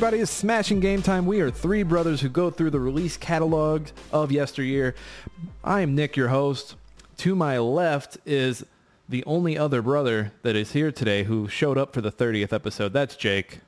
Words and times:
Everybody, 0.00 0.22
it's 0.22 0.30
Smashing 0.30 0.80
Game 0.80 1.02
Time. 1.02 1.26
We 1.26 1.42
are 1.42 1.50
three 1.50 1.82
brothers 1.82 2.22
who 2.22 2.30
go 2.30 2.48
through 2.48 2.70
the 2.70 2.80
release 2.80 3.18
catalog 3.18 3.88
of 4.10 4.32
yesteryear. 4.32 4.94
I 5.62 5.82
am 5.82 5.94
Nick, 5.94 6.16
your 6.16 6.28
host. 6.28 6.74
To 7.18 7.34
my 7.34 7.58
left 7.58 8.16
is 8.24 8.64
the 9.10 9.22
only 9.26 9.58
other 9.58 9.82
brother 9.82 10.32
that 10.40 10.56
is 10.56 10.72
here 10.72 10.90
today 10.90 11.24
who 11.24 11.48
showed 11.48 11.76
up 11.76 11.92
for 11.92 12.00
the 12.00 12.10
30th 12.10 12.50
episode. 12.50 12.94
That's 12.94 13.14
Jake. 13.14 13.60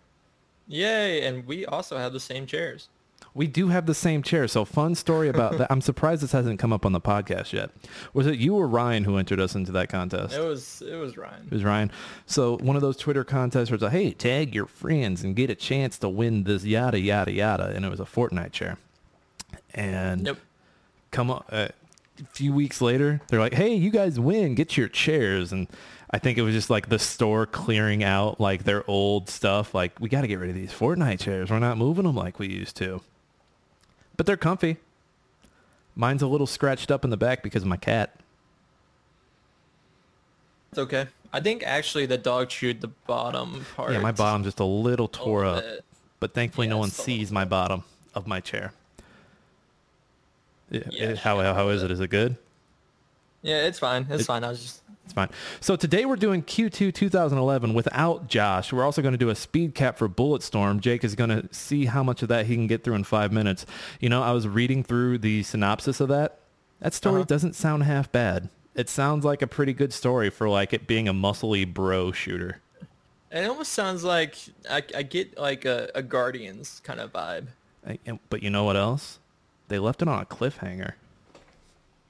Yay, 0.66 1.22
and 1.22 1.46
we 1.46 1.66
also 1.66 1.98
have 1.98 2.14
the 2.14 2.18
same 2.18 2.46
chairs. 2.46 2.88
We 3.34 3.46
do 3.46 3.68
have 3.68 3.86
the 3.86 3.94
same 3.94 4.22
chair, 4.22 4.46
so 4.46 4.64
fun 4.66 4.94
story 4.94 5.28
about 5.28 5.56
that. 5.58 5.66
I'm 5.72 5.80
surprised 5.80 6.22
this 6.22 6.32
hasn't 6.32 6.58
come 6.58 6.72
up 6.72 6.84
on 6.84 6.92
the 6.92 7.00
podcast 7.00 7.52
yet. 7.52 7.70
Was 8.12 8.26
it 8.26 8.38
you 8.38 8.54
or 8.56 8.68
Ryan 8.68 9.04
who 9.04 9.16
entered 9.16 9.40
us 9.40 9.54
into 9.54 9.72
that 9.72 9.88
contest? 9.88 10.34
It 10.34 10.44
was 10.44 10.82
it 10.82 10.96
was 10.96 11.16
Ryan. 11.16 11.46
It 11.46 11.52
was 11.52 11.64
Ryan. 11.64 11.90
So 12.26 12.58
one 12.58 12.76
of 12.76 12.82
those 12.82 12.96
Twitter 12.98 13.24
contests 13.24 13.70
where 13.70 13.76
it's 13.76 13.82
like, 13.82 13.92
hey, 13.92 14.10
tag 14.12 14.54
your 14.54 14.66
friends 14.66 15.24
and 15.24 15.34
get 15.34 15.48
a 15.48 15.54
chance 15.54 15.96
to 16.00 16.08
win 16.10 16.44
this 16.44 16.64
yada 16.64 17.00
yada 17.00 17.32
yada, 17.32 17.72
and 17.74 17.84
it 17.86 17.88
was 17.90 18.00
a 18.00 18.04
Fortnite 18.04 18.52
chair. 18.52 18.76
And 19.74 20.26
Yep. 20.26 20.36
come 21.10 21.30
on, 21.30 21.44
uh, 21.50 21.68
a 22.20 22.24
few 22.34 22.52
weeks 22.52 22.80
later, 22.82 23.20
they're 23.28 23.40
like, 23.40 23.54
hey, 23.54 23.74
you 23.74 23.90
guys 23.90 24.20
win, 24.20 24.54
get 24.54 24.76
your 24.76 24.88
chairs, 24.88 25.52
and 25.52 25.66
I 26.10 26.18
think 26.18 26.36
it 26.36 26.42
was 26.42 26.54
just 26.54 26.68
like 26.68 26.90
the 26.90 26.98
store 26.98 27.46
clearing 27.46 28.04
out 28.04 28.38
like 28.38 28.64
their 28.64 28.88
old 28.88 29.30
stuff. 29.30 29.74
Like 29.74 29.98
we 29.98 30.10
got 30.10 30.20
to 30.20 30.26
get 30.26 30.38
rid 30.38 30.50
of 30.50 30.54
these 30.56 30.72
Fortnite 30.72 31.20
chairs. 31.20 31.50
We're 31.50 31.58
not 31.58 31.78
moving 31.78 32.04
them 32.04 32.14
like 32.16 32.38
we 32.38 32.48
used 32.48 32.76
to. 32.76 33.00
But 34.22 34.26
they're 34.26 34.36
comfy. 34.36 34.76
Mine's 35.96 36.22
a 36.22 36.28
little 36.28 36.46
scratched 36.46 36.92
up 36.92 37.02
in 37.02 37.10
the 37.10 37.16
back 37.16 37.42
because 37.42 37.62
of 37.62 37.68
my 37.68 37.76
cat. 37.76 38.14
It's 40.70 40.78
okay. 40.78 41.08
I 41.32 41.40
think 41.40 41.64
actually 41.64 42.06
the 42.06 42.18
dog 42.18 42.48
chewed 42.48 42.82
the 42.82 42.86
bottom 43.08 43.66
part. 43.74 43.90
Yeah, 43.90 43.98
my 43.98 44.12
bottom's 44.12 44.46
just 44.46 44.60
a 44.60 44.64
little 44.64 45.08
tore 45.08 45.44
up. 45.44 45.64
bit. 45.64 45.84
But 46.20 46.34
thankfully, 46.34 46.68
no 46.68 46.78
one 46.78 46.90
sees 46.90 47.32
my 47.32 47.44
bottom 47.44 47.82
of 48.14 48.28
my 48.28 48.38
chair. 48.38 48.72
Yeah, 50.70 50.82
Yeah, 50.88 51.04
it- 51.08 51.18
how, 51.18 51.42
how, 51.42 51.68
is 51.70 51.82
it? 51.82 51.90
it 51.90 52.10
good? 52.10 52.36
Yeah, 53.42 53.66
it's 53.66 53.80
fine. 53.80 54.06
It's 54.08 54.22
It- 54.22 54.26
fine. 54.26 54.44
I 54.44 54.50
was 54.50 54.62
just 54.62 54.81
It's 55.04 55.12
fine. 55.14 55.30
So 55.60 55.74
today 55.76 56.04
we're 56.04 56.16
doing 56.16 56.42
Q2 56.42 56.94
2011 56.94 57.74
without 57.74 58.28
Josh. 58.28 58.72
We're 58.72 58.84
also 58.84 59.02
going 59.02 59.12
to 59.12 59.18
do 59.18 59.30
a 59.30 59.34
speed 59.34 59.74
cap 59.74 59.98
for 59.98 60.08
Bulletstorm. 60.08 60.80
Jake 60.80 61.02
is 61.04 61.14
going 61.16 61.30
to 61.30 61.48
see 61.52 61.86
how 61.86 62.02
much 62.04 62.22
of 62.22 62.28
that 62.28 62.46
he 62.46 62.54
can 62.54 62.66
get 62.68 62.84
through 62.84 62.94
in 62.94 63.04
five 63.04 63.32
minutes. 63.32 63.66
You 64.00 64.08
know, 64.08 64.22
I 64.22 64.30
was 64.32 64.46
reading 64.46 64.84
through 64.84 65.18
the 65.18 65.42
synopsis 65.42 66.00
of 66.00 66.08
that. 66.08 66.38
That 66.80 66.94
story 66.94 67.16
Uh-huh. 67.16 67.24
doesn't 67.24 67.54
sound 67.54 67.82
half 67.82 68.10
bad. 68.12 68.48
It 68.74 68.88
sounds 68.88 69.24
like 69.24 69.42
a 69.42 69.46
pretty 69.46 69.72
good 69.72 69.92
story 69.92 70.30
for 70.30 70.48
like 70.48 70.72
it 70.72 70.86
being 70.86 71.08
a 71.08 71.12
muscly 71.12 71.70
bro 71.72 72.12
shooter. 72.12 72.60
it 73.30 73.44
almost 73.48 73.72
sounds 73.72 74.04
like 74.04 74.36
I, 74.70 74.82
I 74.96 75.02
get 75.02 75.36
like 75.38 75.64
a, 75.64 75.90
a 75.94 76.02
Guardians 76.02 76.80
kind 76.84 77.00
of 77.00 77.12
vibe. 77.12 77.48
I- 77.86 77.98
But 78.30 78.42
you 78.42 78.50
know 78.50 78.64
what 78.64 78.76
else? 78.76 79.18
They 79.68 79.78
left 79.80 80.00
it 80.00 80.08
on 80.08 80.20
a 80.22 80.26
cliffhanger. 80.26 80.92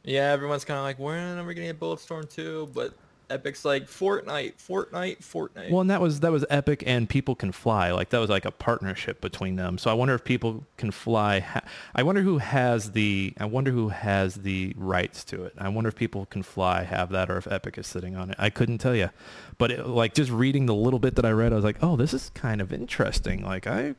Yeah, 0.05 0.33
everyone's 0.33 0.65
kind 0.65 0.79
of 0.79 0.85
like, 0.85 0.99
when 0.99 1.39
are 1.39 1.45
we 1.45 1.55
gonna 1.55 1.69
get 1.69 1.81
Bulletstorm 1.81 2.29
2? 2.29 2.71
But 2.75 2.95
Epic's 3.33 3.65
like 3.65 3.87
Fortnite, 3.87 4.55
Fortnite, 4.57 5.21
Fortnite. 5.21 5.71
Well, 5.71 5.81
and 5.81 5.91
that 5.91 6.01
was 6.01 6.21
that 6.21 6.31
was 6.31 6.45
Epic 6.51 6.83
and 6.87 7.09
People 7.09 7.35
Can 7.35 7.51
Fly. 7.51 7.91
Like 7.91 8.11
that 8.11 8.19
was 8.19 8.29
like 8.29 8.45
a 8.45 8.51
partnership 8.51 9.21
between 9.21 9.57
them. 9.57 9.79
So 9.79 9.91
I 9.91 9.95
wonder 9.95 10.15
if 10.15 10.23
People 10.23 10.65
Can 10.77 10.91
Fly. 10.91 11.41
Ha- 11.41 11.63
I 11.95 12.03
wonder 12.03 12.21
who 12.21 12.39
has 12.39 12.93
the. 12.93 13.33
I 13.39 13.47
wonder 13.47 13.71
who 13.71 13.89
has 13.89 14.37
the 14.37 14.75
rights 14.77 15.25
to 15.25 15.45
it. 15.45 15.55
I 15.57 15.69
wonder 15.71 15.89
if 15.89 15.97
People 15.97 16.27
Can 16.27 16.43
Fly 16.43 16.83
have 16.83 17.11
that, 17.11 17.31
or 17.31 17.39
if 17.39 17.47
Epic 17.51 17.79
is 17.79 17.87
sitting 17.87 18.17
on 18.17 18.31
it. 18.31 18.37
I 18.39 18.51
couldn't 18.51 18.79
tell 18.79 18.95
you, 18.95 19.11
but 19.57 19.71
it, 19.71 19.87
like 19.87 20.15
just 20.15 20.31
reading 20.31 20.67
the 20.67 20.75
little 20.75 20.99
bit 20.99 21.17
that 21.17 21.25
I 21.25 21.31
read, 21.31 21.53
I 21.53 21.57
was 21.57 21.65
like, 21.65 21.83
oh, 21.83 21.97
this 21.97 22.13
is 22.13 22.31
kind 22.35 22.61
of 22.61 22.73
interesting. 22.73 23.43
Like 23.43 23.67
I, 23.67 23.95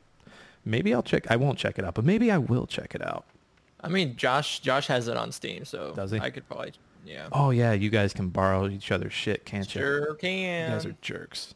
maybe 0.64 0.94
I'll 0.94 1.02
check. 1.02 1.28
I 1.30 1.36
won't 1.36 1.58
check 1.58 1.78
it 1.78 1.84
out, 1.84 1.94
but 1.94 2.04
maybe 2.04 2.30
I 2.30 2.38
will 2.38 2.66
check 2.66 2.94
it 2.94 3.04
out. 3.04 3.24
I 3.84 3.88
mean, 3.88 4.16
Josh 4.16 4.60
Josh 4.60 4.86
has 4.88 5.08
it 5.08 5.16
on 5.16 5.30
Steam, 5.32 5.64
so 5.64 5.92
Does 5.94 6.10
he? 6.10 6.18
I 6.18 6.30
could 6.30 6.46
probably, 6.48 6.72
yeah. 7.04 7.28
Oh 7.32 7.50
yeah, 7.50 7.72
you 7.72 7.90
guys 7.90 8.12
can 8.12 8.28
borrow 8.28 8.68
each 8.68 8.90
other's 8.90 9.12
shit, 9.12 9.44
can't 9.44 9.72
you? 9.74 9.80
Sure 9.80 10.14
can. 10.14 10.70
You 10.70 10.74
guys 10.76 10.86
are 10.86 10.96
jerks. 11.02 11.54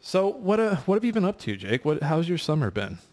So 0.00 0.28
what 0.28 0.60
uh 0.60 0.76
what 0.86 0.94
have 0.96 1.04
you 1.04 1.12
been 1.12 1.24
up 1.24 1.38
to, 1.40 1.56
Jake? 1.56 1.84
What 1.84 2.02
how's 2.02 2.28
your 2.28 2.38
summer 2.38 2.70
been? 2.70 2.98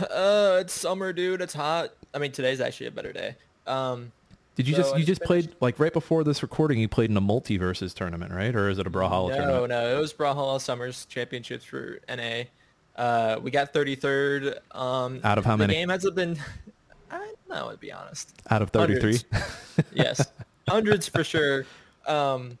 Uh, 0.00 0.58
it's 0.60 0.72
summer, 0.72 1.12
dude. 1.12 1.40
It's 1.42 1.52
hot. 1.52 1.90
I 2.14 2.18
mean, 2.18 2.30
today's 2.30 2.60
actually 2.60 2.86
a 2.86 2.90
better 2.92 3.12
day. 3.12 3.34
Um, 3.66 4.12
Did 4.54 4.68
you 4.68 4.74
So 4.76 4.82
just 4.82 4.98
you 4.98 5.04
just 5.04 5.22
played 5.22 5.52
like 5.60 5.80
right 5.80 5.92
before 5.92 6.22
this 6.22 6.42
recording? 6.42 6.78
You 6.78 6.86
played 6.88 7.10
in 7.10 7.16
a 7.16 7.20
Multiversus 7.20 7.92
tournament, 7.92 8.32
right? 8.32 8.54
Or 8.54 8.70
is 8.70 8.78
it 8.78 8.86
a 8.86 8.90
Brawlhalla 8.90 9.30
no, 9.30 9.36
tournament? 9.36 9.68
no, 9.70 9.80
no, 9.82 9.96
it 9.96 10.00
was 10.00 10.12
Brawlhalla 10.14 10.60
Summers 10.60 11.06
Championships 11.06 11.64
for 11.64 11.98
NA. 12.08 12.44
Uh, 12.96 13.40
we 13.42 13.50
got 13.50 13.72
33rd. 13.74 14.58
Um, 14.70 15.20
Out 15.24 15.38
of 15.38 15.44
how 15.44 15.56
the 15.56 15.64
many? 15.64 15.74
game 15.74 15.88
hasn't 15.88 16.14
been. 16.14 16.36
I 17.52 17.58
don't 17.58 17.72
to 17.72 17.76
be 17.78 17.92
honest. 17.92 18.32
Out 18.50 18.62
of 18.62 18.70
thirty 18.70 18.98
three. 19.00 19.18
Yes, 19.94 20.26
hundreds 20.68 21.08
for 21.08 21.24
sure. 21.24 21.64
Um, 22.06 22.58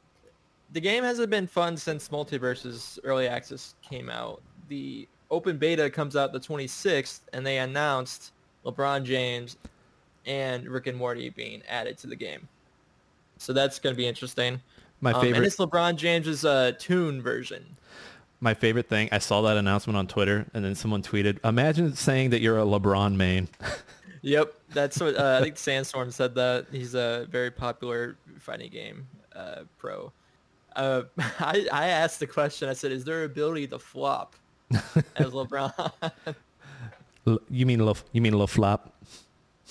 the 0.72 0.80
game 0.80 1.04
hasn't 1.04 1.30
been 1.30 1.46
fun 1.46 1.76
since 1.76 2.08
Multiversus 2.08 2.98
Early 3.04 3.26
Access 3.28 3.74
came 3.82 4.08
out. 4.08 4.40
The 4.68 5.06
open 5.30 5.58
beta 5.58 5.90
comes 5.90 6.16
out 6.16 6.32
the 6.32 6.40
26th, 6.40 7.20
and 7.32 7.44
they 7.46 7.58
announced 7.58 8.32
LeBron 8.64 9.02
James 9.04 9.56
and 10.26 10.66
Rick 10.68 10.86
and 10.86 10.96
Morty 10.96 11.28
being 11.30 11.62
added 11.68 11.98
to 11.98 12.06
the 12.06 12.16
game. 12.16 12.48
So 13.38 13.52
that's 13.52 13.78
going 13.78 13.94
to 13.94 13.96
be 13.98 14.06
interesting. 14.06 14.60
My 15.00 15.10
Um, 15.12 15.16
and 15.16 15.24
favorite 15.34 15.46
it's 15.46 15.56
LeBron 15.56 15.96
James's 15.96 16.44
uh, 16.44 16.72
tune 16.78 17.20
version. 17.20 17.64
my 18.40 18.54
favorite 18.54 18.88
thing. 18.88 19.08
I 19.12 19.18
saw 19.18 19.42
that 19.42 19.56
announcement 19.56 19.96
on 19.96 20.06
Twitter, 20.06 20.46
and 20.54 20.64
then 20.64 20.74
someone 20.74 21.02
tweeted, 21.02 21.38
"Imagine 21.44 21.94
saying 21.96 22.30
that 22.30 22.40
you're 22.40 22.58
a 22.58 22.64
LeBron 22.64 23.16
main." 23.16 23.48
Yep, 24.22 24.52
that's 24.72 25.00
what 25.00 25.16
uh, 25.16 25.38
I 25.40 25.42
think. 25.42 25.58
Sandstorm 25.58 26.10
said 26.10 26.34
that 26.34 26.66
he's 26.70 26.94
a 26.94 27.26
very 27.30 27.50
popular 27.50 28.16
fighting 28.38 28.70
game 28.70 29.06
uh, 29.34 29.62
pro. 29.78 30.12
Uh, 30.76 31.02
I 31.18 31.66
I 31.72 31.88
asked 31.88 32.20
the 32.20 32.26
question. 32.26 32.68
I 32.68 32.72
said, 32.72 32.92
"Is 32.92 33.04
there 33.04 33.24
ability 33.24 33.66
to 33.68 33.78
flop 33.78 34.36
as 34.72 34.86
LeBron?" 35.16 35.92
You 37.50 37.66
mean 37.66 37.84
Le, 37.84 37.94
you 38.12 38.20
mean 38.20 38.36
Le 38.36 38.46
Flop? 38.46 38.92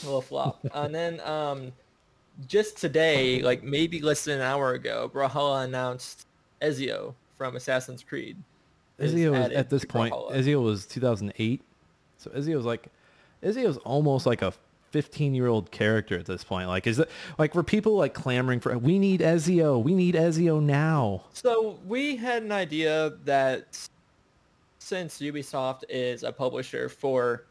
A 0.01 0.05
little 0.05 0.21
flop. 0.21 0.59
And 0.73 0.93
then 0.93 1.19
um, 1.21 1.71
just 2.47 2.77
today, 2.77 3.41
like 3.41 3.63
maybe 3.63 4.01
less 4.01 4.23
than 4.23 4.35
an 4.35 4.41
hour 4.41 4.73
ago, 4.73 5.09
Brawlhalla 5.13 5.65
announced 5.65 6.27
Ezio 6.61 7.15
from 7.37 7.55
Assassin's 7.55 8.03
Creed. 8.03 8.37
Ezio 8.99 9.31
was 9.31 9.51
at 9.51 9.69
this 9.69 9.83
point. 9.83 10.13
Brawlhalla. 10.13 10.35
Ezio 10.35 10.63
was 10.63 10.85
2008, 10.85 11.61
so 12.17 12.29
Ezio's 12.31 12.65
like, 12.65 12.87
Ezio's 13.43 13.77
almost 13.77 14.25
like 14.25 14.41
a 14.41 14.53
15 14.91 15.33
year 15.33 15.47
old 15.47 15.71
character 15.71 16.17
at 16.17 16.25
this 16.25 16.43
point. 16.43 16.67
Like, 16.67 16.87
is 16.87 16.99
it 16.99 17.09
like 17.37 17.55
were 17.55 17.63
people 17.63 17.95
like 17.95 18.13
clamoring 18.13 18.59
for? 18.59 18.77
We 18.77 18.99
need 18.99 19.21
Ezio. 19.21 19.81
We 19.81 19.93
need 19.93 20.15
Ezio 20.15 20.61
now. 20.61 21.23
So 21.33 21.79
we 21.87 22.15
had 22.15 22.43
an 22.43 22.51
idea 22.51 23.13
that 23.25 23.87
since 24.79 25.19
Ubisoft 25.19 25.83
is 25.89 26.23
a 26.23 26.31
publisher 26.31 26.89
for 26.89 27.45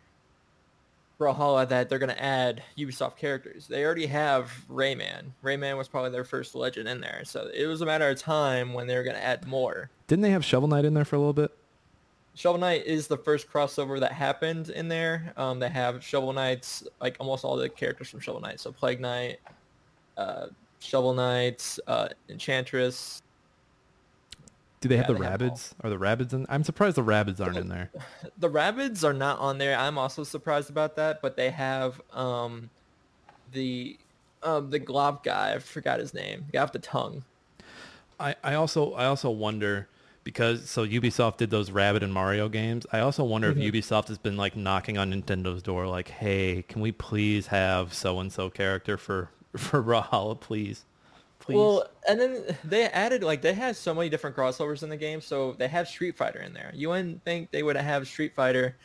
Brawlhalla, 1.19 1.69
that 1.69 1.88
they're 1.88 1.99
going 1.99 2.15
to 2.15 2.22
add 2.22 2.62
Ubisoft 2.76 3.16
characters. 3.16 3.66
They 3.66 3.84
already 3.84 4.06
have 4.06 4.53
Rayman. 4.70 5.32
Rayman 5.43 5.76
was 5.76 5.88
probably 5.88 6.10
their 6.10 6.25
first 6.25 6.55
legend 6.55 6.88
in 6.88 7.00
there. 7.00 7.22
So 7.25 7.50
it 7.53 7.66
was 7.66 7.81
a 7.81 7.87
matter 7.87 8.09
of 8.09 8.19
time 8.19 8.72
when 8.72 8.87
they 8.87 8.97
were 8.97 9.03
going 9.03 9.16
to 9.16 9.25
add 9.25 9.47
more. 9.47 9.91
Didn't 10.06 10.22
they 10.22 10.31
have 10.31 10.44
Shovel 10.44 10.69
Knight 10.69 10.84
in 10.84 10.94
there 10.94 11.05
for 11.05 11.16
a 11.16 11.19
little 11.19 11.32
bit? 11.32 11.50
Shovel 12.38 12.60
Knight 12.60 12.87
is 12.87 13.09
the 13.09 13.16
first 13.16 13.50
crossover 13.50 13.99
that 13.99 14.12
happened 14.12 14.69
in 14.69 14.87
there. 14.87 15.32
Um, 15.37 15.58
they 15.58 15.69
have 15.69 16.05
Shovel 16.05 16.32
Knights, 16.32 16.85
like 17.00 17.17
almost 17.19 17.44
all 17.44 17.56
the 17.56 17.69
characters 17.69 18.11
from 18.11 18.20
Shovel 18.20 18.40
Knight. 18.40 18.61
So 18.61 18.70
Plague 18.70 19.00
Knight, 19.00 19.40
uh, 20.17 20.46
Shovel 20.79 21.14
Knight, 21.14 21.76
uh, 21.88 22.06
Enchantress, 22.29 23.23
Do 24.81 24.88
they 24.88 24.96
have 24.99 25.06
Yeah, 25.08 25.14
the 25.14 25.19
they 25.19 25.25
have 25.25 25.40
Rabbids? 25.40 25.73
Are 25.82 25.90
the 25.90 25.99
Rabbids 25.99 26.32
in? 26.32 26.46
I'm 26.49 26.62
surprised 26.62 26.94
the 26.94 27.02
Rabbids 27.02 27.40
aren't 27.44 27.56
in 27.56 27.69
there. 27.69 27.90
The 28.38 28.49
Rabbids 28.49 29.02
are 29.02 29.12
not 29.12 29.41
on 29.41 29.58
there. 29.58 29.76
I'm 29.76 29.99
also 29.99 30.23
surprised 30.23 30.70
about 30.70 30.94
that, 30.94 31.20
but 31.20 31.37
they 31.37 31.50
have 31.50 32.00
um, 32.12 32.70
the 33.50 33.99
um, 34.44 34.70
the 34.70 34.79
glob 34.79 35.25
guy. 35.25 35.55
I 35.55 35.58
forgot 35.58 35.99
his 35.99 36.14
name. 36.14 36.44
The 36.46 36.52
guy 36.52 36.62
with 36.62 36.73
the 36.73 36.79
tongue. 36.79 37.25
I, 38.20 38.37
I 38.44 38.55
also 38.55 38.93
I 38.93 39.06
also 39.06 39.29
wonder 39.29 39.88
because 40.28 40.69
so 40.69 40.86
Ubisoft 40.86 41.38
did 41.38 41.48
those 41.48 41.70
Rabbit 41.70 42.02
and 42.02 42.12
Mario 42.12 42.50
games. 42.50 42.86
I 42.92 42.98
also 43.00 43.25
wonder 43.25 43.50
Mhm. 43.50 43.62
if 43.64 43.72
Ubisoft 43.72 44.08
has 44.08 44.19
been 44.19 44.36
like 44.36 44.54
knocking 44.56 44.98
on 44.98 45.10
Nintendo's 45.10 45.62
door, 45.62 45.86
like, 45.86 46.08
"Hey, 46.08 46.66
can 46.69 46.82
we 46.82 46.92
please 46.92 47.46
have 47.46 47.94
so 47.94 48.20
and 48.20 48.30
so 48.30 48.50
character 48.50 48.98
for 48.98 49.30
for 49.56 49.82
Brawlhalla, 49.82 50.38
please, 50.38 50.84
please?" 51.38 51.56
Well, 51.56 51.88
and 52.06 52.20
then 52.20 52.56
they 52.62 52.84
added 52.88 53.22
like 53.25 53.40
they 53.40 53.54
had 53.54 53.75
so 53.75 53.94
many 53.94 54.10
different 54.10 54.36
crossovers 54.36 54.82
in 54.82 54.90
the 54.90 54.98
game. 54.98 55.22
So 55.22 55.52
they 55.52 55.66
have 55.69 55.88
Street 55.88 56.14
Fighter 56.14 56.40
in 56.40 56.52
there. 56.52 56.72
You 56.74 56.90
wouldn't 56.90 57.24
think 57.24 57.50
they 57.50 57.62
would 57.62 57.76
have 57.76 58.06
Street 58.06 58.34
Fighter, 58.34 58.76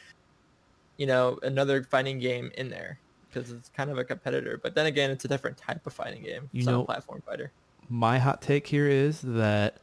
you 0.96 1.06
know, 1.07 1.39
another 1.44 1.84
fighting 1.84 2.19
game 2.19 2.51
in 2.57 2.69
there 2.69 3.00
because 3.30 3.51
it's 3.51 3.68
kind 3.68 3.92
of 3.92 3.98
a 3.98 4.06
competitor. 4.06 4.57
But 4.63 4.75
then 4.75 4.86
again, 4.86 5.12
it's 5.12 5.25
a 5.25 5.28
different 5.28 5.57
type 5.57 5.86
of 5.86 5.92
fighting 5.92 6.24
game. 6.24 6.48
You 6.54 6.60
It's 6.60 6.68
not 6.68 6.72
know- 6.72 6.81
a 6.84 6.86
platform 6.86 7.22
fighter. 7.25 7.51
My 7.89 8.18
hot 8.18 8.42
take 8.42 8.66
here 8.66 8.88
is 8.88 9.19
that 9.24 9.75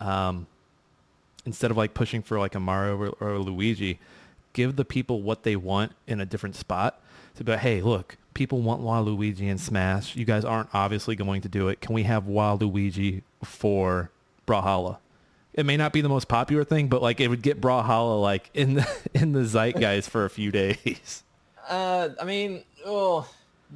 um, 0.00 0.46
instead 1.44 1.70
of 1.70 1.76
like 1.76 1.94
pushing 1.94 2.22
for 2.22 2.38
like 2.38 2.54
a 2.54 2.60
Mario 2.60 2.96
or, 2.96 3.08
or 3.20 3.34
a 3.34 3.38
Luigi, 3.38 3.98
give 4.52 4.76
the 4.76 4.84
people 4.84 5.22
what 5.22 5.42
they 5.42 5.56
want 5.56 5.92
in 6.06 6.20
a 6.20 6.26
different 6.26 6.56
spot. 6.56 7.00
To 7.36 7.44
be 7.44 7.52
like, 7.52 7.60
hey, 7.60 7.80
look, 7.80 8.18
people 8.34 8.60
want 8.60 8.82
Waluigi 8.82 9.50
and 9.50 9.60
Smash. 9.60 10.16
You 10.16 10.24
guys 10.24 10.44
aren't 10.44 10.68
obviously 10.74 11.16
going 11.16 11.42
to 11.42 11.48
do 11.48 11.68
it. 11.68 11.80
Can 11.80 11.94
we 11.94 12.02
have 12.04 12.24
Waluigi 12.24 13.22
for 13.42 14.10
Brawlhalla? 14.46 14.98
It 15.54 15.66
may 15.66 15.76
not 15.76 15.92
be 15.92 16.00
the 16.00 16.08
most 16.08 16.28
popular 16.28 16.64
thing, 16.64 16.88
but 16.88 17.02
like 17.02 17.20
it 17.20 17.28
would 17.28 17.42
get 17.42 17.60
Brawlhalla 17.60 18.20
like 18.20 18.50
in 18.54 18.74
the 18.74 18.88
in 19.14 19.32
the 19.32 19.44
zeitgeist 19.44 20.08
for 20.10 20.24
a 20.24 20.30
few 20.30 20.50
days. 20.50 21.24
Uh, 21.68 22.08
I 22.20 22.24
mean, 22.24 22.64
oh, 22.84 23.26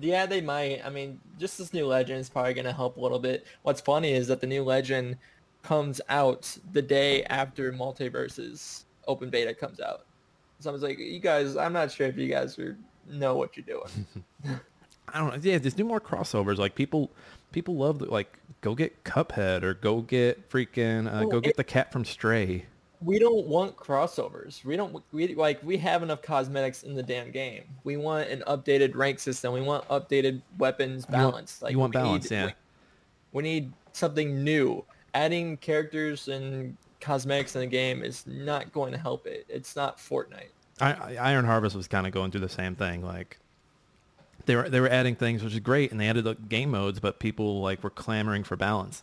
yeah, 0.01 0.27
they 0.27 0.41
might. 0.41 0.85
I 0.85 0.91
mean, 0.91 1.21
just 1.39 1.57
this 1.57 1.73
new 1.73 1.87
legend 1.87 2.19
is 2.19 2.29
probably 2.29 2.53
gonna 2.53 2.73
help 2.73 2.97
a 2.97 3.01
little 3.01 3.21
bit. 3.21 3.47
What's 3.63 3.81
funny 3.81 4.13
is 4.13 4.27
that 4.27 4.41
the 4.41 4.47
new 4.49 4.65
legend 4.65 5.19
comes 5.67 6.01
out 6.09 6.57
the 6.73 6.83
day 6.83 7.25
after 7.25 7.73
Multiversus 7.73 8.85
open 9.09 9.31
beta 9.31 9.53
comes 9.53 9.81
out. 9.81 10.07
So 10.61 10.71
I 10.71 10.73
was 10.73 10.83
like, 10.83 10.99
you 10.99 11.19
guys, 11.21 11.57
I'm 11.57 11.73
not 11.73 11.91
sure 11.91 12.07
if 12.07 12.17
you 12.17 12.29
guys 12.29 12.59
are, 12.59 12.77
know 13.09 13.35
what 13.37 13.57
you're 13.57 13.67
doing. 13.67 14.07
I 15.13 15.19
don't 15.19 15.31
know. 15.35 15.39
Yeah, 15.43 15.59
just 15.59 15.77
do 15.77 15.85
more 15.85 16.01
crossovers. 16.01 16.59
Like 16.59 16.75
people, 16.75 17.11
people 17.53 17.77
love 17.77 17.99
the, 17.99 18.07
like 18.07 18.39
go 18.61 18.75
get 18.75 19.03
Cuphead 19.05 19.63
or 19.65 19.75
go 19.75 20.01
get 20.03 20.49
freaking 20.51 21.07
uh, 21.09 21.21
Well, 21.21 21.29
go 21.29 21.41
get 21.41 21.51
it- 21.51 21.57
the 21.57 21.65
cat 21.65 21.93
from 21.93 22.05
Stray. 22.05 22.65
we 23.03 23.19
don't 23.19 23.47
want 23.47 23.77
crossovers. 23.77 24.65
We 24.65 24.77
don't 24.77 25.03
we 25.13 25.35
like 25.35 25.63
we 25.63 25.77
have 25.79 26.03
enough 26.03 26.23
cosmetics 26.23 26.83
in 26.85 26.95
the 26.95 27.03
damn 27.03 27.31
game. 27.31 27.65
We 27.85 27.97
want 27.97 28.29
an 28.31 28.43
updated 28.47 28.95
rank 28.95 29.19
system. 29.19 29.53
We 29.53 29.61
want 29.63 29.87
updated 29.89 30.43
weapons 30.59 31.07
You 31.13 31.19
want- 31.19 31.59
like 31.61 31.73
you 31.73 31.79
want 31.79 31.93
balance, 31.93 32.31
need, 32.31 32.37
yeah. 32.37 32.47
We, 32.47 32.53
we 33.33 33.43
need 33.43 33.73
something 33.93 34.43
new. 34.43 34.85
Adding 35.17 35.57
characters 35.57 36.29
and 36.29 36.77
cosmetics 37.01 37.55
in 37.55 37.63
the 37.63 37.67
game 37.67 38.03
is 38.03 38.27
not 38.27 38.71
going 38.73 38.93
to 38.93 38.99
help 38.99 39.27
it. 39.27 39.47
It's 39.49 39.75
not 39.75 39.97
Fortnite. 39.97 40.51
I, 40.81 40.93
I, 40.93 41.17
Iron 41.31 41.47
Harvest 41.47 41.75
was 41.75 41.89
kind 41.89 42.07
of 42.07 42.13
going 42.13 42.31
through 42.31 42.43
the 42.43 42.49
same 42.51 42.75
thing. 42.75 43.03
Like 43.03 43.39
they 44.45 44.57
were 44.57 44.69
they 44.69 44.81
were 44.81 44.89
adding 44.89 45.15
things, 45.15 45.43
which 45.43 45.55
is 45.55 45.61
great, 45.61 45.91
and 45.91 45.99
they 45.99 46.09
added 46.09 46.27
like, 46.27 46.49
game 46.49 46.71
modes, 46.71 47.01
but 47.01 47.19
people 47.19 47.63
like 47.63 47.83
were 47.83 47.91
clamoring 47.91 48.45
for 48.45 48.57
balance. 48.57 49.03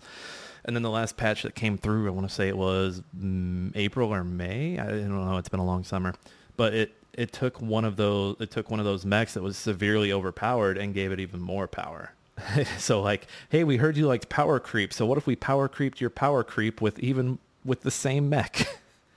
And 0.66 0.76
then 0.76 0.84
the 0.84 0.90
last 0.90 1.18
patch 1.18 1.44
that 1.44 1.56
came 1.56 1.78
through, 1.78 2.08
I 2.08 2.12
want 2.12 2.28
to 2.28 2.34
say 2.34 2.48
it 2.48 2.58
was 2.58 3.02
mm, 3.18 3.72
April 3.76 4.14
or 4.14 4.24
May. 4.24 4.80
I 4.80 4.86
don't 4.86 5.10
know. 5.10 5.38
It's 5.38 5.50
been 5.50 5.60
a 5.60 5.66
long 5.66 5.84
summer, 5.84 6.14
but 6.58 6.74
it 6.74 6.94
it 7.14 7.32
took 7.32 7.60
one 7.62 7.86
of 7.86 7.96
those 7.96 8.38
it 8.40 8.52
took 8.52 8.70
one 8.70 8.80
of 8.80 8.86
those 8.86 9.06
mechs 9.06 9.34
that 9.34 9.44
was 9.44 9.58
severely 9.58 10.12
overpowered 10.12 10.78
and 10.78 10.94
gave 10.94 11.12
it 11.12 11.20
even 11.20 11.42
more 11.42 11.68
power. 11.68 12.14
so 12.78 13.02
like, 13.02 13.28
hey, 13.50 13.64
we 13.64 13.78
heard 13.78 13.98
you 13.98 14.08
liked 14.08 14.30
power 14.30 14.60
creep. 14.60 14.94
So 14.94 15.06
what 15.06 15.18
if 15.18 15.28
we 15.28 15.36
power 15.36 15.68
creeped 15.68 16.02
your 16.02 16.10
power 16.10 16.44
creep 16.44 16.82
with 16.82 17.00
even 17.00 17.40
with 17.64 17.82
the 17.82 17.92
same 17.92 18.30
mech? 18.30 18.68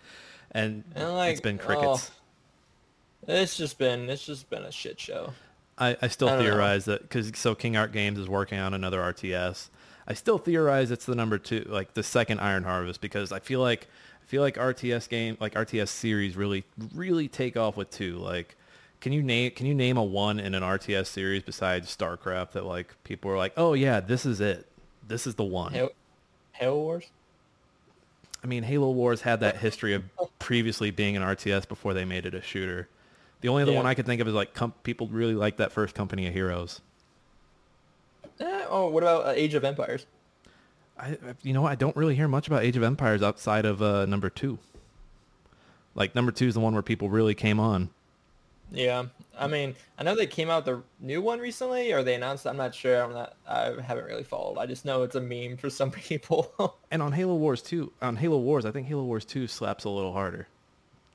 and 0.51 0.85
And 0.95 1.15
like 1.15 1.33
it's 1.33 1.41
been 1.41 1.61
oh, 1.63 1.65
crickets. 1.67 2.11
it's 3.27 3.57
just 3.57 3.79
been 3.79 4.09
it's 4.09 4.25
just 4.25 4.49
been 4.51 4.63
a 4.63 4.73
shit 4.73 5.01
show. 5.01 5.33
I, 5.79 5.97
I 6.01 6.09
still 6.09 6.29
I 6.29 6.37
don't 6.37 6.45
know. 6.45 6.51
theorize 6.51 6.85
that 6.87 7.03
because 7.03 7.31
so 7.39 7.55
King 7.55 7.77
Art 7.77 7.93
Games 7.93 8.19
is 8.19 8.29
working 8.29 8.59
on 8.59 8.75
another 8.75 9.01
RTS. 9.01 9.69
I 10.09 10.15
still 10.15 10.39
theorize 10.39 10.91
it's 10.91 11.05
the 11.05 11.15
number 11.15 11.39
two, 11.39 11.67
like 11.69 11.95
the 11.95 12.03
second 12.03 12.41
Iron 12.41 12.63
Harvest, 12.63 13.01
because 13.01 13.33
I 13.33 13.41
feel 13.41 13.61
like 13.61 13.89
I 14.23 14.27
feel 14.27 14.41
like 14.43 14.57
RTS 14.57 15.09
game, 15.09 15.37
like 15.41 15.55
RTS 15.55 15.89
series, 15.89 16.37
really 16.37 16.65
really 16.95 17.29
take 17.29 17.57
off 17.57 17.77
with 17.77 17.91
two. 17.91 18.17
Like, 18.17 18.57
can 19.07 19.13
you 19.13 19.23
name 19.23 19.53
can 19.53 19.67
you 19.67 19.75
name 19.77 19.97
a 19.99 20.03
one 20.03 20.41
in 20.41 20.53
an 20.53 20.65
RTS 20.65 21.07
series 21.07 21.41
besides 21.45 21.97
StarCraft 21.97 22.51
that 22.55 22.65
like 22.67 22.93
people 23.05 23.31
are 23.31 23.37
like, 23.37 23.53
oh 23.57 23.73
yeah, 23.73 24.01
this 24.01 24.27
is 24.27 24.41
it, 24.41 24.67
this 25.07 25.29
is 25.29 25.37
the 25.37 25.45
one. 25.45 25.73
Halo, 25.73 25.91
Halo 26.51 26.75
Wars. 26.75 27.05
I 28.43 28.49
mean, 28.49 28.65
Halo 28.65 28.91
Wars 28.91 29.21
had 29.21 29.39
that 29.39 29.59
history 29.59 29.95
of 29.95 30.03
previously 30.41 30.91
being 30.91 31.17
an 31.17 31.23
RTS 31.23 31.69
before 31.69 31.95
they 31.95 32.05
made 32.05 32.27
it 32.27 32.35
a 32.35 32.43
shooter. 32.43 32.89
The 33.43 33.49
only 33.49 33.63
other 33.63 33.71
Yeah. 33.71 33.77
one 33.77 33.87
I 33.87 33.95
could 33.95 34.07
think 34.07 34.21
of 34.21 34.27
is 34.27 34.35
like 34.35 34.55
com- 34.55 34.75
people 34.83 35.07
really 35.07 35.37
like 35.37 35.59
that 35.59 35.71
first 35.71 35.95
Company 35.95 36.27
of 36.27 36.35
Heroes. 36.35 36.81
Eh, 38.41 38.65
oh, 38.69 38.89
what 38.89 39.05
about 39.05 39.25
uh, 39.27 39.35
Age 39.37 39.55
of 39.55 39.63
Empires? 39.63 40.05
I, 40.99 41.17
you 41.45 41.53
know, 41.53 41.63
what? 41.63 41.71
I 41.71 41.77
don't 41.77 41.95
really 41.95 42.17
hear 42.17 42.27
much 42.27 42.49
about 42.49 42.65
Age 42.65 42.77
of 42.77 42.83
Empires 42.83 43.23
outside 43.23 43.67
of 43.67 43.81
uh, 43.81 44.05
number 44.07 44.31
two. 44.31 44.59
Like 45.95 46.17
number 46.17 46.33
two 46.33 46.49
is 46.49 46.55
the 46.55 46.61
one 46.61 46.73
where 46.73 46.83
people 46.83 47.09
really 47.09 47.37
came 47.37 47.61
on. 47.61 47.91
Yeah, 48.73 49.05
I 49.39 49.47
mean, 49.47 49.77
I 49.97 50.03
know 50.03 50.17
they 50.17 50.27
came 50.27 50.51
out 50.51 50.65
the 50.65 50.83
new 51.01 51.21
one 51.23 51.39
recently, 51.39 51.93
or 51.93 52.03
they 52.03 52.15
announced. 52.15 52.47
I'm 52.47 52.57
not 52.57 52.75
sure. 52.75 53.01
I'm 53.03 53.13
not. 53.13 53.37
I 53.49 53.75
haven't 53.81 54.05
really 54.07 54.25
followed. 54.25 54.59
I 54.59 54.67
just 54.67 54.85
know 54.85 55.03
it's 55.05 55.15
a 55.15 55.21
meme 55.21 55.57
for 55.57 55.71
some 55.71 55.91
people. 55.93 56.75
And 56.91 57.01
on 57.01 57.13
Halo 57.13 57.37
Wars 57.37 57.63
two, 57.63 57.93
on 58.03 58.17
Halo 58.17 58.39
Wars, 58.39 58.65
I 58.67 58.73
think 58.73 58.89
Halo 58.89 59.05
Wars 59.05 59.25
two 59.25 59.47
slaps 59.47 59.85
a 59.85 59.89
little 59.91 60.13
harder. 60.13 60.49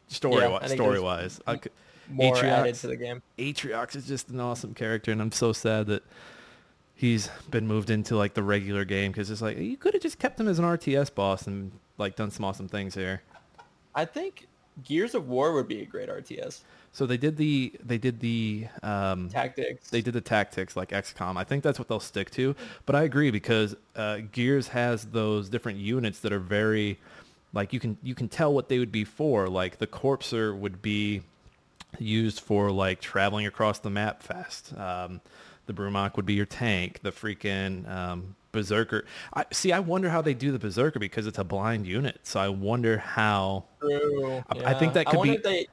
Story 0.07 0.36
Yeah, 0.36 0.39
I 0.39 0.44
wi- 0.51 0.68
think 0.68 0.81
story 0.81 1.00
wise, 1.00 1.39
I 1.48 1.56
could, 1.57 1.71
More 2.09 2.36
Atriox- 2.36 2.44
added 2.44 2.75
to 2.75 2.88
the 2.88 2.98
game. 2.98 3.21
Atriox 3.38 3.95
is 3.95 4.07
just 4.07 4.30
an 4.30 4.39
awesome 4.39 4.74
character, 4.74 5.12
and 5.12 5.21
I'm 5.21 5.31
so 5.31 5.51
sad 5.54 5.88
that 5.88 6.04
he's 6.95 7.27
been 7.50 7.68
moved 7.68 7.89
into 7.89 8.15
like 8.15 8.33
the 8.33 8.44
regular 8.44 8.86
game 8.86 9.12
because 9.12 9.30
it's 9.30 9.42
like 9.42 9.57
you 9.57 9.75
could 9.77 9.94
have 9.94 10.01
just 10.04 10.19
kept 10.19 10.39
him 10.39 10.47
as 10.47 10.57
an 10.59 10.65
RTS 10.65 11.13
boss 11.13 11.47
and 11.47 11.71
like 11.97 12.15
done 12.15 12.31
some 12.31 12.45
awesome 12.45 12.68
things 12.69 12.95
here. 12.95 13.21
I 13.95 14.06
think 14.06 14.47
Gears 14.83 15.16
of 15.16 15.28
War 15.28 15.54
would 15.54 15.68
be 15.68 15.81
a 15.81 15.86
great 15.86 16.10
RTS. 16.10 16.62
So 16.94 17.06
they 17.06 17.18
did 17.18 17.38
the 17.38 17.74
they 17.83 17.98
did 17.98 18.19
the 18.19 18.68
um, 18.83 19.30
Tactics. 19.30 19.89
they 19.89 20.01
did 20.01 20.13
the 20.13 20.22
tactics 20.22 20.75
like 20.75 20.89
XCOM. 20.89 21.38
I 21.38 21.44
think 21.44 21.63
that's 21.63 21.80
what 21.80 21.88
they'll 21.88 22.00
stick 22.01 22.30
to. 22.31 22.56
But 22.86 22.95
I 22.95 23.04
agree 23.04 23.31
because 23.31 23.75
uh, 23.95 24.19
Gears 24.31 24.68
has 24.69 25.06
those 25.06 25.48
different 25.48 25.80
units 25.80 26.19
that 26.19 26.33
are 26.33 26.39
very 26.39 27.00
like 27.54 27.72
you 27.72 27.80
can 27.80 27.98
you 28.04 28.13
can 28.13 28.28
tell 28.28 28.54
what 28.54 28.68
they 28.68 28.78
would 28.80 28.92
be 28.92 29.06
for. 29.06 29.48
Like 29.48 29.78
the 29.78 29.88
Corpser 29.88 30.54
would 30.57 30.81
be 30.81 31.22
used 31.98 32.39
for 32.42 32.72
like 32.72 33.00
traveling 33.00 33.45
across 33.45 33.80
the 33.80 33.89
map 33.89 34.22
fast. 34.22 34.78
Um, 34.78 35.22
the 35.68 35.74
Brumak 35.74 36.18
would 36.18 36.25
be 36.25 36.33
your 36.33 36.45
tank. 36.45 37.00
The 37.04 37.12
freaking 37.12 37.89
um, 37.89 38.36
Berserker. 38.51 39.06
I 39.33 39.45
see. 39.51 39.71
I 39.71 39.80
wonder 39.80 40.09
how 40.09 40.21
they 40.21 40.33
do 40.33 40.51
the 40.51 40.59
Berserker 40.59 41.00
because 41.00 41.27
it's 41.27 41.39
a 41.39 41.44
blind 41.44 41.88
unit. 41.88 42.19
So 42.24 42.39
I 42.39 42.50
wonder 42.50 42.98
how. 42.98 43.65
True. 43.80 44.44
I- 44.50 44.71
I 44.71 44.74
think 44.74 44.94
that 44.94 45.07
could 45.07 45.21
be 45.21 45.38
they 45.38 45.68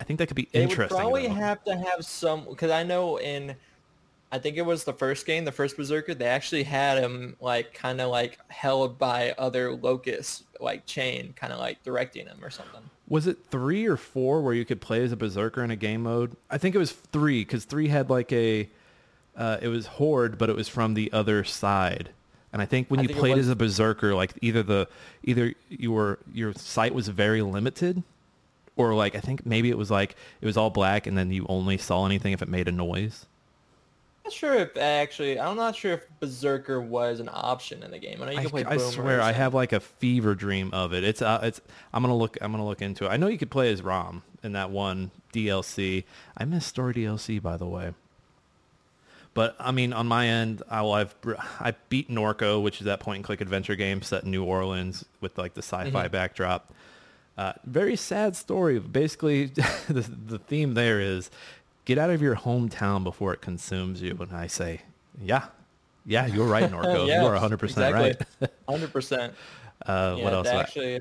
I 0.00 0.04
think 0.04 0.18
that 0.18 0.26
could 0.28 0.36
be 0.36 0.48
they 0.52 0.62
interesting. 0.62 0.96
probably 0.96 1.28
though. 1.28 1.34
have 1.34 1.62
to 1.64 1.76
have 1.76 2.04
some 2.04 2.44
because 2.48 2.70
I 2.70 2.82
know 2.82 3.18
in 3.18 3.54
I 4.32 4.38
think 4.38 4.56
it 4.56 4.62
was 4.62 4.84
the 4.84 4.92
first 4.92 5.26
game, 5.26 5.44
the 5.44 5.50
first 5.52 5.76
Berserker, 5.76 6.14
they 6.14 6.26
actually 6.26 6.62
had 6.62 6.98
him 7.02 7.36
like 7.40 7.74
kind 7.74 8.00
of 8.00 8.10
like 8.10 8.38
held 8.48 8.96
by 8.96 9.34
other 9.36 9.74
locusts, 9.74 10.44
like 10.60 10.86
chain, 10.86 11.32
kind 11.34 11.52
of 11.52 11.58
like 11.58 11.82
directing 11.82 12.26
him 12.26 12.38
or 12.42 12.48
something. 12.50 12.82
Was 13.08 13.26
it 13.26 13.38
three 13.50 13.86
or 13.86 13.96
four 13.96 14.40
where 14.40 14.54
you 14.54 14.64
could 14.64 14.80
play 14.80 15.02
as 15.02 15.10
a 15.10 15.16
berserker 15.16 15.64
in 15.64 15.72
a 15.72 15.76
game 15.76 16.04
mode? 16.04 16.36
I 16.48 16.58
think 16.58 16.76
it 16.76 16.78
was 16.78 16.92
three 16.92 17.40
because 17.44 17.64
three 17.64 17.88
had 17.88 18.08
like 18.08 18.32
a, 18.32 18.68
uh, 19.36 19.58
it 19.60 19.66
was 19.66 19.86
horde, 19.86 20.38
but 20.38 20.48
it 20.48 20.54
was 20.54 20.68
from 20.68 20.94
the 20.94 21.12
other 21.12 21.42
side. 21.42 22.10
And 22.52 22.60
I 22.60 22.66
think 22.66 22.88
when 22.88 23.00
I 23.00 23.02
you 23.02 23.08
think 23.08 23.20
played 23.20 23.36
was- 23.36 23.46
as 23.46 23.52
a 23.52 23.56
berserker, 23.56 24.14
like 24.14 24.32
either 24.40 24.62
the 24.62 24.88
either 25.22 25.54
you 25.68 25.92
were 25.92 26.18
your 26.32 26.52
sight 26.54 26.94
was 26.94 27.08
very 27.08 27.42
limited, 27.42 28.02
or 28.76 28.94
like 28.94 29.14
I 29.14 29.20
think 29.20 29.46
maybe 29.46 29.70
it 29.70 29.78
was 29.78 29.90
like 29.90 30.16
it 30.40 30.46
was 30.46 30.56
all 30.56 30.70
black 30.70 31.06
and 31.06 31.16
then 31.16 31.30
you 31.30 31.46
only 31.48 31.78
saw 31.78 32.06
anything 32.06 32.32
if 32.32 32.42
it 32.42 32.48
made 32.48 32.66
a 32.68 32.72
noise. 32.72 33.26
Not 34.24 34.32
sure 34.32 34.54
if 34.54 34.76
actually, 34.76 35.40
I'm 35.40 35.56
not 35.56 35.74
sure 35.76 35.92
if 35.94 36.06
Berserker 36.20 36.80
was 36.80 37.20
an 37.20 37.30
option 37.32 37.82
in 37.82 37.90
the 37.90 37.98
game. 37.98 38.20
I 38.22 38.26
know 38.26 38.32
you 38.32 38.40
can 38.40 38.50
play. 38.50 38.64
I 38.64 38.76
swear 38.76 39.20
I 39.20 39.32
have 39.32 39.54
like 39.54 39.72
a 39.72 39.80
fever 39.80 40.34
dream 40.34 40.70
of 40.72 40.92
it. 40.92 41.04
It's 41.04 41.22
uh, 41.22 41.40
it's 41.42 41.60
I'm 41.92 42.02
gonna 42.02 42.16
look 42.16 42.36
I'm 42.40 42.50
gonna 42.52 42.66
look 42.66 42.82
into 42.82 43.06
it. 43.06 43.08
I 43.08 43.16
know 43.16 43.28
you 43.28 43.38
could 43.38 43.50
play 43.50 43.72
as 43.72 43.80
RAAM 43.82 44.22
in 44.42 44.52
that 44.52 44.70
one 44.70 45.10
DLC. 45.32 46.04
I 46.36 46.44
missed 46.44 46.68
story 46.68 46.94
DLC 46.94 47.40
by 47.40 47.56
the 47.56 47.66
way. 47.66 47.92
But 49.32 49.54
I 49.60 49.70
mean, 49.70 49.92
on 49.92 50.06
my 50.08 50.26
end, 50.26 50.62
I 50.68 50.82
will, 50.82 50.92
I've 50.92 51.14
I 51.60 51.74
beat 51.88 52.10
Norco, 52.10 52.60
which 52.62 52.80
is 52.80 52.86
that 52.86 53.00
point 53.00 53.16
and 53.16 53.24
click 53.24 53.40
adventure 53.40 53.76
game 53.76 54.02
set 54.02 54.24
in 54.24 54.30
New 54.30 54.44
Orleans 54.44 55.04
with 55.20 55.38
like 55.38 55.54
the 55.54 55.62
sci-fi 55.62 56.08
Mhm. 56.08 56.10
backdrop. 56.10 56.72
Uh, 57.38 57.52
very 57.64 57.96
sad 57.96 58.34
story. 58.36 58.78
Basically, 58.80 59.46
the 59.88 60.02
the 60.26 60.38
theme 60.38 60.74
there 60.74 61.00
is 61.00 61.30
get 61.84 61.96
out 61.96 62.10
of 62.10 62.20
your 62.20 62.36
hometown 62.36 63.04
before 63.04 63.32
it 63.32 63.40
consumes 63.40 64.02
you. 64.02 64.16
And 64.20 64.32
I 64.32 64.46
say, 64.48 64.82
yeah, 65.22 65.46
yeah, 66.04 66.26
you're 66.26 66.46
right, 66.46 66.68
Norco. 66.70 67.06
Yeah, 67.06 67.20
you 67.22 67.26
are 67.28 67.32
100 67.32 67.58
percent 67.58 67.94
right. 67.94 68.20
Hundred 68.68 68.92
percent. 68.92 69.34
Uh, 69.86 70.16
what 70.16 70.32
else? 70.32 70.48
Actually, 70.48 71.00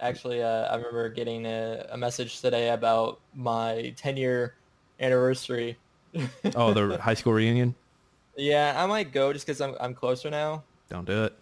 actually, 0.00 0.42
uh, 0.42 0.64
I 0.66 0.74
remember 0.76 1.08
getting 1.10 1.46
a, 1.46 1.86
a 1.90 1.96
message 1.96 2.40
today 2.40 2.70
about 2.70 3.20
my 3.34 3.94
10 3.96 4.16
year 4.16 4.54
anniversary. 4.98 5.78
Oh, 6.56 6.72
the 6.72 6.98
high 7.00 7.14
school 7.14 7.32
reunion. 7.32 7.74
Yeah, 8.36 8.74
I 8.76 8.86
might 8.86 9.12
go 9.12 9.32
just 9.32 9.46
because 9.46 9.60
I'm 9.60 9.74
I'm 9.80 9.94
closer 9.94 10.30
now. 10.30 10.62
Don't 10.88 11.04
do 11.04 11.24
it. 11.24 11.34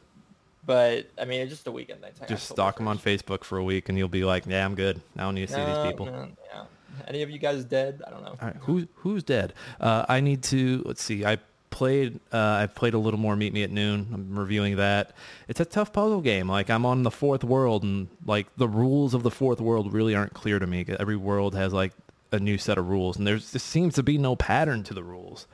But 0.67 1.09
I 1.19 1.25
mean, 1.25 1.41
it's 1.41 1.51
just 1.51 1.67
a 1.67 1.73
weekend 1.73 2.03
thing. 2.03 2.13
Just 2.29 2.51
stalk 2.51 2.77
them 2.77 2.89
on 2.89 2.99
Facebook 2.99 3.45
for 3.45 3.59
a 3.59 3.65
week, 3.65 3.89
and 3.89 3.97
you'll 3.97 4.09
be 4.09 4.25
like, 4.25 4.45
"Yeah, 4.47 4.65
I'm 4.65 4.75
good. 4.75 5.01
I 5.17 5.23
don't 5.23 5.35
need 5.35 5.49
to 5.49 5.55
see 5.55 5.65
these 5.65 5.87
people." 5.87 6.07
yeah. 6.07 6.65
Any 7.07 7.23
of 7.23 7.31
you 7.31 7.39
guys 7.39 7.65
dead? 7.65 8.03
I 8.07 8.11
don't 8.11 8.23
know. 8.23 8.37
All 8.41 8.49
right, 8.49 8.57
who's 8.61 8.87
who's 8.97 9.23
dead? 9.23 9.55
Uh, 9.81 10.05
I 10.09 10.21
need 10.21 10.43
to. 10.45 10.83
Let's 10.85 11.03
see. 11.03 11.25
I 11.25 11.39
played 11.71 12.19
uh, 12.33 12.37
I've 12.37 12.75
played 12.75 12.95
a 12.95 12.99
little 12.99 13.21
more 13.21 13.37
Meet 13.37 13.53
Me 13.53 13.63
at 13.63 13.71
Noon. 13.71 14.09
I'm 14.13 14.39
reviewing 14.39 14.77
that. 14.77 15.13
It's 15.47 15.61
a 15.61 15.65
tough 15.65 15.93
puzzle 15.93 16.21
game. 16.21 16.49
Like 16.49 16.71
I'm 16.71 16.85
on 16.85 17.03
the 17.03 17.11
fourth 17.11 17.45
world 17.45 17.83
and 17.83 18.09
like 18.27 18.47
the 18.57 18.69
rules 18.69 19.15
of 19.15 19.23
the 19.23 19.31
fourth 19.31 19.61
world 19.61 19.93
really 19.93 20.15
aren't 20.15 20.35
clear 20.35 20.59
to 20.59 20.67
me. 20.67 20.85
Every 20.99 21.17
world 21.17 21.55
has 21.55 21.73
like 21.73 21.93
a 22.33 22.39
new 22.39 22.59
set 22.59 22.77
of 22.79 22.89
rules 22.89 23.17
and 23.17 23.27
there's 23.27 23.53
there 23.53 23.61
seems 23.61 23.95
to 23.95 24.03
be 24.03 24.19
no 24.19 24.37
pattern 24.37 24.83
to 24.85 24.95
the 24.95 25.03
rules. 25.03 25.47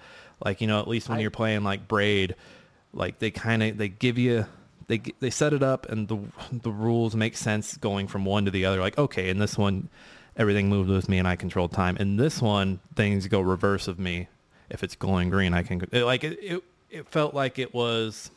Like, 0.45 0.61
you 0.61 0.67
know, 0.67 0.81
at 0.81 0.89
least 0.89 1.09
when 1.09 1.19
I- 1.19 1.21
you're 1.23 1.31
playing 1.31 1.63
like 1.63 1.87
Braid, 1.87 2.35
like 2.93 3.19
they 3.19 3.31
kind 3.31 3.63
of 3.63 3.77
they 3.79 3.89
give 3.89 4.19
you 4.19 4.47
they 4.89 4.99
they 5.21 5.31
set 5.31 5.53
it 5.53 5.63
up 5.63 5.89
and 5.89 6.09
the 6.09 6.19
the 6.53 6.71
rules 6.71 7.15
make 7.17 7.37
sense 7.37 7.77
going 7.77 8.07
from 8.09 8.25
one 8.25 8.45
to 8.45 8.51
the 8.51 8.65
other. 8.67 8.81
Like, 8.81 8.99
okay, 8.99 9.29
in 9.29 9.39
this 9.39 9.57
one 9.57 9.89
everything 10.37 10.69
moved 10.69 10.91
with 10.91 11.09
me 11.09 11.19
and 11.19 11.29
I 11.29 11.37
controlled 11.37 11.71
time. 11.73 11.97
In 11.99 12.17
this 12.17 12.43
one, 12.43 12.81
things 12.97 13.29
go 13.29 13.41
reverse 13.41 13.87
of 13.87 14.01
me. 14.01 14.27
If 14.69 14.83
it's 14.83 14.97
glowing 14.97 15.31
green, 15.31 15.55
I 15.55 15.63
can 15.63 15.81
it, 15.93 16.03
like 16.05 16.25
it, 16.25 16.39
it. 16.43 16.65
It 16.91 17.09
felt 17.09 17.35
like 17.35 17.59
it 17.59 17.73
was 17.75 18.31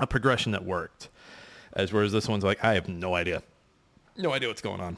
a 0.00 0.06
progression 0.06 0.52
that 0.52 0.64
worked, 0.64 1.08
as 1.72 1.92
whereas 1.92 2.12
this 2.12 2.28
one's 2.28 2.42
like 2.44 2.64
I 2.64 2.74
have 2.74 2.88
no 2.88 3.14
idea, 3.14 3.42
no 4.16 4.32
idea 4.32 4.48
what's 4.48 4.60
going 4.62 4.80
on. 4.80 4.96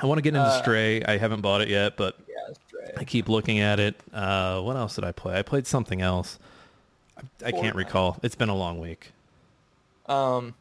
I 0.00 0.06
want 0.06 0.18
to 0.18 0.22
get 0.22 0.30
into 0.34 0.40
Uh, 0.46 0.60
Stray. 0.62 1.02
I 1.04 1.16
haven't 1.16 1.40
bought 1.42 1.60
it 1.60 1.68
yet, 1.68 1.96
but 1.96 2.16
Yeah, 2.28 2.54
I 2.96 3.04
keep 3.04 3.28
looking 3.28 3.60
at 3.60 3.78
it. 3.80 3.94
Uh, 4.12 4.60
what 4.62 4.76
else 4.76 4.94
did 4.96 5.04
I 5.04 5.12
play? 5.12 5.38
I 5.38 5.42
played 5.42 5.66
something 5.66 6.00
else. 6.02 6.38
I, 7.16 7.48
I 7.48 7.52
can't 7.52 7.76
recall. 7.76 8.18
It's 8.22 8.34
been 8.34 8.48
a 8.48 8.54
long 8.56 8.78
week. 8.80 9.12
Um, 10.06 10.54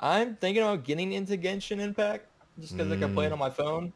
I'm 0.00 0.36
thinking 0.36 0.62
about 0.62 0.84
getting 0.84 1.12
into 1.12 1.36
Genshin 1.36 1.78
Impact 1.80 2.26
just 2.60 2.76
because 2.76 2.90
I 2.90 2.96
can 2.96 3.14
play 3.14 3.26
it 3.26 3.32
on 3.32 3.38
my 3.38 3.50
phone. 3.50 3.92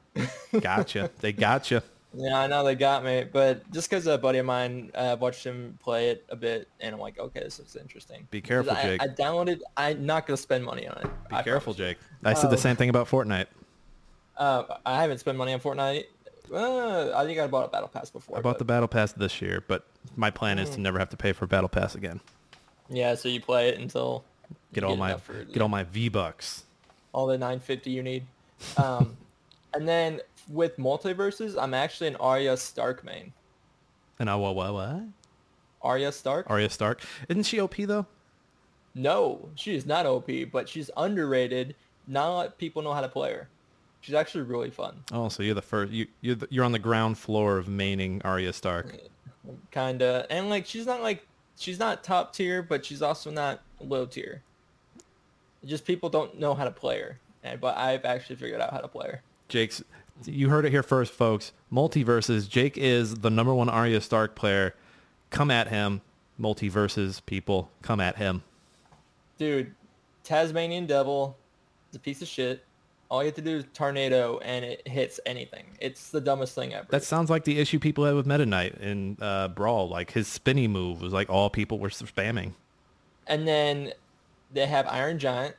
Gotcha. 0.61 1.11
they 1.21 1.33
gotcha. 1.33 1.83
Yeah, 2.15 2.39
I 2.39 2.47
know 2.47 2.63
they 2.63 2.75
got 2.75 3.05
me, 3.05 3.25
but 3.25 3.71
just 3.73 3.89
because 3.89 4.07
a 4.07 4.19
buddy 4.19 4.37
of 4.39 4.45
mine 4.45 4.91
uh, 4.95 5.17
watched 5.19 5.45
him 5.45 5.79
play 5.83 6.11
it 6.11 6.27
a 6.29 6.37
bit, 6.37 6.69
and 6.79 6.95
I'm 6.95 7.01
like, 7.01 7.19
okay, 7.19 7.41
this 7.41 7.59
looks 7.59 7.75
interesting. 7.75 8.29
Be 8.31 8.43
careful, 8.43 8.75
I, 8.75 8.83
Jake. 8.83 9.03
I 9.03 9.09
downloaded. 9.09 9.61
I'm 9.79 10.05
not 10.05 10.27
gonna 10.27 10.37
spend 10.37 10.63
money 10.63 10.87
on 10.87 10.99
it. 10.99 11.05
Be 11.31 11.37
I 11.37 11.43
careful, 11.43 11.73
promise. 11.73 11.97
Jake. 11.97 11.99
I 12.23 12.35
said 12.35 12.51
the 12.51 12.57
Um, 12.57 12.61
same 12.61 12.77
thing 12.77 12.91
about 12.91 13.09
Fortnite. 13.09 13.47
Uh, 14.37 14.65
I 14.87 15.01
haven't 15.03 15.19
spent 15.19 15.37
money 15.39 15.53
on 15.53 15.61
Fortnite. 15.61 16.05
Uh, 16.53 17.13
I 17.17 17.25
think 17.25 17.39
I 17.39 17.47
bought 17.47 17.67
a 17.67 17.69
battle 17.69 17.89
pass 17.89 18.11
before. 18.11 18.37
I 18.39 18.41
bought 18.41 18.55
but- 18.55 18.59
the 18.59 18.65
Battle 18.65 18.89
Pass 18.89 19.13
this 19.13 19.41
year, 19.41 19.63
but 19.67 19.85
my 20.17 20.31
plan 20.31 20.59
is 20.59 20.71
to 20.71 20.77
Mm. 20.79 20.83
never 20.83 20.99
have 20.99 21.09
to 21.11 21.17
pay 21.17 21.33
for 21.33 21.47
Battle 21.47 21.69
Pass 21.69 21.95
again. 21.95 22.21
Yeah, 22.89 23.15
so 23.15 23.29
you 23.29 23.41
play 23.41 23.69
it 23.71 23.79
until 23.79 24.25
Get 24.75 24.85
all 24.85 24.97
my 24.97 25.17
for 25.17 25.45
get 25.45 25.63
all 25.63 25.69
my 25.69 25.85
V 25.85 26.09
bucks. 26.11 26.65
all 27.13 27.27
the 27.27 27.39
950 27.39 27.91
you 27.91 28.03
need. 28.03 28.27
Um, 28.77 29.17
and 29.75 29.89
then 29.89 30.21
with 30.49 30.77
Multiversus, 30.77 31.57
I'm 31.61 31.73
actually 31.75 32.09
an 32.09 32.17
Arya 32.17 32.57
Stark 32.59 33.03
main. 33.05 33.33
And 34.19 34.29
I 34.29 34.35
what 34.37 34.55
what 34.55 34.75
what? 34.75 35.03
Arya 35.81 36.13
Stark? 36.13 36.51
Arya 36.51 36.69
Stark. 36.71 37.03
Isn't 37.29 37.45
she 37.45 37.61
OP 37.61 37.77
though? 37.87 38.07
No, 38.95 39.49
she 39.55 39.75
is 39.75 39.87
not 39.87 40.05
OP, 40.05 40.45
but 40.51 40.69
she's 40.69 40.91
underrated. 40.99 41.75
Not 42.07 42.29
a 42.29 42.33
lot 42.33 42.47
of 42.49 42.59
people 42.59 42.83
know 42.83 42.93
how 42.93 43.01
to 43.01 43.09
play 43.09 43.33
her. 43.33 43.49
She's 44.03 44.15
actually 44.15 44.43
really 44.43 44.71
fun. 44.71 45.03
Oh, 45.13 45.29
so 45.29 45.43
you're 45.43 45.55
the 45.55 45.63
first. 45.63 45.93
You 45.93 46.07
you're 46.21 46.35
the, 46.35 46.49
you're 46.51 46.65
on 46.65 46.73
the 46.73 46.79
ground 46.79 47.17
floor 47.17 47.57
of 47.57 47.67
maining 47.67 48.21
Arya 48.25 48.53
Stark. 48.53 48.99
Kinda. 49.71 50.27
And 50.29 50.51
like 50.51 50.67
she's 50.67 50.87
not 50.87 51.03
like 51.03 51.27
she's 51.57 51.79
not 51.79 52.05
top 52.05 52.35
tier, 52.35 52.63
but 52.63 52.85
she's 52.85 53.01
also 53.01 53.31
not 53.31 53.63
low 53.81 54.05
tier. 54.05 54.43
Just 55.65 55.87
people 55.87 56.11
don't 56.11 56.39
know 56.39 56.53
how 56.55 56.65
to 56.65 56.71
play 56.71 57.01
her. 57.01 57.19
And 57.45 57.61
but 57.61 57.77
I've 57.79 58.05
actually 58.05 58.37
figured 58.37 58.61
out 58.61 58.73
how 58.73 58.81
to 58.81 58.89
play 58.89 59.07
her. 59.07 59.23
Jake's. 59.49 59.83
You 60.27 60.51
heard 60.51 60.67
it 60.67 60.71
here 60.71 60.83
first, 60.83 61.13
folks. 61.13 61.53
Multiversus. 61.73 62.49
Jake 62.49 62.77
is 62.77 63.15
the 63.15 63.31
number 63.31 63.55
one 63.55 63.69
Arya 63.69 64.01
Stark 64.01 64.35
player. 64.35 64.75
Come 65.31 65.51
at 65.51 65.69
him. 65.69 66.03
Multiversus 66.41 67.25
people, 67.25 67.71
come 67.83 68.01
at 68.01 68.17
him. 68.17 68.43
Dude, 69.39 69.75
Tasmanian 70.25 70.87
Devil 70.87 71.37
is 71.91 71.97
a 71.97 71.99
piece 72.01 72.21
of 72.21 72.29
shit. 72.29 72.65
All 73.13 73.23
you 73.23 73.27
have 73.27 73.35
to 73.35 73.43
do 73.43 73.59
is 73.59 73.67
tornado 73.75 74.39
and 74.39 74.65
it 74.65 74.89
hits 74.89 75.21
anything. 75.27 75.67
It's 75.81 76.09
the 76.09 76.21
dumbest 76.21 76.55
thing 76.55 76.73
ever. 76.73 76.87
That 76.89 77.05
sounds 77.05 77.29
like 77.29 77.45
the 77.45 77.59
issue 77.59 77.79
people 77.79 78.07
had 78.07 78.15
with 78.15 78.25
Meta 78.25 78.47
Knight 78.47 78.75
in 78.81 79.19
uh, 79.21 79.49
Brawl. 79.49 79.87
Like 79.91 80.11
his 80.13 80.27
spinny 80.27 80.67
move 80.67 81.03
was 81.03 81.13
like 81.13 81.29
all 81.29 81.51
people 81.51 81.79
were 81.79 81.91
spamming. 81.91 82.55
And 83.27 83.47
then 83.47 83.93
they 84.51 84.65
have 84.65 84.87
Iron 84.89 85.19
Giant, 85.19 85.55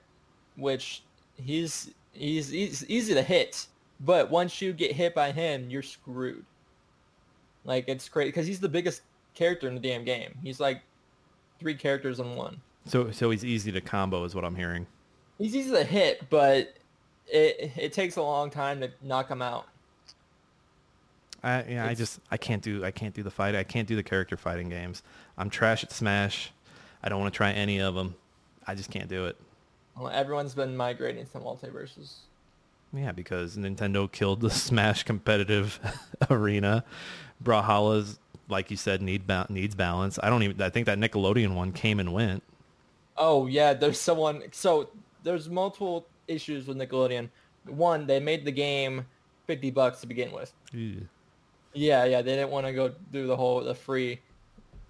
which 0.56 1.04
he's 1.36 1.92
he's, 2.14 2.50
he's 2.50 2.90
easy 2.90 3.14
to 3.14 3.22
hit, 3.22 3.68
but 4.00 4.32
once 4.32 4.60
you 4.60 4.74
get 4.74 4.92
hit 4.92 5.14
by 5.14 5.32
him, 5.32 5.70
you're 5.70 5.84
screwed. 5.84 6.44
Like 7.66 7.86
it's 7.88 8.10
crazy 8.10 8.30
because 8.30 8.48
he's 8.48 8.62
the 8.62 8.70
biggest 8.70 9.04
character 9.36 9.68
in 9.68 9.76
the 9.76 9.80
damn 9.80 10.04
game. 10.04 10.34
He's 10.42 10.60
like 10.60 10.82
three 11.60 11.76
characters 11.76 12.20
in 12.20 12.36
one. 12.36 12.60
So 12.88 13.12
so 13.12 13.30
he's 13.30 13.46
easy 13.46 13.72
to 13.72 13.80
combo 13.80 14.24
is 14.24 14.34
what 14.34 14.44
I'm 14.44 14.56
hearing. 14.56 14.88
He's 15.38 15.56
easy 15.56 15.70
to 15.70 15.84
hit, 15.84 16.28
but 16.32 16.78
it 17.28 17.72
it 17.78 17.94
takes 17.94 18.16
a 18.16 18.22
long 18.22 18.50
time 18.50 18.82
to 18.82 18.92
knock 19.02 19.30
him 19.30 19.42
out. 19.42 19.68
I 21.44 21.64
yeah, 21.64 21.86
I 21.86 21.94
just 21.94 22.20
I 22.32 22.38
can't 22.38 22.62
do 22.62 22.84
I 22.84 22.92
can't 22.92 23.14
do 23.14 23.24
the 23.24 23.32
fight. 23.32 23.56
I 23.56 23.64
can't 23.64 23.88
do 23.88 23.96
the 23.96 24.04
character 24.04 24.38
fighting 24.38 24.70
games. 24.70 25.04
I'm 25.38 25.50
trash 25.50 25.84
at 25.84 25.92
Smash. 25.92 26.52
I 27.04 27.10
don't 27.10 27.20
want 27.20 27.34
to 27.34 27.38
try 27.38 27.52
any 27.52 27.80
of 27.80 27.96
them. 27.96 28.16
I 28.66 28.76
just 28.76 28.90
can't 28.90 29.10
do 29.10 29.26
it. 29.26 29.36
Well, 29.98 30.10
everyone's 30.10 30.56
been 30.56 30.76
migrating 30.76 31.26
to 31.26 31.40
Multiversus. 31.40 32.16
Yeah, 32.94 33.12
because 33.12 33.58
Nintendo 33.58 34.10
killed 34.10 34.42
the 34.42 34.50
Smash 34.52 35.04
competitive 35.04 35.80
arena. 36.30 36.86
Brawlhalla's 37.44 38.20
like 38.48 38.72
you 38.72 38.78
said 38.78 39.02
need 39.02 39.28
ba- 39.28 39.48
needs 39.50 39.76
balance. 39.76 40.18
I 40.24 40.30
don't 40.30 40.44
even 40.44 40.62
I 40.62 40.70
think 40.70 40.86
that 40.86 40.98
Nickelodeon 40.98 41.56
one 41.56 41.74
came 41.74 42.00
and 42.00 42.14
went. 42.14 42.44
Oh 43.18 43.48
yeah, 43.48 43.74
there's 43.74 44.00
someone. 44.00 44.44
So 44.52 44.90
there's 45.24 45.50
multiple 45.50 46.08
issues 46.28 46.68
with 46.68 46.78
Nickelodeon. 46.78 47.30
One, 47.66 48.08
they 48.08 48.20
made 48.20 48.46
the 48.46 48.52
game 48.52 49.06
fifty 49.48 49.72
bucks 49.72 50.02
to 50.02 50.08
begin 50.08 50.32
with. 50.32 50.54
Ew. 50.72 51.08
Yeah, 51.74 52.06
yeah, 52.06 52.22
they 52.22 52.36
didn't 52.36 52.52
want 52.52 52.68
to 52.68 52.74
go 52.74 52.92
do 53.12 53.28
the 53.28 53.36
whole 53.36 53.64
the 53.64 53.74
free, 53.74 54.20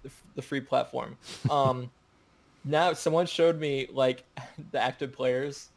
the, 0.02 0.10
the 0.34 0.42
free 0.42 0.60
platform. 0.60 1.16
Um, 1.50 1.90
now 2.64 2.92
someone 2.92 3.26
showed 3.26 3.58
me 3.58 3.88
like 3.92 4.24
the 4.72 4.80
active 4.80 5.12
players. 5.12 5.70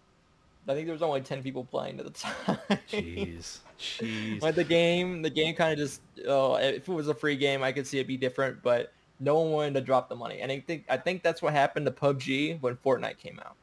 I 0.70 0.74
think 0.74 0.86
there 0.86 0.94
was 0.94 1.02
only 1.02 1.22
ten 1.22 1.42
people 1.42 1.64
playing 1.64 2.00
at 2.00 2.06
the 2.06 2.12
time. 2.12 2.58
Jeez. 2.90 3.60
Jeez. 3.80 4.42
Like 4.42 4.56
the 4.56 4.66
game, 4.66 5.22
the 5.22 5.30
game 5.30 5.56
kind 5.56 5.72
of 5.72 5.78
just. 5.78 6.02
Oh, 6.28 6.56
if 6.56 6.88
it 6.88 6.92
was 6.92 7.08
a 7.08 7.14
free 7.14 7.38
game, 7.38 7.64
I 7.64 7.72
could 7.72 7.88
see 7.88 8.00
it 8.00 8.08
be 8.08 8.18
different, 8.18 8.62
but 8.64 8.92
no 9.20 9.40
one 9.40 9.52
wanted 9.52 9.74
to 9.76 9.82
drop 9.82 10.10
the 10.10 10.16
money. 10.16 10.42
And 10.42 10.52
I 10.52 10.60
think 10.60 10.86
I 10.90 10.98
think 10.98 11.24
that's 11.24 11.42
what 11.42 11.54
happened 11.54 11.86
to 11.86 11.92
PUBG 11.92 12.62
when 12.62 12.76
Fortnite 12.76 13.18
came 13.18 13.40
out. 13.46 13.56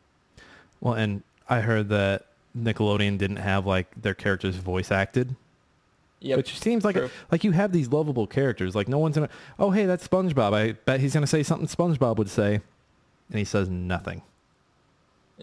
Well, 0.80 0.94
and 0.94 1.22
I 1.48 1.60
heard 1.60 1.88
that 1.90 2.26
Nickelodeon 2.56 3.18
didn't 3.18 3.36
have 3.36 3.66
like 3.66 3.88
their 4.00 4.14
characters 4.14 4.56
voice 4.56 4.90
acted, 4.90 5.34
Yep. 6.20 6.36
which 6.38 6.58
seems 6.58 6.84
like 6.84 6.96
true. 6.96 7.10
like 7.30 7.44
you 7.44 7.50
have 7.52 7.72
these 7.72 7.88
lovable 7.88 8.26
characters. 8.26 8.74
Like 8.74 8.88
no 8.88 8.98
one's 8.98 9.16
gonna. 9.16 9.28
Oh, 9.58 9.70
hey, 9.70 9.86
that's 9.86 10.06
SpongeBob. 10.06 10.54
I 10.54 10.72
bet 10.72 11.00
he's 11.00 11.12
gonna 11.14 11.26
say 11.26 11.42
something 11.42 11.68
SpongeBob 11.68 12.16
would 12.16 12.30
say, 12.30 12.60
and 13.30 13.38
he 13.38 13.44
says 13.44 13.68
nothing. 13.68 14.22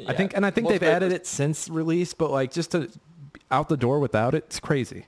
I 0.07 0.13
think, 0.13 0.33
and 0.35 0.45
I 0.45 0.51
think 0.51 0.65
Most 0.65 0.79
they've 0.79 0.89
added 0.89 1.11
it 1.11 1.27
since 1.27 1.67
release, 1.67 2.13
but 2.13 2.31
like 2.31 2.51
just 2.51 2.71
to 2.71 2.89
out 3.51 3.67
the 3.67 3.75
door 3.77 3.99
without 3.99 4.33
it, 4.33 4.45
it's 4.47 4.59
crazy. 4.59 5.05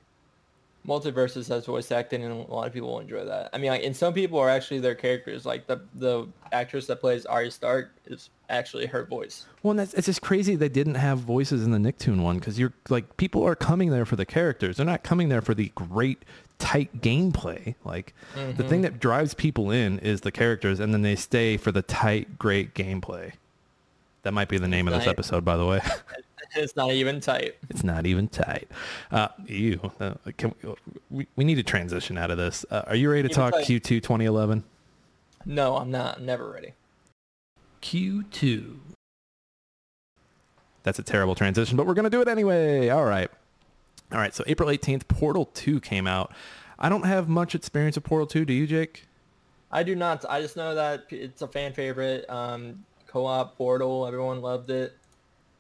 Multiversus 0.86 1.48
has 1.48 1.66
voice 1.66 1.94
acting, 1.94 2.24
and 2.26 2.34
a 2.34 2.54
lot 2.54 2.68
of 2.68 2.74
people 2.74 3.00
enjoy 3.00 3.24
that. 3.24 3.50
I 3.54 3.58
mean, 3.58 3.72
like, 3.72 3.84
and 3.86 3.96
some 3.96 4.14
people 4.14 4.38
are 4.38 4.50
actually 4.50 4.82
their 4.82 4.96
characters. 4.96 5.46
Like 5.46 5.66
the 5.66 5.80
the 5.96 6.28
actress 6.52 6.88
that 6.88 7.00
plays 7.00 7.26
Arya 7.26 7.52
Stark 7.52 7.92
is 8.06 8.30
actually 8.54 8.88
her 8.88 9.04
voice. 9.04 9.46
Well, 9.62 9.72
and 9.72 9.80
that's, 9.80 9.94
it's 9.94 10.08
just 10.08 10.22
crazy 10.22 10.56
they 10.56 10.70
didn't 10.70 10.96
have 10.96 11.20
voices 11.20 11.66
in 11.66 11.72
the 11.72 11.78
Nicktoon 11.78 12.22
one 12.22 12.40
because 12.40 12.60
you're 12.60 12.74
like 12.90 13.18
people 13.18 13.44
are 13.44 13.56
coming 13.56 13.90
there 13.90 14.06
for 14.06 14.16
the 14.16 14.26
characters. 14.26 14.78
They're 14.78 14.86
not 14.86 15.04
coming 15.04 15.30
there 15.30 15.42
for 15.42 15.54
the 15.54 15.72
great 15.76 16.24
tight 16.60 17.02
gameplay. 17.02 17.76
Like 17.84 18.14
the 18.36 18.64
thing 18.64 18.82
that 18.82 19.00
drives 19.00 19.34
people 19.34 19.72
in 19.72 20.00
is 20.00 20.22
the 20.22 20.32
characters, 20.32 20.80
and 20.80 20.94
then 20.94 21.02
they 21.02 21.16
stay 21.16 21.58
for 21.58 21.72
the 21.72 21.82
tight, 21.82 22.38
great 22.40 22.74
gameplay. 22.74 23.34
That 24.24 24.34
might 24.34 24.48
be 24.48 24.58
the 24.58 24.70
name 24.70 24.88
of 24.88 24.94
this 24.94 25.08
episode, 25.08 25.44
by 25.44 25.58
the 25.58 25.66
way. 25.66 25.82
It's 26.56 26.76
not 26.76 26.92
even 26.92 27.20
tight. 27.20 27.56
it's 27.70 27.84
not 27.84 28.06
even 28.06 28.28
tight. 28.28 28.70
Uh, 29.12 29.30
ew. 29.48 29.92
Uh, 30.00 30.14
can 30.38 30.54
we, 30.62 30.76
we, 31.10 31.28
we 31.36 31.44
need 31.44 31.56
to 31.56 31.64
transition 31.64 32.16
out 32.16 32.30
of 32.30 32.38
this. 32.38 32.64
Uh, 32.70 32.84
are 32.88 32.96
you 32.96 33.10
ready 33.10 33.28
to 33.28 33.34
talk. 33.34 33.56
Q2 33.56 33.82
2011? 34.04 34.64
No, 35.46 35.78
I'm 35.78 35.90
not. 35.90 36.20
I'm 36.20 36.26
never 36.26 36.50
ready. 36.50 36.74
Q2. 37.84 38.78
That's 40.84 41.00
a 41.00 41.04
terrible 41.04 41.36
transition, 41.36 41.78
but 41.78 41.86
we're 41.86 41.94
going 41.94 42.06
to 42.06 42.10
do 42.10 42.22
it 42.22 42.28
anyway. 42.28 42.90
All 42.90 43.06
right. 43.06 43.30
All 44.12 44.18
right. 44.18 44.34
So 44.34 44.44
April 44.48 44.70
18th, 44.70 45.08
Portal 45.08 45.46
2 45.54 45.80
came 45.82 46.08
out. 46.08 46.34
I 46.80 46.90
don't 46.90 47.06
have 47.06 47.30
much 47.30 47.56
experience 47.56 47.96
with 47.96 48.06
Portal 48.06 48.26
2. 48.26 48.46
Do 48.46 48.54
you, 48.54 48.66
Jake? 48.66 49.06
I 49.72 49.84
do 49.84 49.96
not. 49.96 50.26
I 50.30 50.42
just 50.42 50.56
know 50.56 50.76
that 50.76 51.06
it's 51.10 51.42
a 51.42 51.48
fan 51.48 51.74
favorite. 51.74 52.30
Um, 52.30 52.84
co-op 53.08 53.58
Portal. 53.58 54.08
Everyone 54.08 54.42
loved 54.42 54.70
it. 54.70 54.98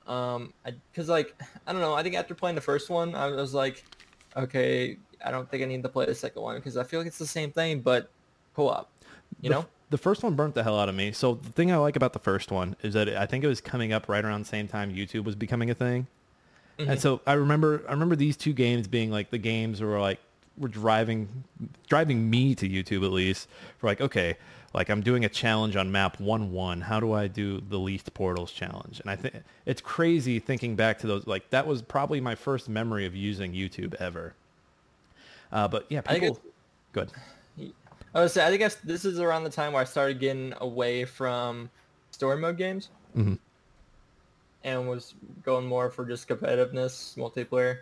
Um, 0.08 0.53
because 0.92 1.08
like 1.08 1.34
I 1.65 1.72
don't 1.72 1.82
know. 1.82 1.94
I 1.94 2.03
think 2.03 2.15
after 2.15 2.36
playing 2.36 2.56
the 2.56 2.62
first 2.62 2.89
one, 2.89 3.15
I 3.15 3.27
was 3.27 3.53
like, 3.53 3.84
okay, 4.36 4.98
I 5.24 5.32
don't 5.32 5.50
think 5.50 5.63
I 5.63 5.65
need 5.65 5.84
to 5.84 5.89
play 5.89 6.06
the 6.06 6.15
second 6.15 6.42
one 6.42 6.56
because 6.56 6.75
I 6.75 6.84
feel 6.84 7.00
like 7.00 7.08
it's 7.08 7.18
the 7.18 7.25
same 7.25 7.51
thing, 7.51 7.80
but 7.80 8.10
co-op. 8.53 8.89
You 9.42 9.50
the, 9.50 9.56
know? 9.56 9.65
The 9.94 9.98
first 10.00 10.24
one 10.24 10.34
burnt 10.34 10.56
the 10.56 10.64
hell 10.64 10.80
out 10.80 10.90
of 10.90 10.96
me. 10.96 11.12
So 11.12 11.36
the 11.36 11.52
thing 11.52 11.72
I 11.72 11.78
like 11.78 11.96
about 11.96 12.14
the 12.14 12.20
first 12.20 12.50
one 12.50 12.76
is 12.82 12.96
that 12.96 13.10
I 13.10 13.28
think 13.28 13.44
it 13.44 13.48
was 13.48 13.62
coming 13.62 13.94
up 13.94 14.10
right 14.10 14.26
around 14.26 14.42
the 14.42 14.48
same 14.48 14.68
time 14.68 14.92
YouTube 14.92 15.24
was 15.24 15.36
becoming 15.36 15.70
a 15.70 15.76
thing. 15.76 16.08
Mm-hmm. 16.80 16.90
And 16.90 17.00
so 17.00 17.22
I 17.28 17.34
remember 17.34 17.84
I 17.88 17.92
remember 17.92 18.16
these 18.16 18.36
two 18.36 18.54
games 18.54 18.88
being 18.88 19.12
like 19.12 19.30
the 19.30 19.38
games 19.38 19.82
were 19.82 20.00
like 20.00 20.18
were 20.58 20.68
driving 20.68 21.44
driving 21.88 22.28
me 22.28 22.56
to 22.56 22.68
YouTube 22.68 23.06
at 23.06 23.12
least 23.12 23.48
for 23.78 23.86
like 23.86 24.02
okay 24.02 24.36
like 24.74 24.90
I'm 24.90 25.02
doing 25.02 25.26
a 25.26 25.30
challenge 25.30 25.76
on 25.76 25.92
map 25.92 26.18
1-1 26.18 26.82
how 26.82 27.00
do 27.00 27.14
I 27.14 27.28
do 27.28 27.62
the 27.70 27.78
least 27.78 28.12
portals 28.16 28.52
challenge 28.52 29.00
and 29.00 29.12
I 29.12 29.16
think 29.16 29.36
it's 29.68 29.82
crazy 29.82 30.40
thinking 30.40 30.76
back 30.76 30.98
to 31.00 31.08
those 31.08 31.28
like 31.28 31.50
that 31.52 31.68
was 31.68 31.84
probably 31.84 32.20
my 32.20 32.34
first 32.34 32.68
memory 32.68 33.06
of 33.06 33.16
using 33.16 33.54
YouTube 33.54 33.94
ever 33.96 34.34
uh, 35.52 35.68
but 35.68 35.86
yeah 35.90 36.02
people 36.02 36.40
good 36.94 37.12
I 38.15 38.22
would 38.22 38.32
say 38.32 38.46
I 38.46 38.50
think 38.50 38.62
I, 38.63 38.70
this 38.84 39.05
is 39.05 39.20
around 39.20 39.43
the 39.43 39.50
time 39.50 39.74
where 39.74 39.82
I 39.82 39.86
started 39.86 40.20
getting 40.20 40.53
away 40.62 41.05
from 41.05 41.70
story 42.12 42.38
mode 42.38 42.58
games 42.58 42.89
Mhm. 43.17 43.39
and 44.63 44.88
was 44.88 45.15
going 45.43 45.65
more 45.65 45.89
for 45.89 46.05
just 46.05 46.27
competitiveness, 46.27 47.15
multiplayer. 47.17 47.79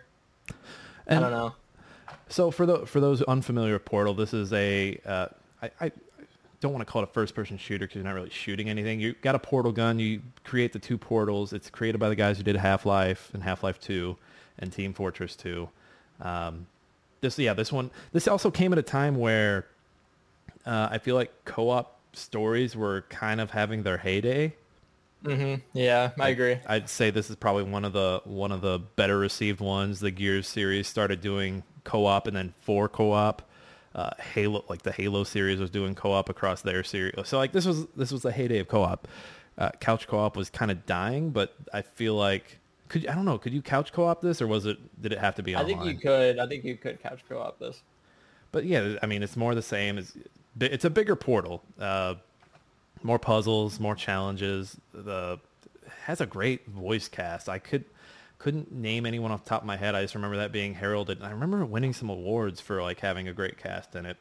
And- 1.06 1.18
I 1.18 1.20
don't 1.20 1.30
know. 1.32 1.54
So 2.28 2.50
for 2.50 2.64
the 2.66 2.86
for 2.86 3.00
those 3.00 3.20
unfamiliar 3.22 3.74
with 3.74 3.84
Portal, 3.84 4.14
this 4.14 4.32
is 4.32 4.52
a 4.52 4.98
uh, 5.04 5.26
I, 5.62 5.70
I 5.80 5.92
don't 6.60 6.72
want 6.72 6.86
to 6.86 6.90
call 6.90 7.02
it 7.02 7.08
a 7.08 7.12
first-person 7.12 7.58
shooter 7.58 7.84
because 7.86 7.96
you're 7.96 8.04
not 8.04 8.14
really 8.14 8.30
shooting 8.30 8.68
anything. 8.70 9.00
You 9.00 9.14
got 9.20 9.34
a 9.34 9.38
portal 9.38 9.72
gun. 9.72 9.98
You 9.98 10.22
create 10.44 10.72
the 10.72 10.78
two 10.78 10.96
portals. 10.96 11.52
It's 11.52 11.68
created 11.68 11.98
by 11.98 12.08
the 12.08 12.14
guys 12.14 12.36
who 12.38 12.42
did 12.44 12.56
Half-Life 12.56 13.30
and 13.34 13.42
Half-Life 13.42 13.80
2 13.80 14.16
and 14.60 14.72
Team 14.72 14.92
Fortress 14.94 15.34
2. 15.36 15.68
Um, 16.20 16.66
this 17.20 17.38
yeah, 17.38 17.52
this 17.52 17.70
one 17.72 17.90
this 18.12 18.26
also 18.28 18.50
came 18.50 18.72
at 18.72 18.78
a 18.78 18.82
time 18.82 19.16
where 19.16 19.66
uh, 20.66 20.88
I 20.90 20.98
feel 20.98 21.14
like 21.16 21.44
co-op 21.44 21.98
stories 22.12 22.76
were 22.76 23.02
kind 23.08 23.40
of 23.40 23.50
having 23.50 23.82
their 23.82 23.98
heyday. 23.98 24.54
Mm-hmm. 25.24 25.62
Yeah, 25.72 26.10
I 26.18 26.30
agree. 26.30 26.58
I'd 26.66 26.88
say 26.88 27.10
this 27.10 27.30
is 27.30 27.36
probably 27.36 27.62
one 27.64 27.84
of 27.84 27.92
the 27.92 28.20
one 28.24 28.50
of 28.50 28.60
the 28.60 28.80
better 28.96 29.18
received 29.18 29.60
ones. 29.60 30.00
The 30.00 30.10
Gears 30.10 30.48
series 30.48 30.88
started 30.88 31.20
doing 31.20 31.62
co-op 31.84 32.26
and 32.26 32.36
then 32.36 32.54
for 32.60 32.88
co-op. 32.88 33.42
Uh, 33.94 34.10
Halo, 34.18 34.64
like 34.68 34.82
the 34.82 34.92
Halo 34.92 35.22
series, 35.22 35.60
was 35.60 35.70
doing 35.70 35.94
co-op 35.94 36.28
across 36.28 36.62
their 36.62 36.82
series. 36.82 37.14
So 37.24 37.38
like 37.38 37.52
this 37.52 37.66
was 37.66 37.86
this 37.94 38.10
was 38.10 38.22
the 38.22 38.32
heyday 38.32 38.58
of 38.58 38.68
co-op. 38.68 39.06
Uh, 39.58 39.70
couch 39.80 40.08
co-op 40.08 40.36
was 40.36 40.50
kind 40.50 40.70
of 40.70 40.86
dying, 40.86 41.30
but 41.30 41.54
I 41.72 41.82
feel 41.82 42.14
like 42.14 42.58
could 42.88 43.06
I 43.06 43.14
don't 43.14 43.24
know. 43.24 43.38
Could 43.38 43.52
you 43.52 43.62
couch 43.62 43.92
co-op 43.92 44.22
this, 44.22 44.42
or 44.42 44.46
was 44.46 44.66
it 44.66 44.78
did 45.00 45.12
it 45.12 45.18
have 45.18 45.34
to 45.36 45.42
be 45.42 45.54
I 45.54 45.64
think 45.64 45.84
you 45.84 45.98
could. 45.98 46.38
I 46.38 46.46
think 46.46 46.64
you 46.64 46.76
could 46.76 47.02
couch 47.02 47.20
co-op 47.28 47.58
this. 47.58 47.82
But 48.50 48.64
yeah, 48.64 48.96
I 49.02 49.06
mean, 49.06 49.22
it's 49.22 49.36
more 49.36 49.54
the 49.54 49.62
same. 49.62 49.98
It's 49.98 50.16
it's 50.60 50.84
a 50.84 50.90
bigger 50.90 51.16
portal, 51.16 51.62
uh, 51.78 52.14
more 53.02 53.18
puzzles, 53.18 53.80
more 53.80 53.94
challenges. 53.94 54.76
The 54.92 55.38
has 56.04 56.20
a 56.20 56.26
great 56.26 56.66
voice 56.66 57.08
cast. 57.08 57.48
I 57.48 57.58
could 57.58 57.84
couldn't 58.38 58.72
name 58.72 59.06
anyone 59.06 59.30
off 59.30 59.44
the 59.44 59.50
top 59.50 59.62
of 59.62 59.66
my 59.66 59.76
head. 59.76 59.94
I 59.94 60.02
just 60.02 60.14
remember 60.14 60.36
that 60.38 60.50
being 60.50 60.74
heralded. 60.74 61.22
I 61.22 61.30
remember 61.30 61.64
winning 61.64 61.92
some 61.92 62.10
awards 62.10 62.60
for 62.60 62.82
like 62.82 63.00
having 63.00 63.28
a 63.28 63.32
great 63.32 63.56
cast 63.56 63.94
in 63.94 64.04
it. 64.04 64.16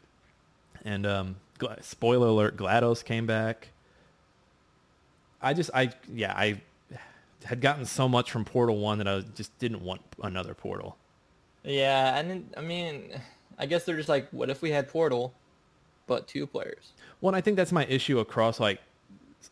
And 0.86 1.06
um, 1.06 1.36
spoiler 1.82 2.28
alert: 2.28 2.58
GLaDOS 2.58 3.04
came 3.04 3.26
back. 3.26 3.70
I 5.42 5.54
just 5.54 5.72
I 5.74 5.92
yeah 6.14 6.34
I 6.36 6.62
had 7.44 7.62
gotten 7.62 7.86
so 7.86 8.08
much 8.08 8.32
from 8.32 8.46
Portal 8.46 8.78
One 8.78 9.00
that 9.00 9.08
I 9.08 9.22
just 9.36 9.58
didn't 9.60 9.82
want 9.82 10.02
another 10.22 10.54
Portal. 10.54 10.98
Yeah, 11.64 12.18
and 12.18 12.52
I 12.58 12.62
mean, 12.62 13.12
I 13.58 13.66
guess 13.66 13.84
they're 13.84 13.98
just 13.98 14.10
like, 14.10 14.28
what 14.32 14.50
if 14.50 14.62
we 14.62 14.72
had 14.72 14.88
Portal, 14.88 15.34
but 16.12 16.28
two 16.28 16.46
players? 16.46 16.92
Well, 17.22 17.34
I 17.34 17.40
think 17.40 17.56
that's 17.56 17.72
my 17.72 17.86
issue 17.86 18.20
across 18.20 18.60
like 18.60 18.82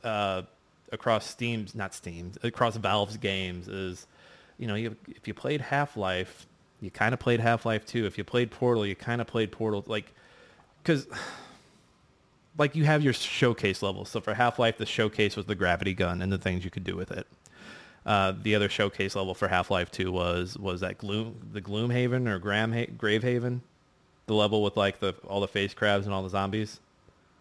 uh, 0.04 0.42
across 0.92 1.26
Steam's 1.26 1.74
not 1.74 1.94
Steam's 1.94 2.38
across 2.44 2.76
Valve's 2.76 3.16
games 3.16 3.70
is, 3.70 4.08
you 4.58 4.68
know, 4.68 4.76
you, 4.76 4.98
if 5.08 5.26
you 5.26 5.34
played 5.34 5.62
Half 5.62 5.96
Life, 5.96 6.48
you 6.82 6.92
kind 6.92 7.14
of 7.14 7.20
played 7.22 7.40
Half 7.40 7.66
Life 7.66 7.86
2. 7.86 8.06
If 8.06 8.18
you 8.18 8.26
played 8.26 8.52
Portal, 8.52 8.86
you 8.86 8.94
kind 8.94 9.22
of 9.22 9.28
played 9.28 9.54
Portal 9.54 9.86
like 9.88 10.14
because 10.84 11.08
like 12.58 12.76
you 12.76 12.84
have 12.84 13.02
your 13.02 13.14
showcase 13.14 13.82
levels. 13.82 14.10
So 14.10 14.20
for 14.20 14.34
Half 14.34 14.60
Life, 14.60 14.78
the 14.78 14.86
showcase 14.86 15.38
was 15.38 15.46
the 15.46 15.56
gravity 15.56 15.94
gun 15.94 16.22
and 16.22 16.30
the 16.30 16.38
things 16.38 16.66
you 16.66 16.72
could 16.72 16.84
do 16.84 16.98
with 16.98 17.10
it. 17.10 17.26
Uh, 18.06 18.34
the 18.44 18.54
other 18.54 18.68
showcase 18.68 19.16
level 19.16 19.34
for 19.34 19.48
Half 19.48 19.72
Life 19.72 19.92
2 19.92 20.12
was 20.12 20.58
was 20.58 20.82
that 20.82 20.98
gloom 20.98 21.38
the 21.54 21.62
Gloomhaven 21.62 22.28
or 22.28 22.38
Graham 22.38 22.74
Gravehaven, 22.74 23.62
the 24.30 24.36
level 24.36 24.64
with 24.64 24.78
like 24.78 25.00
the 25.00 25.14
all 25.28 25.42
the 25.42 25.48
face 25.48 25.74
crabs 25.74 26.06
and 26.06 26.14
all 26.16 26.24
the 26.24 26.30
zombies? 26.30 26.80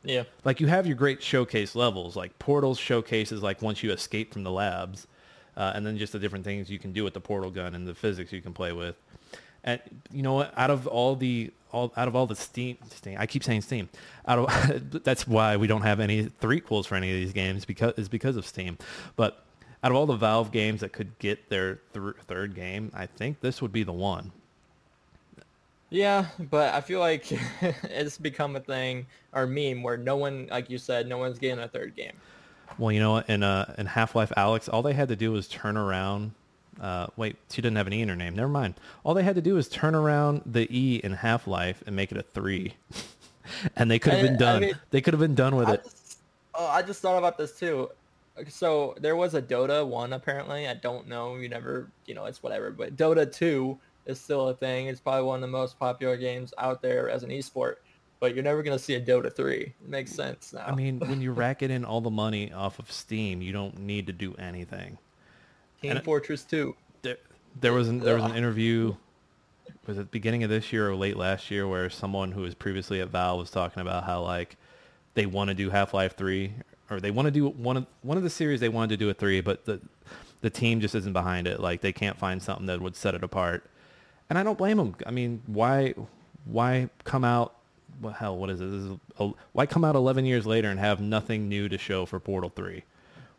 Yeah. 0.04 0.22
like 0.44 0.60
you 0.60 0.68
have 0.68 0.86
your 0.86 0.96
great 0.96 1.22
showcase 1.22 1.74
levels 1.74 2.16
like 2.16 2.38
portals 2.38 2.78
showcases 2.78 3.42
like 3.42 3.60
once 3.60 3.82
you 3.82 3.90
escape 3.92 4.32
from 4.32 4.44
the 4.44 4.50
labs 4.50 5.08
uh, 5.56 5.72
and 5.74 5.84
then 5.84 5.98
just 5.98 6.12
the 6.12 6.18
different 6.18 6.44
things 6.44 6.70
you 6.70 6.78
can 6.78 6.92
do 6.92 7.02
with 7.04 7.14
the 7.14 7.20
portal 7.20 7.50
gun 7.50 7.74
and 7.74 7.86
the 7.86 7.94
physics 7.94 8.32
you 8.32 8.40
can 8.40 8.54
play 8.54 8.72
with. 8.72 8.94
And 9.64 9.80
you 10.10 10.22
know 10.22 10.34
what 10.34 10.54
out 10.56 10.70
of 10.70 10.86
all 10.86 11.16
the 11.16 11.50
all 11.72 11.92
out 11.96 12.08
of 12.08 12.16
all 12.16 12.26
the 12.26 12.36
steam, 12.36 12.78
steam 12.90 13.16
i 13.18 13.26
keep 13.26 13.42
saying 13.44 13.62
steam. 13.62 13.88
Out 14.26 14.38
of 14.38 14.92
that's 15.04 15.26
why 15.26 15.56
we 15.56 15.66
don't 15.66 15.82
have 15.82 16.00
any 16.00 16.22
three 16.22 16.60
threequels 16.60 16.86
for 16.86 16.94
any 16.94 17.10
of 17.10 17.16
these 17.16 17.32
games 17.32 17.64
because 17.64 17.92
is 17.98 18.08
because 18.08 18.36
of 18.36 18.46
steam. 18.46 18.78
But 19.16 19.44
out 19.82 19.90
of 19.90 19.96
all 19.96 20.06
the 20.06 20.16
valve 20.16 20.52
games 20.52 20.80
that 20.80 20.92
could 20.92 21.18
get 21.18 21.50
their 21.50 21.76
th- 21.92 22.14
third 22.26 22.54
game 22.54 22.90
i 22.94 23.06
think 23.06 23.40
this 23.40 23.62
would 23.62 23.72
be 23.72 23.82
the 23.82 23.92
one 23.92 24.32
Yeah, 25.90 26.26
but 26.50 26.74
I 26.74 26.80
feel 26.80 27.00
like 27.00 27.26
it's 27.84 28.18
become 28.18 28.56
a 28.56 28.60
thing 28.60 29.06
or 29.32 29.46
meme 29.46 29.82
where 29.82 29.96
no 29.96 30.16
one, 30.16 30.48
like 30.50 30.68
you 30.68 30.78
said, 30.78 31.08
no 31.08 31.16
one's 31.18 31.38
getting 31.38 31.58
a 31.62 31.68
third 31.68 31.96
game. 31.96 32.12
Well, 32.76 32.92
you 32.92 33.00
know 33.00 33.12
what? 33.12 33.28
In 33.30 33.42
uh, 33.42 33.74
in 33.78 33.86
Half 33.86 34.14
Life 34.14 34.30
Alyx, 34.36 34.68
all 34.72 34.82
they 34.82 34.92
had 34.92 35.08
to 35.08 35.16
do 35.16 35.32
was 35.32 35.48
turn 35.48 35.76
around. 35.76 36.32
Uh, 36.80 37.06
wait, 37.16 37.36
she 37.50 37.60
didn't 37.62 37.76
have 37.76 37.86
an 37.86 37.92
E 37.94 38.02
in 38.02 38.08
her 38.08 38.14
name. 38.16 38.36
Never 38.36 38.48
mind. 38.50 38.74
All 39.02 39.14
they 39.14 39.22
had 39.24 39.34
to 39.36 39.42
do 39.42 39.54
was 39.54 39.68
turn 39.68 39.94
around 39.94 40.42
the 40.46 40.68
E 40.70 41.00
in 41.02 41.12
Half 41.14 41.46
Life 41.46 41.82
and 41.86 41.96
make 41.96 42.12
it 42.12 42.18
a 42.18 42.22
three, 42.22 42.74
and 43.76 43.90
they 43.90 43.98
could 43.98 44.12
have 44.12 44.20
I- 44.24 44.28
been 44.28 44.34
I 44.34 44.38
done. 44.38 44.60
mean, 44.60 44.74
they 44.90 45.00
could 45.00 45.14
have 45.14 45.20
been 45.20 45.34
done 45.34 45.56
with 45.56 45.68
I 45.68 45.74
it. 45.74 45.84
just, 45.84 46.18
oh, 46.54 46.66
I 46.66 46.82
just 46.82 47.00
thought 47.00 47.16
about 47.18 47.38
this 47.38 47.58
too. 47.58 47.90
So 48.48 48.94
there 49.00 49.16
was 49.16 49.34
a 49.34 49.42
Dota 49.42 49.84
one 49.84 50.12
apparently. 50.12 50.68
I 50.68 50.74
don't 50.74 51.08
know. 51.08 51.34
You 51.36 51.48
never, 51.48 51.88
you 52.06 52.14
know, 52.14 52.26
it's 52.26 52.42
whatever. 52.42 52.70
But 52.70 52.94
Dota 52.96 53.32
two 53.32 53.78
is 54.08 54.20
still 54.20 54.48
a 54.48 54.54
thing. 54.54 54.86
It's 54.86 55.00
probably 55.00 55.22
one 55.22 55.36
of 55.36 55.42
the 55.42 55.46
most 55.46 55.78
popular 55.78 56.16
games 56.16 56.52
out 56.58 56.82
there 56.82 57.08
as 57.08 57.22
an 57.22 57.30
esport. 57.30 57.76
But 58.20 58.34
you're 58.34 58.42
never 58.42 58.64
gonna 58.64 58.78
see 58.78 58.94
a 58.94 59.00
Dota 59.00 59.32
three. 59.34 59.74
It 59.80 59.88
makes 59.88 60.12
sense 60.12 60.52
now. 60.52 60.64
I 60.66 60.74
mean, 60.74 60.98
when 61.08 61.22
you're 61.22 61.34
racking 61.34 61.70
in 61.70 61.84
all 61.84 62.00
the 62.00 62.10
money 62.10 62.52
off 62.52 62.80
of 62.80 62.90
Steam, 62.90 63.40
you 63.40 63.52
don't 63.52 63.78
need 63.78 64.08
to 64.08 64.12
do 64.12 64.34
anything. 64.34 64.98
Team 65.80 65.92
and 65.92 66.04
Fortress 66.04 66.42
two. 66.42 66.74
There, 67.02 67.18
there 67.60 67.72
was 67.72 67.88
an, 67.88 68.00
there 68.00 68.16
was 68.16 68.24
an 68.24 68.34
interview. 68.36 68.96
Was 69.86 69.98
it 69.98 70.00
the 70.00 70.06
beginning 70.06 70.42
of 70.42 70.50
this 70.50 70.72
year 70.72 70.90
or 70.90 70.96
late 70.96 71.16
last 71.16 71.50
year 71.50 71.68
where 71.68 71.88
someone 71.88 72.32
who 72.32 72.40
was 72.40 72.54
previously 72.54 73.00
at 73.00 73.08
Valve 73.08 73.38
was 73.38 73.50
talking 73.50 73.80
about 73.80 74.04
how 74.04 74.22
like 74.22 74.56
they 75.14 75.26
want 75.26 75.48
to 75.48 75.54
do 75.54 75.70
Half 75.70 75.94
Life 75.94 76.16
Three 76.16 76.54
or 76.90 77.00
they 77.00 77.10
want 77.10 77.26
to 77.26 77.30
do 77.30 77.48
one 77.48 77.76
of 77.76 77.86
one 78.02 78.16
of 78.16 78.22
the 78.22 78.30
series 78.30 78.60
they 78.60 78.68
wanted 78.68 78.90
to 78.90 78.96
do 78.96 79.10
a 79.10 79.14
three, 79.14 79.40
but 79.40 79.64
the 79.64 79.80
the 80.40 80.50
team 80.50 80.80
just 80.80 80.94
isn't 80.94 81.12
behind 81.12 81.46
it. 81.46 81.60
Like 81.60 81.80
they 81.80 81.92
can't 81.92 82.18
find 82.18 82.42
something 82.42 82.66
that 82.66 82.80
would 82.80 82.96
set 82.96 83.14
it 83.14 83.22
apart. 83.22 83.64
And 84.30 84.38
I 84.38 84.42
don't 84.42 84.58
blame 84.58 84.76
them. 84.76 84.94
I 85.06 85.10
mean, 85.10 85.42
why 85.46 85.94
why 86.44 86.90
come 87.04 87.24
out? 87.24 87.54
Well, 88.00 88.12
hell, 88.12 88.36
what 88.36 88.50
is 88.50 88.60
it? 88.60 88.66
This 88.70 88.82
is 88.82 88.92
a, 89.18 89.30
why 89.52 89.66
come 89.66 89.84
out 89.84 89.96
11 89.96 90.24
years 90.24 90.46
later 90.46 90.68
and 90.70 90.78
have 90.78 91.00
nothing 91.00 91.48
new 91.48 91.68
to 91.68 91.78
show 91.78 92.06
for 92.06 92.20
Portal 92.20 92.52
3? 92.54 92.84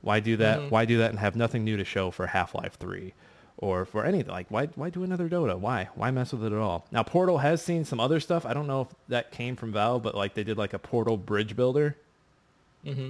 Why 0.02 0.20
do 0.20 0.36
that? 0.38 0.60
Mhm. 0.60 0.70
Why 0.72 0.86
do 0.86 0.98
that 0.98 1.12
and 1.12 1.20
have 1.20 1.36
nothing 1.36 1.64
new 1.64 1.78
to 1.78 1.86
show 1.86 2.12
for 2.12 2.28
Half 2.28 2.56
Life 2.56 2.76
3? 2.80 3.14
Or 3.58 3.86
for 3.86 4.06
anything 4.06 4.32
like 4.32 4.48
why 4.50 4.68
why 4.76 4.90
do 4.90 5.04
another 5.04 5.28
Dota? 5.30 5.58
Why 5.60 5.90
why 5.96 6.12
mess 6.12 6.32
with 6.32 6.44
it 6.46 6.54
at 6.54 6.60
all? 6.60 6.86
Now 6.92 7.04
Portal 7.04 7.40
has 7.40 7.62
seen 7.62 7.84
some 7.86 8.00
other 8.00 8.20
stuff. 8.22 8.46
I 8.46 8.54
don't 8.54 8.68
know 8.68 8.82
if 8.82 8.88
that 9.10 9.32
came 9.32 9.56
from 9.58 9.74
Valve, 9.74 10.02
but 10.02 10.16
like 10.16 10.34
they 10.34 10.44
did 10.46 10.58
like 10.58 10.74
a 10.74 10.80
Portal 10.80 11.18
bridge 11.18 11.56
builder, 11.56 11.96
Mm-hmm. 12.86 13.10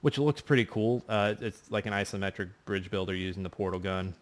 which 0.00 0.16
looks 0.18 0.40
pretty 0.40 0.64
cool. 0.64 1.02
Uh, 1.08 1.34
it's 1.40 1.70
like 1.70 1.84
an 1.84 1.92
isometric 1.92 2.48
bridge 2.64 2.90
builder 2.90 3.14
using 3.14 3.42
the 3.42 3.50
portal 3.50 3.78
gun, 3.78 4.14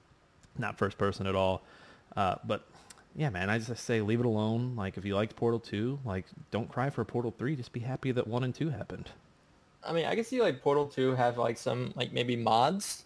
not 0.59 0.77
first 0.77 0.99
person 0.99 1.27
at 1.29 1.37
all. 1.37 1.63
Uh, 2.17 2.35
but 2.45 2.65
yeah, 3.17 3.31
man, 3.31 3.51
I 3.51 3.59
just 3.59 3.85
say 3.85 4.01
leave 4.01 4.21
it 4.21 4.27
alone. 4.27 4.75
Like 4.77 4.97
if 4.97 5.05
you 5.05 5.15
liked 5.15 5.37
Portal 5.37 5.61
two, 5.61 5.99
like 6.05 6.27
don't 6.51 6.69
cry 6.69 6.91
for 6.91 7.05
Portal 7.05 7.35
three. 7.37 7.57
Just 7.57 7.73
be 7.73 7.81
happy 7.81 8.13
that 8.13 8.27
one 8.27 8.45
and 8.45 8.55
two 8.55 8.71
happened. 8.71 9.11
I 9.85 9.93
mean, 9.93 10.07
I 10.07 10.15
can 10.15 10.25
see 10.25 10.41
like 10.41 10.63
Portal 10.63 10.87
two 10.87 11.15
have 11.15 11.39
like 11.39 11.59
some 11.59 11.93
like 11.97 12.13
maybe 12.13 12.37
mods. 12.37 13.05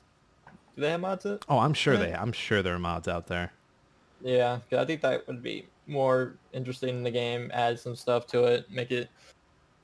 Do 0.74 0.82
they 0.82 0.90
have 0.90 1.00
mods? 1.00 1.24
It? 1.24 1.44
Oh, 1.48 1.58
I'm 1.58 1.74
sure 1.74 1.96
they. 1.96 2.12
I'm 2.14 2.32
sure 2.32 2.62
there 2.62 2.74
are 2.74 2.78
mods 2.78 3.08
out 3.08 3.26
there. 3.26 3.52
Yeah, 4.22 4.60
'cause 4.70 4.78
I 4.78 4.84
think 4.84 5.00
that 5.02 5.26
would 5.26 5.42
be 5.42 5.66
more 5.86 6.34
interesting 6.52 6.90
in 6.96 7.02
the 7.02 7.10
game. 7.10 7.50
Add 7.54 7.78
some 7.78 7.94
stuff 7.96 8.26
to 8.28 8.44
it, 8.44 8.70
make 8.70 8.90
it 8.90 9.08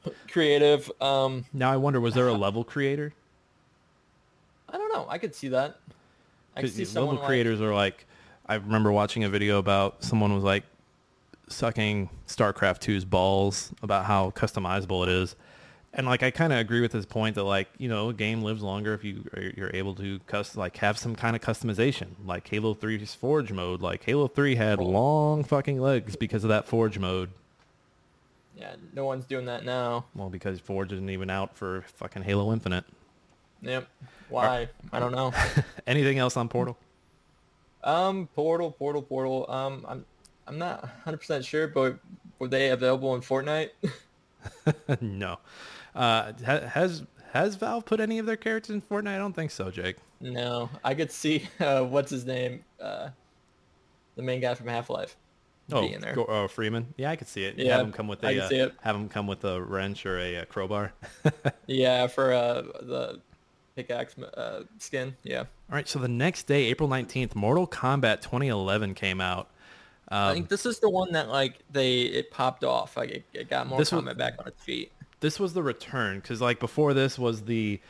creative. 0.31 0.91
Um, 1.01 1.45
Now 1.53 1.71
I 1.73 1.77
wonder, 1.77 2.01
was 2.01 2.15
there 2.15 2.29
a 2.29 2.33
level 2.33 2.65
creator? 2.65 3.13
I 4.69 4.77
don't 4.79 4.93
know. 4.93 5.07
I 5.09 5.19
could 5.19 5.35
see 5.35 5.49
that. 5.49 5.79
I 6.57 6.61
could 6.63 6.71
see 6.73 6.81
level 6.81 6.93
someone 6.93 7.17
like, 7.17 7.27
creators 7.27 7.61
are 7.61 7.75
like, 7.75 8.07
I 8.53 8.57
remember 8.57 8.93
watching 8.93 9.25
a 9.25 9.31
video 9.31 9.59
about 9.59 10.05
someone 10.05 10.35
was 10.35 10.45
like 10.45 10.65
sucking 11.49 12.11
StarCraft 12.29 12.81
2's 12.81 13.07
balls 13.07 13.73
about 13.83 14.05
how 14.05 14.31
customizable 14.33 15.05
it 15.05 15.09
is. 15.09 15.35
And 15.95 16.07
like 16.07 16.23
I 16.23 16.31
kind 16.31 16.53
of 16.53 16.59
agree 16.59 16.83
with 16.83 16.93
his 16.93 17.07
point 17.07 17.37
that 17.37 17.45
like 17.45 17.69
you 17.79 17.89
know 17.89 18.11
a 18.11 18.13
game 18.13 18.43
lives 18.43 18.63
longer 18.63 18.93
if 18.93 19.05
you 19.05 19.25
are, 19.35 19.43
you're 19.57 19.71
able 19.73 19.95
to 19.95 20.19
cust- 20.27 20.55
like 20.59 20.77
have 20.79 20.99
some 20.99 21.17
kind 21.17 21.35
of 21.35 21.41
customization 21.41 22.09
like 22.27 22.47
Halo 22.47 22.75
3's 22.75 23.15
Forge 23.15 23.53
mode 23.53 23.81
like 23.81 24.05
Halo 24.05 24.29
3 24.29 24.55
had 24.55 24.79
long 24.81 25.45
fucking 25.45 25.81
legs 25.81 26.15
because 26.15 26.45
of 26.45 26.49
that 26.49 26.67
Forge 26.69 26.99
mode 26.99 27.31
Yeah, 28.55 28.75
no 28.93 29.07
one's 29.07 29.25
doing 29.25 29.47
that 29.47 29.65
now. 29.65 30.05
well 30.15 30.29
because 30.29 30.61
Forge 30.61 30.93
isn't 30.93 31.09
even 31.09 31.31
out 31.31 31.57
for 31.57 31.85
fucking 31.95 32.23
Halo 32.25 32.53
Infinite 32.53 32.85
Yep. 33.63 33.89
Why? 34.29 34.69
I 34.93 34.99
don't 35.01 35.13
know. 35.13 35.33
anything 35.87 36.19
else 36.19 36.37
on 36.37 36.49
Portal 36.51 36.77
Um, 37.85 38.29
Portal, 38.35 38.71
Portal, 38.71 39.03
Portal. 39.03 39.51
Um, 39.51 39.85
I'm 39.89 40.05
I'm 40.47 40.59
not 40.59 40.89
100% 41.07 41.45
sure, 41.45 41.69
but 41.69 41.99
were 42.39 42.49
they 42.49 42.71
available 42.71 43.15
in 43.15 43.21
Fortnite? 43.21 43.71
no 45.01 45.39
uh 45.95 46.33
has 46.43 47.05
has 47.33 47.55
Valve 47.55 47.85
put 47.85 48.01
any 48.01 48.19
of 48.19 48.27
their 48.27 48.37
characters 48.37 48.75
in 48.75 48.83
Fortnite 48.83 49.15
I 49.15 49.19
don't 49.19 49.35
think 49.35 49.53
so 49.53 49.71
Jake 49.71 49.97
no. 50.23 50.71
I 50.85 50.95
could 50.95 51.11
see 51.11 51.49
uh, 51.61 51.83
what's 51.83 52.11
his 52.11 52.25
name, 52.25 52.65
uh, 52.81 53.09
the 54.17 54.23
main 54.23 54.41
guy 54.41 54.55
from 54.55 54.69
Half 54.69 54.89
Life, 54.89 55.17
Oh, 55.71 55.81
being 55.81 56.01
there. 56.01 56.19
Uh, 56.19 56.49
Freeman. 56.49 56.95
Yeah, 56.97 57.11
I 57.11 57.17
could 57.17 57.29
see 57.29 57.45
it. 57.45 57.59
Yeah, 57.59 57.77
have 57.77 57.87
him 57.87 57.93
come 57.93 58.09
with 58.09 58.25
I 58.25 58.33
a 58.33 58.45
uh, 58.45 58.49
it. 58.51 58.75
have 58.83 58.95
him 58.97 59.09
come 59.09 59.27
with 59.27 59.45
a 59.45 59.61
wrench 59.61 60.07
or 60.07 60.19
a, 60.19 60.39
uh 60.39 60.45
crowbar. 60.47 60.93
Yeah, 61.67 62.07
for 62.07 62.33
uh 62.33 62.63
the 62.81 63.21
pickaxe 63.75 64.17
uh, 64.19 64.63
skin. 64.79 65.17
Yeah. 65.23 65.45
All 65.73 65.77
right, 65.77 65.89
so 65.89 65.99
the 65.99 66.07
next 66.09 66.43
day, 66.47 66.65
April 66.65 66.87
nineteenth, 66.87 67.35
Mortal 67.35 67.67
Kombat 67.67 68.21
2011 68.21 68.93
came 68.95 69.23
out. 69.23 69.49
I 70.11 70.29
Um, 70.29 70.35
think 70.35 70.49
this 70.51 70.67
is 70.67 70.81
the 70.81 70.91
one 70.91 71.13
that 71.13 71.31
like 71.31 71.61
they 71.71 72.03
it 72.03 72.31
popped 72.31 72.63
off. 72.63 72.95
Like 72.95 73.09
it, 73.09 73.25
it 73.33 73.49
got 73.49 73.67
more 73.67 73.79
This 73.79 73.91
was- 73.91 74.05
back 74.15 74.35
on 74.39 74.47
its 74.49 74.63
feet. 74.63 74.93
this 75.21 75.41
was 75.41 75.55
the 75.55 75.63
return 75.63 76.19
because 76.21 76.43
like 76.43 76.61
before 76.61 76.93
this 76.93 77.19
was 77.19 77.45
the 77.45 77.81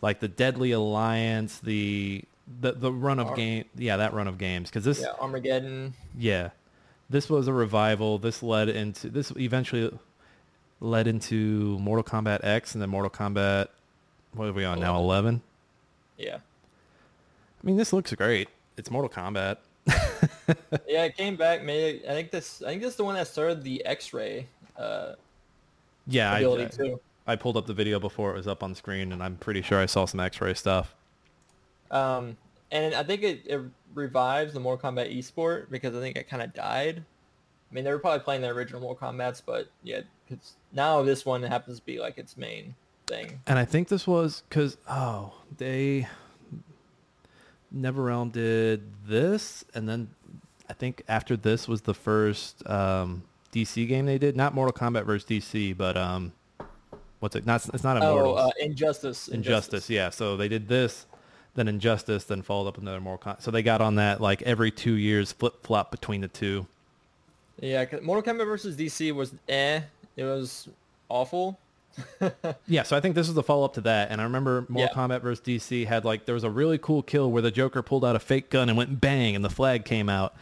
like 0.00 0.20
the 0.20 0.28
Deadly 0.28 0.72
Alliance, 0.72 1.58
the 1.58 2.24
the 2.62 2.72
the 2.72 2.90
run 2.90 3.18
of 3.18 3.26
Ar- 3.28 3.36
game. 3.36 3.66
Yeah, 3.74 3.98
that 3.98 4.14
run 4.14 4.28
of 4.28 4.38
games 4.38 4.70
because 4.70 4.84
this 4.84 5.02
Yeah, 5.02 5.12
Armageddon. 5.20 5.92
yeah, 6.16 6.50
this 7.10 7.28
was 7.28 7.48
a 7.48 7.52
revival. 7.52 8.16
This 8.18 8.42
led 8.42 8.70
into 8.70 9.10
this 9.10 9.30
eventually 9.36 9.90
led 10.80 11.06
into 11.06 11.78
Mortal 11.80 12.02
Kombat 12.04 12.40
X 12.44 12.74
and 12.74 12.80
then 12.80 12.88
Mortal 12.88 13.10
Kombat. 13.10 13.66
What 14.32 14.48
are 14.48 14.52
we 14.54 14.64
on 14.64 14.80
now? 14.80 14.96
11. 14.98 15.42
Yeah. 16.16 16.38
I 17.62 17.66
mean, 17.66 17.76
this 17.76 17.92
looks 17.92 18.12
great. 18.14 18.48
It's 18.76 18.90
Mortal 18.90 19.10
Kombat. 19.10 19.58
Yeah, 20.88 21.04
it 21.04 21.16
came 21.16 21.36
back. 21.36 21.64
Made 21.64 21.96
it, 21.96 22.04
I 22.08 22.12
think 22.12 22.30
this. 22.30 22.62
I 22.62 22.68
think 22.68 22.82
this 22.82 22.92
is 22.92 22.96
the 22.96 23.04
one 23.04 23.14
that 23.16 23.26
started 23.26 23.62
the 23.62 23.84
X-ray 23.84 24.46
uh, 24.78 25.12
Yeah, 26.06 26.32
I, 26.32 26.38
ability 26.38 26.64
I, 26.64 26.68
too. 26.68 27.00
I 27.26 27.36
pulled 27.36 27.56
up 27.56 27.66
the 27.66 27.74
video 27.74 27.98
before 27.98 28.30
it 28.30 28.36
was 28.36 28.46
up 28.46 28.62
on 28.62 28.74
screen, 28.74 29.12
and 29.12 29.22
I'm 29.22 29.36
pretty 29.36 29.62
sure 29.62 29.80
I 29.80 29.86
saw 29.86 30.04
some 30.04 30.20
X-ray 30.20 30.54
stuff. 30.54 30.94
Um, 31.90 32.36
and 32.70 32.94
I 32.94 33.02
think 33.02 33.22
it, 33.22 33.42
it 33.46 33.60
revives 33.94 34.54
the 34.54 34.60
Mortal 34.60 34.90
Kombat 34.90 35.16
esport 35.16 35.68
because 35.70 35.94
I 35.96 36.00
think 36.00 36.16
it 36.16 36.28
kind 36.28 36.42
of 36.42 36.54
died. 36.54 37.02
I 37.70 37.74
mean, 37.74 37.84
they 37.84 37.90
were 37.90 37.98
probably 37.98 38.20
playing 38.20 38.42
the 38.42 38.48
original 38.48 38.80
Mortal 38.80 39.08
Kombat's, 39.08 39.40
but 39.40 39.68
yeah, 39.82 40.00
because 40.28 40.54
now 40.72 41.02
this 41.02 41.26
one 41.26 41.42
happens 41.42 41.80
to 41.80 41.86
be 41.86 41.98
like 41.98 42.18
its 42.18 42.36
main 42.36 42.74
thing. 43.06 43.40
And 43.46 43.58
I 43.58 43.64
think 43.64 43.88
this 43.88 44.06
was 44.06 44.42
because 44.48 44.76
oh 44.88 45.34
they 45.58 46.06
NetherRealm 47.76 48.32
did 48.32 48.82
this, 49.06 49.64
and 49.74 49.88
then 49.88 50.08
I 50.68 50.72
think 50.72 51.02
after 51.08 51.36
this 51.36 51.68
was 51.68 51.82
the 51.82 51.94
first 51.94 52.68
um, 52.68 53.22
DC 53.52 53.86
game 53.88 54.06
they 54.06 54.18
did. 54.18 54.36
Not 54.36 54.54
Mortal 54.54 54.72
Kombat 54.72 55.04
versus 55.04 55.28
DC, 55.28 55.76
but 55.76 55.96
um, 55.96 56.32
what's 57.20 57.36
it? 57.36 57.46
Not 57.46 57.66
it's 57.72 57.84
not 57.84 57.96
Oh, 58.02 58.10
Immortals. 58.18 58.38
uh, 58.38 58.50
Injustice. 58.60 59.28
Injustice, 59.28 59.88
yeah. 59.90 60.10
So 60.10 60.36
they 60.36 60.48
did 60.48 60.68
this, 60.68 61.06
then 61.54 61.68
Injustice, 61.68 62.24
then 62.24 62.42
followed 62.42 62.68
up 62.68 62.78
another 62.78 63.00
Mortal 63.00 63.32
Kombat. 63.32 63.42
So 63.42 63.50
they 63.50 63.62
got 63.62 63.80
on 63.80 63.94
that 63.96 64.20
like 64.20 64.42
every 64.42 64.70
two 64.70 64.94
years, 64.94 65.32
flip 65.32 65.62
flop 65.64 65.90
between 65.90 66.20
the 66.20 66.28
two. 66.28 66.66
Yeah, 67.60 67.84
Mortal 68.02 68.34
Kombat 68.34 68.46
versus 68.46 68.76
DC 68.76 69.12
was 69.12 69.32
eh. 69.48 69.80
It 70.16 70.24
was 70.24 70.68
awful. 71.08 71.58
Yeah, 72.66 72.82
so 72.82 72.96
I 72.96 73.00
think 73.00 73.14
this 73.14 73.28
is 73.28 73.34
the 73.34 73.42
follow 73.42 73.64
up 73.64 73.74
to 73.74 73.80
that. 73.82 74.10
And 74.10 74.20
I 74.20 74.24
remember 74.24 74.66
Mortal 74.68 74.90
Yeah. 74.94 75.08
Kombat 75.08 75.22
versus 75.22 75.44
DC 75.44 75.86
had 75.86 76.04
like 76.04 76.24
there 76.26 76.34
was 76.34 76.44
a 76.44 76.50
really 76.50 76.78
cool 76.78 77.02
kill 77.02 77.30
where 77.30 77.42
the 77.42 77.50
Joker 77.50 77.82
pulled 77.82 78.04
out 78.04 78.16
a 78.16 78.18
fake 78.18 78.50
gun 78.50 78.68
and 78.68 78.76
went 78.76 79.00
bang, 79.00 79.34
and 79.36 79.44
the 79.44 79.50
flag 79.50 79.84
came 79.84 80.08
out, 80.08 80.34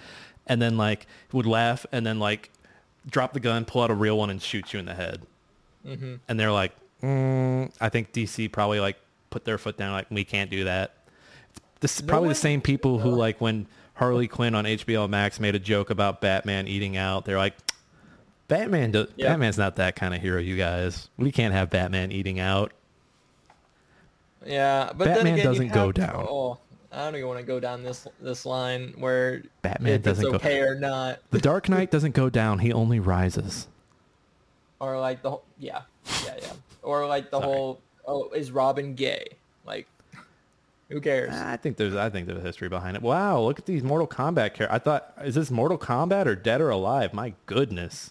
and 0.46 0.60
then 0.60 0.76
like 0.76 1.06
would 1.32 1.46
laugh 1.46 1.86
and 1.92 2.06
then 2.06 2.18
like 2.18 2.50
drop 3.08 3.32
the 3.34 3.40
gun, 3.40 3.64
pull 3.64 3.82
out 3.82 3.90
a 3.90 3.94
real 3.94 4.16
one, 4.18 4.30
and 4.30 4.40
shoot 4.40 4.72
you 4.72 4.78
in 4.78 4.86
the 4.86 4.94
head. 4.94 5.22
hmm 5.84 6.16
And 6.28 6.40
they're 6.40 6.52
like, 6.52 6.72
mm, 7.02 7.70
I 7.80 7.88
think 7.88 8.12
DC 8.12 8.50
probably 8.50 8.80
like 8.80 8.96
put 9.30 9.44
their 9.44 9.58
foot 9.58 9.76
down, 9.76 9.92
like 9.92 10.10
we 10.10 10.24
can't 10.24 10.50
do 10.50 10.64
that. 10.64 10.94
This 11.80 11.96
is 11.96 12.02
No 12.02 12.08
probably 12.08 12.30
the 12.30 12.34
same 12.34 12.60
people 12.62 12.98
who 12.98 13.10
like 13.10 13.40
when 13.40 13.66
Harley 13.94 14.26
Quinn 14.26 14.54
on 14.54 14.64
HBO 14.64 15.08
Max 15.08 15.38
made 15.38 15.54
a 15.54 15.58
joke 15.58 15.90
about 15.90 16.20
Batman 16.20 16.66
eating 16.66 16.96
out. 16.96 17.24
They're 17.26 17.36
like, 17.38 17.54
Batman, 18.48 18.90
do- 18.92 19.06
Yeah. 19.16 19.28
Batman's 19.30 19.58
not 19.58 19.76
that 19.76 19.96
kind 19.96 20.14
of 20.14 20.20
hero, 20.20 20.40
you 20.40 20.56
guys. 20.56 21.08
We 21.16 21.32
can't 21.32 21.54
have 21.54 21.70
Batman 21.70 22.12
eating 22.12 22.38
out. 22.40 22.72
Yeah, 24.44 24.90
but 24.96 25.06
Batman 25.06 25.34
again, 25.34 25.44
doesn't 25.46 25.68
go 25.72 25.90
down. 25.92 26.26
Oh, 26.28 26.58
I 26.92 27.04
don't 27.04 27.16
even 27.16 27.28
want 27.28 27.40
to 27.40 27.46
go 27.46 27.58
down 27.60 27.82
this 27.82 28.06
this 28.20 28.44
line 28.44 28.92
where 28.98 29.42
Batman 29.62 30.02
doesn't 30.02 30.24
it's 30.24 30.30
go- 30.30 30.36
okay 30.36 30.60
or 30.60 30.74
not, 30.74 31.20
The 31.30 31.38
Dark 31.40 31.68
Knight 31.70 31.90
doesn't 31.90 32.14
go 32.14 32.28
down; 32.28 32.58
he 32.58 32.72
only 32.72 33.00
rises. 33.00 33.68
or 34.80 35.00
like 35.00 35.22
the 35.22 35.30
whole 35.30 35.44
yeah 35.58 35.82
yeah 36.26 36.34
yeah, 36.42 36.52
or 36.82 37.06
like 37.06 37.30
the 37.30 37.40
Sorry. 37.40 37.52
whole 37.52 37.80
oh 38.06 38.28
is 38.30 38.50
Robin 38.50 38.94
gay? 38.94 39.24
Like, 39.64 39.86
who 40.90 41.00
cares? 41.00 41.32
I 41.32 41.56
think 41.56 41.78
there's, 41.78 41.96
I 41.96 42.10
think 42.10 42.26
there's 42.26 42.38
a 42.38 42.42
history 42.46 42.68
behind 42.68 42.96
it. 42.96 43.02
Wow, 43.02 43.40
look 43.40 43.58
at 43.58 43.64
these 43.64 43.82
Mortal 43.82 44.06
Kombat 44.06 44.52
characters. 44.52 44.68
I 44.70 44.78
thought, 44.78 45.14
is 45.24 45.34
this 45.36 45.50
Mortal 45.50 45.78
Kombat 45.78 46.26
or 46.26 46.34
Dead 46.36 46.60
or 46.60 46.68
Alive? 46.68 47.14
My 47.14 47.32
goodness, 47.46 48.10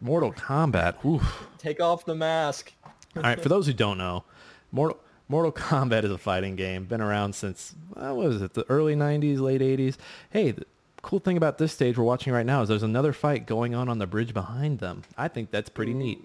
Mortal 0.00 0.32
Kombat. 0.32 1.04
Oof. 1.04 1.48
Take 1.58 1.80
off 1.80 2.04
the 2.04 2.14
mask. 2.14 2.72
All 3.16 3.22
right, 3.22 3.40
for 3.40 3.48
those 3.48 3.66
who 3.66 3.72
don't 3.72 3.98
know, 3.98 4.24
Mortal 4.70 4.98
Mortal 5.28 5.52
Kombat 5.52 6.04
is 6.04 6.10
a 6.10 6.18
fighting 6.18 6.56
game. 6.56 6.84
Been 6.84 7.00
around 7.00 7.34
since 7.34 7.74
uh, 7.96 8.12
what 8.14 8.28
was 8.28 8.42
it? 8.42 8.54
The 8.54 8.64
early 8.68 8.94
'90s, 8.94 9.40
late 9.40 9.60
'80s. 9.60 9.96
Hey, 10.30 10.52
the 10.52 10.64
cool 11.02 11.18
thing 11.18 11.36
about 11.36 11.58
this 11.58 11.72
stage 11.72 11.98
we're 11.98 12.04
watching 12.04 12.32
right 12.32 12.46
now 12.46 12.62
is 12.62 12.68
there's 12.68 12.82
another 12.82 13.12
fight 13.12 13.46
going 13.46 13.74
on 13.74 13.88
on 13.88 13.98
the 13.98 14.06
bridge 14.06 14.32
behind 14.32 14.78
them. 14.78 15.02
I 15.16 15.28
think 15.28 15.50
that's 15.50 15.68
pretty 15.68 15.94
neat. 15.94 16.20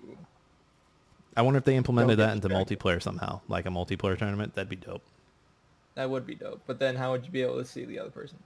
I 1.36 1.42
wonder 1.42 1.58
if 1.58 1.66
they 1.66 1.76
implemented 1.76 2.20
that 2.20 2.34
into 2.34 2.48
distracted. 2.48 2.80
multiplayer 2.80 3.02
somehow, 3.02 3.42
like 3.48 3.66
a 3.66 3.70
multiplayer 3.70 4.18
tournament. 4.18 4.56
That'd 4.56 4.70
be 4.70 4.76
dope. 4.76 5.02
That 5.96 6.10
would 6.10 6.26
be 6.26 6.36
dope. 6.36 6.62
But 6.68 6.80
then 6.80 6.96
how 6.96 7.12
would 7.12 7.26
you 7.26 7.32
be 7.32 7.42
able 7.42 7.58
to 7.58 7.66
see 7.66 7.86
the 7.86 8.00
other 8.00 8.10
person? 8.12 8.38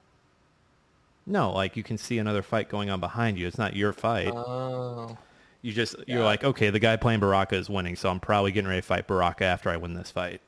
No, 1.27 1.51
like 1.51 1.75
you 1.75 1.83
can 1.83 1.97
see 1.97 2.17
another 2.19 2.41
fight 2.41 2.69
going 2.69 2.89
on 2.89 3.01
behind 3.01 3.37
you. 3.37 3.47
It's 3.47 3.57
not 3.57 3.75
your 3.75 3.91
fight. 3.91 4.31
Oh, 4.33 5.17
you 5.61 5.73
just 5.73 5.95
you're 6.07 6.19
yeah. 6.19 6.25
like, 6.25 6.45
okay, 6.45 6.69
the 6.69 6.79
guy 6.79 6.95
playing 6.95 7.19
Baraka 7.19 7.55
is 7.55 7.69
winning, 7.69 7.97
so 7.97 8.09
I'm 8.09 8.21
probably 8.21 8.53
getting 8.53 8.69
ready 8.69 8.81
to 8.81 8.87
fight 8.87 9.07
Baraka 9.07 9.43
after 9.43 9.69
I 9.69 9.75
win 9.75 9.93
this 9.93 10.09
fight. 10.09 10.39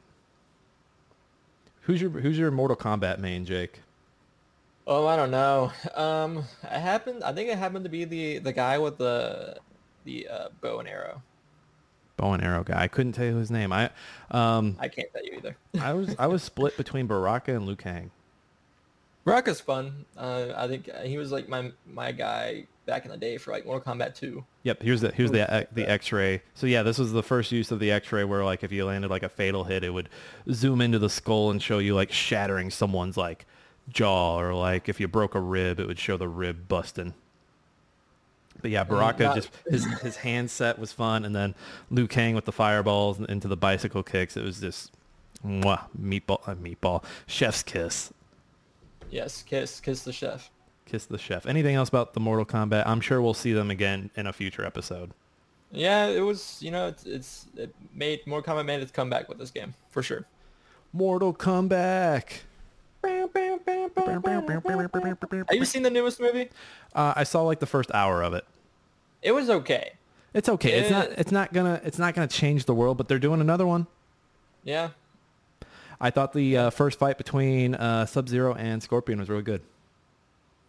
Who's 1.82 2.02
your 2.02 2.10
Who's 2.12 2.38
your 2.38 2.50
Mortal 2.50 2.78
Kombat 2.78 3.20
main, 3.20 3.46
Jake? 3.46 3.82
oh, 4.90 5.06
I 5.06 5.16
don't 5.16 5.32
know. 5.32 5.72
Um, 5.96 6.44
I 6.70 6.80
happened. 6.80 7.24
I 7.24 7.32
think 7.32 7.50
it 7.50 7.58
happened 7.58 7.86
to 7.86 7.90
be 7.90 8.06
the 8.06 8.40
the 8.40 8.52
guy 8.52 8.78
with 8.78 8.98
the 8.98 9.58
the 10.06 10.28
uh, 10.28 10.50
bow 10.62 10.80
and 10.80 10.90
arrow. 10.90 11.22
Bow 12.18 12.34
and 12.34 12.44
arrow 12.44 12.64
guy. 12.64 12.82
I 12.82 12.88
couldn't 12.88 13.14
tell 13.14 13.26
you 13.26 13.36
his 13.36 13.52
name. 13.52 13.72
I 13.72 13.90
um 14.32 14.76
I 14.80 14.88
can't 14.88 15.12
tell 15.14 15.24
you 15.24 15.34
either. 15.38 15.56
I 15.80 15.94
was 15.94 16.16
I 16.20 16.28
was 16.28 16.44
split 16.44 16.76
between 16.76 17.08
Baraka 17.08 17.56
and 17.56 17.66
Liu 17.66 17.76
Kang. 17.76 18.12
Baraka's 19.30 19.62
fun. 19.62 20.06
Uh, 20.18 20.48
I 20.56 20.68
think 20.68 20.90
he 21.04 21.18
was 21.18 21.32
like 21.32 21.48
my 21.48 21.72
my 21.86 22.12
guy 22.12 22.66
back 22.86 23.06
in 23.06 23.12
the 23.12 23.18
day 23.18 23.38
for 23.38 23.52
like 23.52 23.66
Mortal 23.66 23.94
Kombat 23.94 24.16
2. 24.16 24.44
Yep, 24.64 24.82
here's 24.82 25.02
the 25.02 25.12
here's 25.12 25.32
the 25.32 25.52
uh, 25.52 25.64
the 25.72 25.84
okay. 25.84 25.92
X-ray. 25.92 26.42
So 26.56 26.66
yeah, 26.66 26.82
this 26.84 26.98
was 26.98 27.12
the 27.12 27.22
first 27.22 27.52
use 27.52 27.72
of 27.72 27.80
the 27.80 27.92
X-ray 27.92 28.24
where 28.24 28.44
like 28.44 28.64
if 28.64 28.72
you 28.72 28.86
landed 28.86 29.12
like 29.12 29.24
a 29.24 29.30
fatal 29.30 29.64
hit, 29.64 29.84
it 29.84 29.92
would 29.92 30.10
zoom 30.52 30.82
into 30.82 30.98
the 30.98 31.10
skull 31.10 31.52
and 31.52 31.62
show 31.62 31.78
you 31.78 31.94
like 31.94 32.12
shattering 32.12 32.72
someone's 32.72 33.18
like 33.18 33.46
jaw, 33.88 34.40
or 34.40 34.56
like 34.56 34.90
if 34.90 35.00
you 35.00 35.08
broke 35.08 35.36
a 35.36 35.40
rib, 35.40 35.80
it 35.80 35.88
would 35.88 36.00
show 36.00 36.18
the 36.18 36.28
rib 36.28 36.68
busting. 36.68 37.14
But 38.62 38.72
yeah, 38.72 38.84
Baraka 38.84 39.24
not- 39.24 39.36
just 39.36 39.50
his 39.70 39.86
his 40.02 40.18
hand 40.18 40.50
set 40.50 40.80
was 40.80 40.92
fun, 40.92 41.24
and 41.24 41.36
then 41.36 41.54
Liu 41.92 42.08
Kang 42.08 42.34
with 42.34 42.46
the 42.46 42.52
fireballs 42.52 43.20
into 43.20 43.48
the 43.48 43.58
bicycle 43.58 44.02
kicks. 44.02 44.36
It 44.36 44.44
was 44.44 44.60
just 44.60 44.92
mwah, 45.46 45.82
meatball 46.00 46.48
uh, 46.48 46.56
meatball 46.56 47.04
chef's 47.28 47.62
kiss. 47.64 48.12
Yes, 49.12 49.42
kiss 49.44 49.80
kiss 49.80 50.04
the 50.04 50.14
chef. 50.14 50.50
Kiss 50.86 51.06
the 51.06 51.18
chef. 51.18 51.46
Anything 51.46 51.76
else 51.76 51.90
about 51.90 52.14
the 52.14 52.20
Mortal 52.20 52.46
Kombat? 52.46 52.84
I'm 52.88 53.02
sure 53.02 53.22
we'll 53.22 53.34
see 53.34 53.54
them 53.54 53.70
again 53.70 54.10
in 54.16 54.28
a 54.28 54.34
future 54.34 54.66
episode. 54.66 55.12
Yeah, 55.72 56.08
it 56.08 56.22
was. 56.22 56.58
You 56.62 56.72
know, 56.72 56.88
it's 56.88 57.06
it's 57.06 57.46
it 57.56 57.74
made 57.94 58.26
Mortal 58.26 58.56
Kombat 58.56 58.66
made 58.66 58.82
its 58.82 58.92
comeback 58.92 59.30
with 59.30 59.38
this 59.38 59.52
game 59.52 59.74
for 59.92 60.02
sure. 60.02 60.26
Mortal 60.94 61.34
Kombat. 61.34 62.40
Have 63.02 63.30
you 65.52 65.66
seen 65.66 65.84
the 65.84 65.90
newest 65.90 66.20
movie? 66.20 66.50
Uh, 66.94 67.14
I 67.16 67.24
saw 67.24 67.44
like 67.44 67.60
the 67.60 67.66
first 67.66 67.92
hour 67.94 68.22
of 68.24 68.34
it. 68.34 68.46
It 69.22 69.32
was 69.32 69.50
okay. 69.50 69.94
It's 70.34 70.50
okay. 70.50 70.80
It's 70.80 70.90
not. 70.90 71.10
It's 71.12 71.32
not 71.32 71.54
gonna. 71.54 71.82
It's 71.84 72.00
not 72.00 72.14
gonna 72.14 72.28
change 72.28 72.66
the 72.66 72.74
world. 72.74 72.98
But 72.98 73.08
they're 73.08 73.20
doing 73.20 73.42
another 73.42 73.66
one. 73.66 73.88
Yeah. 74.64 74.90
I 76.02 76.10
thought 76.12 76.34
the 76.34 76.58
uh, 76.58 76.70
first 76.70 76.98
fight 77.00 77.18
between 77.18 77.76
uh, 77.76 78.06
Sub 78.06 78.30
Zero 78.30 78.54
and 78.56 78.82
Scorpion 78.82 79.20
was 79.20 79.30
really 79.30 79.42
good. 79.44 79.62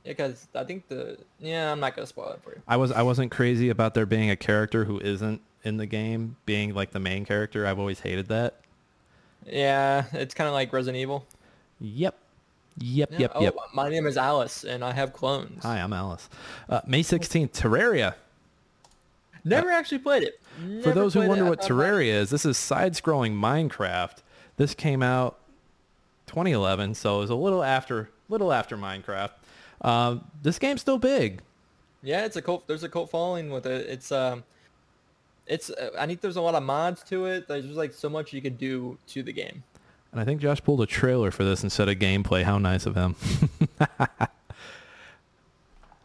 Yeah, 0.05 0.13
because 0.13 0.49
I 0.55 0.65
think 0.65 0.89
the 0.89 1.19
yeah, 1.39 1.71
I'm 1.71 1.79
not 1.81 1.95
gonna 1.95 2.07
spoil 2.07 2.31
it 2.31 2.41
for 2.43 2.51
you. 2.51 2.63
I 2.67 2.77
was. 2.77 2.91
I 2.91 3.03
wasn't 3.03 3.31
crazy 3.31 3.69
about 3.69 3.95
there 3.95 4.07
being 4.07 4.31
a 4.31 4.37
character 4.37 4.85
who 4.85 4.99
isn't 4.99 5.41
in 5.63 5.77
the 5.77 5.87
game 5.87 6.37
being 6.47 6.75
like 6.75 6.91
the 6.93 7.01
main 7.01 7.25
character. 7.25 7.67
I've 7.67 7.79
always 7.79 8.01
hated 8.01 8.29
that. 8.29 8.55
Yeah, 9.47 10.05
it's 10.13 10.35
kind 10.35 10.49
of 10.49 10.55
like 10.55 10.73
Resident 10.73 11.01
Evil. 11.01 11.27
Yep. 11.81 12.17
Yep. 12.79 13.11
Yeah, 13.13 13.19
Yep. 13.19 13.33
oh, 13.35 13.43
Yep. 13.43 13.57
My 13.75 13.89
name 13.89 14.07
is 14.07 14.17
Alice, 14.17 14.65
and 14.65 14.83
I 14.85 14.93
have 14.93 15.13
clones. 15.13 15.63
Hi, 15.65 15.79
I'm 15.81 15.93
Alice. 15.93 16.29
Uh, 16.69 16.81
May 16.87 17.03
16th, 17.03 17.51
Terraria. 17.53 18.15
Never 19.45 19.71
actually 19.71 19.99
played 19.99 20.23
it. 20.23 20.41
For 20.83 20.93
those 20.93 21.15
who 21.15 21.27
wonder 21.27 21.47
it. 21.47 21.49
What 21.49 21.61
thought 21.63 21.71
about 21.71 21.85
it. 21.85 21.93
Terraria 21.93 22.13
is, 22.21 22.31
this 22.31 22.45
is 22.45 22.57
side-scrolling 22.59 23.33
Minecraft. 23.35 24.19
This 24.57 24.75
came 24.75 25.03
out 25.03 25.39
2011, 26.27 26.95
so 26.95 27.17
it 27.17 27.21
was 27.21 27.31
a 27.31 27.35
little 27.35 27.63
after, 27.63 28.11
little 28.29 28.53
after 28.53 28.77
Minecraft. 28.77 29.31
Um, 29.81 30.25
this 30.43 30.59
game's 30.59 30.81
still 30.81 30.99
big. 30.99 31.41
Yeah, 32.03 32.25
it's 32.25 32.37
a 32.37 32.43
cult. 32.43 32.67
There's 32.67 32.83
a 32.83 32.89
cult 32.89 33.11
following 33.11 33.51
with 33.51 33.67
it. 33.67 33.87
It's 33.89 34.11
um, 34.13 34.45
it's. 35.47 35.71
Uh, 35.71 35.91
I 35.99 36.07
think 36.07 36.21
there's 36.21 36.37
a 36.37 36.41
lot 36.41 36.55
of 36.55 36.63
mods 36.63 37.03
to 37.05 37.27
it. 37.27 37.49
There's 37.49 37.65
just 37.65 37.77
like 37.77 37.93
so 37.93 38.09
much 38.09 38.33
you 38.33 38.41
could 38.41 38.59
do 38.59 38.99
to 39.09 39.23
the 39.23 39.33
game. 39.33 39.63
And 40.13 40.21
I 40.21 40.25
think 40.25 40.41
Josh 40.41 40.63
pulled 40.63 40.81
a 40.81 40.87
trailer 40.87 41.31
for 41.31 41.45
this 41.45 41.63
instead 41.63 41.89
of 41.89 41.97
gameplay. 41.99 42.43
How 42.43 42.59
nice 42.59 42.87
of 42.87 42.95
him. 42.95 43.17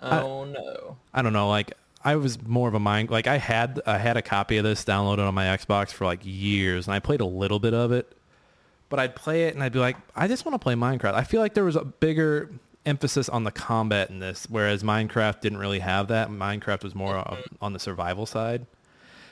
Oh 0.01 0.45
no. 0.45 0.97
I 1.13 1.21
don't 1.21 1.33
know. 1.33 1.49
Like 1.49 1.73
I 2.03 2.15
was 2.15 2.41
more 2.43 2.67
of 2.67 2.73
a 2.73 2.79
mind. 2.79 3.09
Like 3.09 3.27
I 3.27 3.37
had 3.37 3.81
I 3.85 3.97
had 3.97 4.17
a 4.17 4.21
copy 4.21 4.57
of 4.57 4.63
this 4.63 4.83
downloaded 4.85 5.27
on 5.27 5.33
my 5.33 5.45
Xbox 5.45 5.89
for 5.91 6.05
like 6.05 6.19
years, 6.23 6.87
and 6.87 6.93
I 6.93 6.99
played 6.99 7.21
a 7.21 7.25
little 7.25 7.59
bit 7.59 7.73
of 7.73 7.91
it. 7.91 8.14
But 8.95 9.01
I'd 9.01 9.15
play 9.17 9.43
it 9.43 9.55
and 9.55 9.61
I'd 9.61 9.73
be 9.73 9.79
like, 9.79 9.97
I 10.15 10.29
just 10.29 10.45
want 10.45 10.53
to 10.53 10.59
play 10.59 10.73
Minecraft. 10.73 11.15
I 11.15 11.25
feel 11.25 11.41
like 11.41 11.53
there 11.53 11.65
was 11.65 11.75
a 11.75 11.83
bigger 11.83 12.49
emphasis 12.85 13.27
on 13.27 13.43
the 13.43 13.51
combat 13.51 14.09
in 14.09 14.19
this, 14.19 14.47
whereas 14.49 14.83
Minecraft 14.83 15.41
didn't 15.41 15.57
really 15.57 15.79
have 15.79 16.07
that. 16.07 16.29
Minecraft 16.29 16.81
was 16.81 16.95
more 16.95 17.17
of- 17.17 17.39
mm-hmm. 17.39 17.55
on 17.61 17.73
the 17.73 17.79
survival 17.79 18.25
side. 18.25 18.65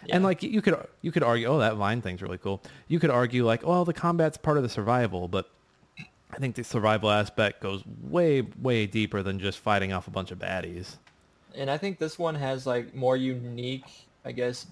And 0.10 0.22
like 0.22 0.44
you 0.44 0.62
could 0.62 0.76
you 1.02 1.14
could 1.14 1.24
argue, 1.24 1.48
oh, 1.48 1.60
that 1.60 1.76
vine 1.76 2.02
thing's 2.02 2.22
really 2.22 2.38
cool. 2.38 2.62
You 2.90 3.00
could 3.00 3.10
argue 3.10 3.46
like, 3.46 3.66
well, 3.66 3.86
the 3.86 3.94
combat's 3.94 4.36
part 4.36 4.58
of 4.58 4.64
the 4.64 4.70
survival, 4.70 5.30
but 5.30 5.50
I 5.98 6.40
think 6.40 6.58
the 6.58 6.66
survival 6.66 7.10
aspect 7.10 7.62
goes 7.62 7.86
way 8.02 8.42
way 8.42 8.86
deeper 8.86 9.24
than 9.24 9.40
just 9.40 9.60
fighting 9.60 9.94
off 9.94 10.10
a 10.10 10.12
bunch 10.12 10.32
of 10.32 10.40
baddies. 10.40 10.98
And 11.56 11.72
I 11.72 11.78
think 11.78 12.00
this 12.00 12.20
one 12.20 12.36
has 12.36 12.68
like 12.68 12.94
more 12.94 13.16
unique, 13.16 13.86
I 14.26 14.34
guess, 14.34 14.68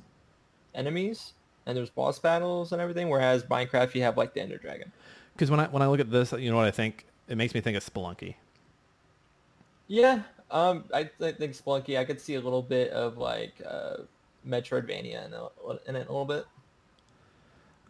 enemies. 0.75 1.31
And 1.65 1.77
there's 1.77 1.89
boss 1.89 2.17
battles 2.19 2.71
and 2.71 2.81
everything. 2.81 3.09
Whereas 3.09 3.43
Minecraft, 3.43 3.93
you 3.95 4.01
have 4.03 4.17
like 4.17 4.33
the 4.33 4.41
Ender 4.41 4.57
Dragon. 4.57 4.91
Because 5.33 5.51
when 5.51 5.59
I 5.59 5.67
when 5.67 5.81
I 5.81 5.87
look 5.87 5.99
at 5.99 6.09
this, 6.11 6.31
you 6.33 6.49
know 6.49 6.57
what 6.57 6.65
I 6.65 6.71
think? 6.71 7.05
It 7.27 7.37
makes 7.37 7.53
me 7.53 7.61
think 7.61 7.77
of 7.77 7.83
Spelunky. 7.85 8.35
Yeah. 9.87 10.23
Um. 10.49 10.85
I, 10.93 11.09
I 11.21 11.31
think 11.31 11.53
Spelunky. 11.53 11.97
I 11.97 12.05
could 12.05 12.19
see 12.19 12.35
a 12.35 12.41
little 12.41 12.61
bit 12.61 12.91
of 12.91 13.17
like 13.17 13.53
uh, 13.65 13.97
Metroidvania 14.47 15.25
in, 15.25 15.33
it- 15.33 15.81
in 15.87 15.95
it 15.95 16.07
a 16.07 16.11
little 16.11 16.25
bit. 16.25 16.45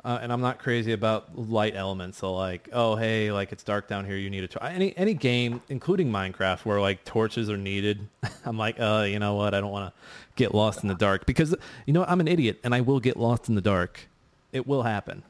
Uh, 0.03 0.17
and 0.19 0.33
I'm 0.33 0.41
not 0.41 0.57
crazy 0.57 0.93
about 0.93 1.37
light 1.37 1.75
elements. 1.75 2.17
So 2.17 2.33
like, 2.33 2.69
oh 2.73 2.95
hey, 2.95 3.31
like 3.31 3.51
it's 3.51 3.63
dark 3.63 3.87
down 3.87 4.05
here. 4.05 4.17
You 4.17 4.29
need 4.29 4.43
a 4.43 4.47
tor- 4.47 4.63
any 4.63 4.97
any 4.97 5.13
game, 5.13 5.61
including 5.69 6.11
Minecraft, 6.11 6.65
where 6.65 6.81
like 6.81 7.05
torches 7.05 7.49
are 7.49 7.57
needed. 7.57 8.07
I'm 8.45 8.57
like, 8.57 8.79
uh, 8.79 9.05
you 9.07 9.19
know 9.19 9.35
what? 9.35 9.53
I 9.53 9.61
don't 9.61 9.71
want 9.71 9.93
to 9.93 10.01
get 10.35 10.55
lost 10.55 10.81
in 10.81 10.87
the 10.87 10.95
dark 10.95 11.25
because 11.25 11.55
you 11.85 11.93
know 11.93 11.99
what? 11.99 12.09
I'm 12.09 12.19
an 12.19 12.27
idiot 12.27 12.59
and 12.63 12.73
I 12.73 12.81
will 12.81 12.99
get 12.99 13.17
lost 13.17 13.47
in 13.47 13.55
the 13.55 13.61
dark. 13.61 14.07
It 14.51 14.65
will 14.65 14.83
happen. 14.83 15.23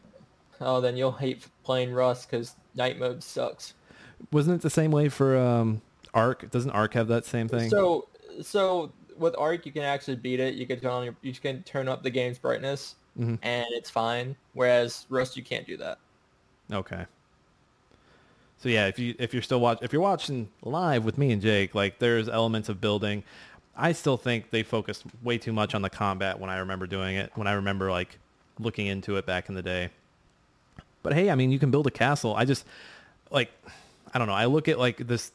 Oh, 0.62 0.80
then 0.80 0.96
you'll 0.96 1.12
hate 1.12 1.46
playing 1.64 1.92
Rust 1.92 2.30
because 2.30 2.56
night 2.76 3.00
mode 3.00 3.24
sucks. 3.24 3.74
Wasn't 4.32 4.56
it 4.56 4.62
the 4.62 4.70
same 4.70 4.92
way 4.92 5.10
for 5.10 5.38
um, 5.38 5.82
Ark? 6.14 6.50
Doesn't 6.52 6.72
Ark 6.72 6.94
have 6.94 7.08
that 7.08 7.26
same 7.26 7.48
thing? 7.48 7.70
So, 7.70 8.08
so 8.42 8.92
with 9.18 9.36
Ark, 9.38 9.66
you 9.66 9.72
can 9.72 9.82
actually 9.82 10.18
beat 10.18 10.40
it. 10.40 10.54
You 10.54 10.68
can 10.68 10.80
turn 10.80 10.92
on 10.92 11.04
your, 11.04 11.16
you 11.22 11.34
can 11.34 11.64
turn 11.64 11.88
up 11.88 12.04
the 12.04 12.12
game's 12.12 12.38
brightness, 12.38 12.96
Mhm. 13.20 13.40
and 13.42 13.68
it's 13.72 13.90
fine. 13.90 14.36
Whereas 14.54 15.06
Rust, 15.10 15.36
you 15.36 15.44
can't 15.44 15.68
do 15.68 15.78
that. 15.78 15.98
Okay. 16.72 17.06
So 18.60 18.70
yeah, 18.70 18.88
if 18.88 19.00
you 19.00 19.16
if 19.20 19.34
you're 19.34 19.42
still 19.42 19.60
watch 19.60 19.80
if 19.82 19.92
you're 19.92 20.02
watching 20.02 20.50
live 20.62 21.04
with 21.04 21.18
me 21.18 21.32
and 21.32 21.42
Jake, 21.42 21.74
like 21.74 22.00
there's 22.00 22.30
elements 22.30 22.70
of 22.70 22.80
building. 22.80 23.24
I 23.76 23.94
still 23.94 24.18
think 24.18 24.52
they 24.52 24.64
focused 24.64 25.04
way 25.24 25.38
too 25.38 25.54
much 25.54 25.74
on 25.74 25.82
the 25.82 25.90
combat 25.90 26.40
when 26.40 26.50
I 26.50 26.58
remember 26.58 26.86
doing 26.86 27.16
it. 27.16 27.32
When 27.36 27.48
I 27.48 27.54
remember 27.54 27.90
like 27.90 28.20
looking 28.60 28.88
into 28.88 29.18
it 29.18 29.26
back 29.26 29.50
in 29.50 29.56
the 29.56 29.62
day. 29.64 29.90
But 31.04 31.14
hey, 31.14 31.32
I 31.32 31.36
mean, 31.36 31.52
you 31.52 31.58
can 31.58 31.72
build 31.72 31.88
a 31.88 31.92
castle. 31.92 32.36
I 32.36 32.46
just 32.46 32.66
like 33.32 33.50
I 34.14 34.20
don't 34.20 34.28
know. 34.28 34.34
I 34.34 34.46
look 34.46 34.68
at 34.68 34.78
like 34.78 34.98
this 34.98 35.32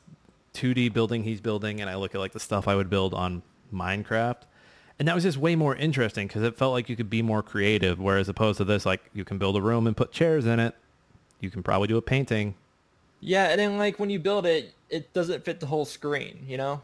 2D 0.55 0.93
building 0.93 1.25
he's 1.25 1.41
building, 1.41 1.81
and 1.81 1.91
I 1.91 1.97
look 1.97 2.15
at 2.15 2.21
like 2.21 2.33
the 2.33 2.41
stuff 2.41 2.69
I 2.69 2.77
would 2.77 2.89
build 2.89 3.13
on 3.13 3.43
Minecraft, 3.75 4.43
and 4.99 5.07
that 5.09 5.15
was 5.15 5.25
just 5.25 5.37
way 5.37 5.57
more 5.57 5.77
interesting 5.77 6.27
because 6.27 6.43
it 6.43 6.57
felt 6.57 6.73
like 6.73 6.89
you 6.89 6.97
could 6.97 7.11
be 7.11 7.23
more 7.23 7.43
creative. 7.43 7.99
Whereas 7.99 8.29
opposed 8.29 8.59
to 8.59 8.65
this, 8.65 8.87
like 8.87 9.03
you 9.13 9.25
can 9.25 9.39
build 9.39 9.57
a 9.57 9.63
room 9.63 9.87
and 9.87 9.97
put 9.97 10.13
chairs 10.13 10.47
in 10.47 10.59
it. 10.59 10.75
You 11.41 11.51
can 11.51 11.63
probably 11.63 11.89
do 11.89 11.97
a 11.97 12.03
painting. 12.03 12.55
Yeah, 13.21 13.49
and 13.49 13.61
then 13.61 13.79
like 13.79 13.99
when 13.99 14.11
you 14.11 14.19
build 14.19 14.47
it, 14.47 14.75
it 14.89 15.13
doesn't 15.13 15.45
fit 15.45 15.61
the 15.61 15.67
whole 15.67 15.85
screen, 15.85 16.45
you 16.47 16.57
know. 16.57 16.83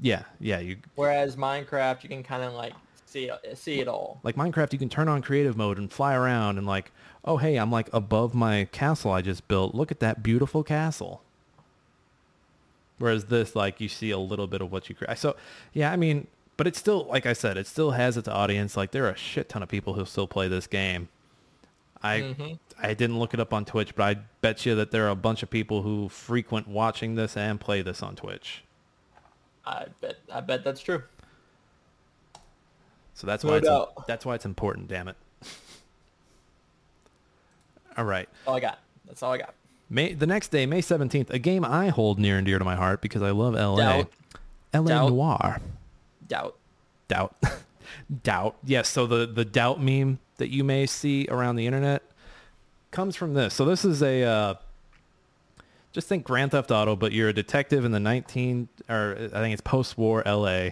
Yeah, 0.00 0.22
yeah. 0.40 0.58
You 0.60 0.76
Whereas 0.94 1.36
Minecraft, 1.36 2.02
you 2.02 2.08
can 2.08 2.22
kind 2.22 2.42
of 2.42 2.52
like 2.54 2.72
see 3.04 3.30
it, 3.30 3.58
see 3.58 3.80
it 3.80 3.88
all. 3.88 4.20
like 4.22 4.36
Minecraft, 4.36 4.72
you 4.72 4.78
can 4.78 4.88
turn 4.88 5.08
on 5.08 5.22
creative 5.22 5.56
mode 5.56 5.78
and 5.78 5.92
fly 5.92 6.14
around 6.14 6.58
and 6.58 6.66
like, 6.66 6.90
oh 7.24 7.36
hey, 7.36 7.56
I'm 7.56 7.70
like 7.70 7.88
above 7.92 8.34
my 8.34 8.68
castle 8.72 9.10
I 9.10 9.22
just 9.22 9.46
built. 9.48 9.74
Look 9.74 9.90
at 9.90 10.00
that 10.00 10.22
beautiful 10.22 10.62
castle. 10.62 11.22
Whereas 12.98 13.26
this, 13.26 13.54
like, 13.54 13.80
you 13.80 13.88
see 13.88 14.10
a 14.10 14.18
little 14.18 14.46
bit 14.46 14.62
of 14.62 14.72
what 14.72 14.88
you 14.88 14.94
create. 14.94 15.18
So, 15.18 15.36
yeah, 15.74 15.92
I 15.92 15.96
mean, 15.96 16.28
but 16.56 16.66
it 16.66 16.76
still, 16.76 17.04
like 17.04 17.26
I 17.26 17.32
said, 17.32 17.56
it 17.56 17.66
still 17.66 17.92
has 17.92 18.16
its 18.16 18.28
audience. 18.28 18.76
Like, 18.76 18.90
there 18.92 19.04
are 19.06 19.10
a 19.10 19.16
shit 19.16 19.48
ton 19.48 19.62
of 19.62 19.68
people 19.68 19.94
who 19.94 20.04
still 20.04 20.26
play 20.26 20.48
this 20.48 20.66
game. 20.66 21.08
I 22.02 22.20
Mhm. 22.20 22.58
I 22.78 22.92
didn't 22.94 23.18
look 23.18 23.32
it 23.34 23.40
up 23.40 23.52
on 23.54 23.64
Twitch, 23.64 23.94
but 23.96 24.02
I 24.04 24.14
bet 24.42 24.66
you 24.66 24.74
that 24.74 24.90
there 24.90 25.06
are 25.06 25.10
a 25.10 25.14
bunch 25.16 25.42
of 25.42 25.48
people 25.50 25.82
who 25.82 26.08
frequent 26.10 26.68
watching 26.68 27.14
this 27.14 27.36
and 27.36 27.58
play 27.58 27.80
this 27.82 28.02
on 28.02 28.16
Twitch. 28.16 28.62
I 29.64 29.86
bet 30.00 30.18
I 30.32 30.40
bet 30.40 30.62
that's 30.62 30.80
true. 30.80 31.02
So 33.14 33.26
that's 33.26 33.42
No 33.44 33.50
why 33.52 33.56
it's, 33.56 33.66
doubt. 33.66 34.06
that's 34.06 34.26
why 34.26 34.34
it's 34.34 34.44
important. 34.44 34.88
Damn 34.88 35.08
it. 35.08 35.16
All 37.96 38.04
right. 38.04 38.28
All 38.46 38.54
I 38.54 38.60
got. 38.60 38.78
That's 39.06 39.22
all 39.22 39.32
I 39.32 39.38
got. 39.38 39.54
May 39.88 40.12
the 40.12 40.26
next 40.26 40.48
day, 40.48 40.66
May 40.66 40.80
seventeenth, 40.82 41.30
a 41.30 41.38
game 41.38 41.64
I 41.64 41.88
hold 41.88 42.18
near 42.18 42.36
and 42.36 42.44
dear 42.46 42.58
to 42.58 42.64
my 42.64 42.76
heart 42.76 43.00
because 43.00 43.22
I 43.22 43.30
love 43.30 43.54
LA. 43.54 43.76
Doubt. 43.76 44.12
LA 44.74 44.88
Doubt. 44.88 45.08
Noir. 45.12 45.60
Doubt. 46.28 46.56
Doubt. 47.08 47.36
doubt. 48.22 48.56
Yes, 48.64 48.88
so 48.88 49.06
the 49.06 49.26
the 49.26 49.44
doubt 49.44 49.80
meme 49.82 50.18
that 50.36 50.50
you 50.50 50.64
may 50.64 50.86
see 50.86 51.26
around 51.30 51.56
the 51.56 51.66
internet 51.66 52.02
comes 52.90 53.16
from 53.16 53.34
this. 53.34 53.54
So 53.54 53.64
this 53.64 53.84
is 53.84 54.02
a 54.02 54.22
uh, 54.22 54.54
just 55.92 56.08
think 56.08 56.24
Grand 56.24 56.50
Theft 56.50 56.70
Auto, 56.70 56.94
but 56.94 57.12
you're 57.12 57.30
a 57.30 57.32
detective 57.32 57.84
in 57.84 57.92
the 57.92 58.00
19 58.00 58.68
or 58.88 59.16
I 59.32 59.40
think 59.40 59.52
it's 59.52 59.62
post-war 59.62 60.22
LA. 60.26 60.70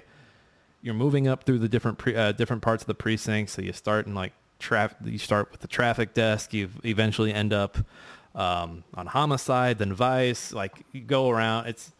You're 0.83 0.95
moving 0.95 1.29
up 1.29 1.45
through 1.45 1.61
the 1.61 1.69
different 1.69 1.97
pre, 1.97 2.15
uh, 2.15 2.33
different 2.33 2.63
parts 2.63 2.83
of 2.83 2.87
the 2.87 2.95
precinct. 2.95 3.51
So 3.51 3.63
you 3.63 3.73
start 3.73 4.07
in 4.07 4.15
like 4.15 4.33
traffic. 4.59 4.99
You 5.03 5.19
start 5.19 5.51
with 5.51 5.61
the 5.61 5.69
traffic 5.69 6.13
desk. 6.13 6.53
You 6.53 6.69
eventually 6.85 7.33
end 7.33 7.55
up 7.55 7.79
um, 8.35 8.85
on 8.95 9.07
homicide, 9.07 9.79
then 9.79 9.95
vice. 9.95 10.53
Like 10.53 10.85
you 10.93 11.01
go 11.01 11.31
around. 11.31 11.69
It's 11.69 11.93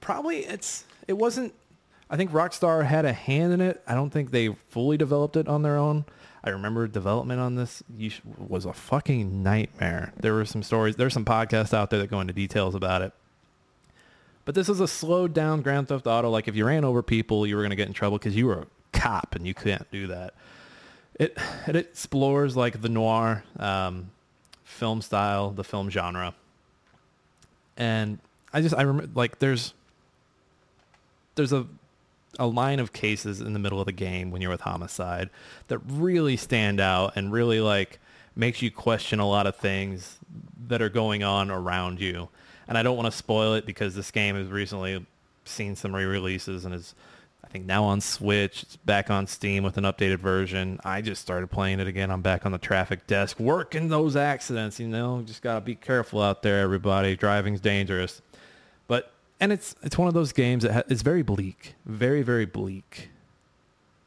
probably 0.00 0.44
it's 0.44 0.84
it 1.08 1.14
wasn't. 1.14 1.52
I 2.08 2.16
think 2.16 2.30
Rockstar 2.30 2.84
had 2.84 3.04
a 3.04 3.12
hand 3.12 3.52
in 3.52 3.60
it. 3.60 3.82
I 3.86 3.94
don't 3.94 4.10
think 4.10 4.30
they 4.30 4.54
fully 4.68 4.96
developed 4.96 5.36
it 5.36 5.48
on 5.48 5.62
their 5.62 5.76
own. 5.76 6.04
I 6.44 6.50
remember 6.50 6.86
development 6.86 7.40
on 7.40 7.56
this 7.56 7.82
was 8.38 8.64
a 8.64 8.72
fucking 8.72 9.42
nightmare. 9.42 10.12
There 10.16 10.34
were 10.34 10.44
some 10.44 10.62
stories. 10.62 10.94
There's 10.94 11.12
some 11.12 11.24
podcasts 11.24 11.74
out 11.74 11.90
there 11.90 11.98
that 11.98 12.06
go 12.08 12.20
into 12.20 12.32
details 12.32 12.76
about 12.76 13.02
it. 13.02 13.12
But 14.44 14.54
this 14.54 14.68
is 14.68 14.78
a 14.78 14.86
slowed 14.86 15.34
down 15.34 15.62
Grand 15.62 15.88
Theft 15.88 16.06
Auto. 16.06 16.30
Like 16.30 16.46
if 16.46 16.54
you 16.54 16.64
ran 16.64 16.84
over 16.84 17.02
people, 17.02 17.48
you 17.48 17.56
were 17.56 17.62
going 17.62 17.70
to 17.70 17.76
get 17.76 17.88
in 17.88 17.92
trouble 17.92 18.16
because 18.16 18.36
you 18.36 18.46
were 18.46 18.60
a 18.60 18.66
cop 18.92 19.34
and 19.34 19.44
you 19.44 19.54
can't 19.54 19.90
do 19.90 20.06
that. 20.06 20.34
It 21.18 21.36
it 21.66 21.74
explores 21.74 22.56
like 22.56 22.80
the 22.80 22.88
noir 22.88 23.42
um, 23.58 24.10
film 24.62 25.02
style, 25.02 25.50
the 25.50 25.64
film 25.64 25.90
genre, 25.90 26.34
and 27.76 28.20
I 28.52 28.60
just 28.60 28.74
I 28.74 28.82
remember 28.82 29.10
like 29.14 29.40
there's 29.40 29.74
there's 31.34 31.52
a 31.52 31.66
a 32.38 32.46
line 32.46 32.80
of 32.80 32.92
cases 32.92 33.40
in 33.40 33.52
the 33.52 33.58
middle 33.58 33.80
of 33.80 33.86
the 33.86 33.92
game 33.92 34.30
when 34.30 34.42
you're 34.42 34.50
with 34.50 34.60
homicide 34.60 35.30
that 35.68 35.78
really 35.86 36.36
stand 36.36 36.80
out 36.80 37.16
and 37.16 37.32
really 37.32 37.60
like 37.60 37.98
makes 38.34 38.60
you 38.60 38.70
question 38.70 39.18
a 39.18 39.28
lot 39.28 39.46
of 39.46 39.56
things 39.56 40.18
that 40.68 40.82
are 40.82 40.90
going 40.90 41.22
on 41.22 41.50
around 41.50 42.00
you. 42.00 42.28
and 42.68 42.76
I 42.76 42.82
don't 42.82 42.96
want 42.96 43.06
to 43.06 43.16
spoil 43.16 43.54
it 43.54 43.64
because 43.64 43.94
this 43.94 44.10
game 44.10 44.36
has 44.36 44.48
recently 44.48 45.04
seen 45.44 45.76
some 45.76 45.94
re-releases 45.94 46.64
and 46.64 46.74
is 46.74 46.94
I 47.44 47.48
think 47.48 47.64
now 47.64 47.84
on 47.84 48.00
Switch. 48.00 48.64
It's 48.64 48.74
back 48.74 49.08
on 49.08 49.28
Steam 49.28 49.62
with 49.62 49.78
an 49.78 49.84
updated 49.84 50.18
version. 50.18 50.80
I 50.84 51.00
just 51.00 51.22
started 51.22 51.48
playing 51.48 51.78
it 51.78 51.86
again. 51.86 52.10
I'm 52.10 52.20
back 52.20 52.44
on 52.44 52.50
the 52.50 52.58
traffic 52.58 53.06
desk, 53.06 53.38
working 53.38 53.88
those 53.88 54.16
accidents. 54.16 54.80
You 54.80 54.88
know, 54.88 55.22
just 55.24 55.42
gotta 55.42 55.60
be 55.60 55.76
careful 55.76 56.20
out 56.20 56.42
there, 56.42 56.60
everybody. 56.60 57.14
Driving's 57.14 57.60
dangerous. 57.60 58.20
But 58.88 59.12
and 59.40 59.52
it's 59.52 59.74
it's 59.82 59.96
one 59.98 60.08
of 60.08 60.14
those 60.14 60.32
games 60.32 60.62
that 60.62 60.72
ha- 60.72 60.82
it's 60.88 61.02
very 61.02 61.22
bleak, 61.22 61.74
very 61.84 62.22
very 62.22 62.46
bleak. 62.46 63.10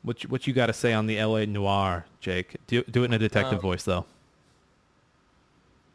What 0.01 0.23
you, 0.23 0.29
what 0.29 0.47
you 0.47 0.53
got 0.53 0.67
to 0.67 0.73
say 0.73 0.93
on 0.93 1.07
the 1.07 1.19
L.A. 1.19 1.45
Noire, 1.45 2.05
Jake? 2.21 2.55
Do 2.67 2.83
do 2.83 3.03
it 3.03 3.05
in 3.07 3.13
a 3.13 3.19
detective 3.19 3.55
Um, 3.55 3.61
voice 3.61 3.83
though. 3.83 4.05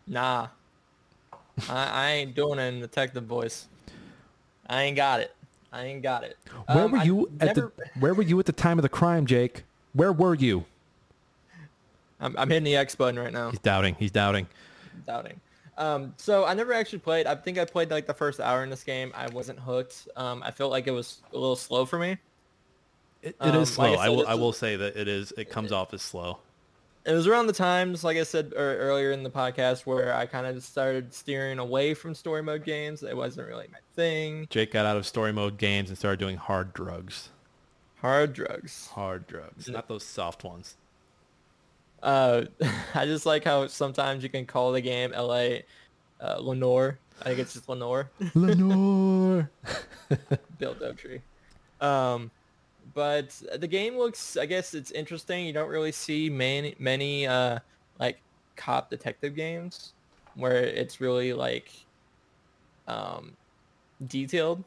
Nah. 0.07 0.49
I, 1.71 1.87
I 1.87 2.11
ain't 2.13 2.35
doing 2.35 2.59
it 2.59 2.75
in 2.75 2.81
detective 2.81 3.25
voice. 3.25 3.67
I 4.69 4.83
ain't 4.83 4.97
got 4.97 5.21
it. 5.21 5.35
I 5.73 5.85
ain't 5.87 6.03
got 6.03 6.25
it. 6.25 6.37
Where 6.67 6.85
Um, 6.85 6.93
were 6.93 6.99
I 6.99 7.03
you 7.05 7.31
at 7.41 7.57
never- 7.57 7.73
the 7.77 8.01
Where 8.01 8.15
were 8.15 8.23
you 8.23 8.39
at 8.41 8.47
the 8.47 8.53
time 8.53 8.79
of 8.79 8.83
the 8.83 8.89
crime, 8.89 9.27
Jake? 9.27 9.65
Where 9.93 10.13
were 10.13 10.35
you? 10.35 10.65
I'm, 12.21 12.35
I'm 12.37 12.49
hitting 12.49 12.65
the 12.65 12.77
X 12.77 12.95
button 12.95 13.19
right 13.19 13.33
now. 13.33 13.51
He's 13.51 13.59
doubting. 13.61 13.97
He's 13.99 14.11
doubting. 14.11 14.47
doubting. 15.07 15.41
Um, 15.77 16.15
so 16.17 16.45
I 16.45 16.55
never 16.55 16.73
actually 16.73 17.01
played. 17.01 17.27
I 17.27 17.35
think 17.35 17.59
I 17.59 17.65
played 17.65 17.91
like 17.91 18.07
the 18.07 18.15
first 18.15 18.41
hour 18.41 18.63
in 18.63 18.71
this 18.71 18.85
game. 18.85 19.13
I 19.15 19.29
wasn't 19.29 19.59
hooked. 19.59 20.09
Um, 20.17 20.43
I 20.45 20.51
felt 20.51 20.71
like 20.71 20.87
it 20.87 20.93
was 20.93 21.19
a 21.33 21.37
little 21.37 21.57
slow 21.57 21.85
for 21.85 21.99
me. 21.99 22.17
It, 23.23 23.29
it 23.29 23.37
Um, 23.41 23.57
is 23.57 23.73
slow. 23.73 23.87
I 23.87 23.89
I 23.93 23.97
said, 24.07 24.09
will. 24.11 24.21
it's 24.21 24.31
I 24.31 24.35
will 24.35 24.53
say 24.53 24.77
that 24.77 24.97
it 24.97 25.09
is. 25.09 25.33
It 25.37 25.51
comes 25.51 25.73
off 25.73 25.93
as 25.95 26.03
slow. 26.03 26.39
It 27.07 27.13
was 27.13 27.27
around 27.27 27.49
the 27.49 27.53
times, 27.53 28.03
like 28.03 28.17
I 28.17 28.23
said 28.23 28.55
er, 28.57 28.79
earlier 28.79 29.11
in 29.13 29.23
the 29.25 29.31
podcast, 29.31 29.85
where 29.85 30.15
I 30.15 30.25
kind 30.25 30.47
of 30.47 30.63
started 30.63 31.13
steering 31.13 31.59
away 31.59 31.93
from 31.93 32.15
story 32.15 32.43
mode 32.43 32.65
games. 32.65 33.03
It 33.03 33.15
wasn't 33.17 33.47
really 33.49 33.67
my 33.71 33.79
thing. 33.95 34.47
Jake 34.49 34.73
got 34.73 34.87
out 34.87 34.97
of 34.97 35.07
story 35.07 35.33
mode 35.33 35.59
games 35.59 35.91
and 35.91 35.99
started 35.99 36.19
doing 36.19 36.37
hard 36.39 36.73
drugs. 36.73 37.29
Hard 38.01 38.33
drugs. 38.33 38.89
Hard 38.93 39.27
drugs, 39.27 39.69
not 39.69 39.89
those 39.89 40.05
soft 40.05 40.45
ones. 40.45 40.77
Uh, 42.05 42.45
I 42.95 43.07
just 43.07 43.27
like 43.27 43.43
how 43.45 43.67
sometimes 43.67 44.23
you 44.23 44.29
can 44.29 44.47
call 44.47 44.71
the 44.71 44.81
game 44.81 45.13
L.A. 45.13 45.65
Uh, 46.21 46.37
Lenore. 46.39 46.99
I 47.23 47.25
think 47.25 47.39
it's 47.39 47.55
just 47.55 47.69
Lenore. 47.69 48.11
Lenore. 48.35 49.51
Bill 50.59 50.75
Dotree. 50.75 51.21
Um, 51.81 52.31
but 52.93 53.43
the 53.57 53.67
game 53.67 53.97
looks, 53.97 54.37
I 54.37 54.47
guess 54.47 54.75
it's 54.75 54.91
interesting. 54.91 55.47
You 55.47 55.53
don't 55.53 55.69
really 55.69 55.93
see 55.93 56.29
many, 56.29 56.77
many 56.79 57.27
uh, 57.27 57.59
like 57.99 58.21
cop 58.57 58.91
detective 58.91 59.35
games 59.35 59.95
where 60.35 60.63
it's 60.63 61.01
really 61.01 61.33
like 61.33 61.71
um, 62.87 63.33
detailed. 64.07 64.63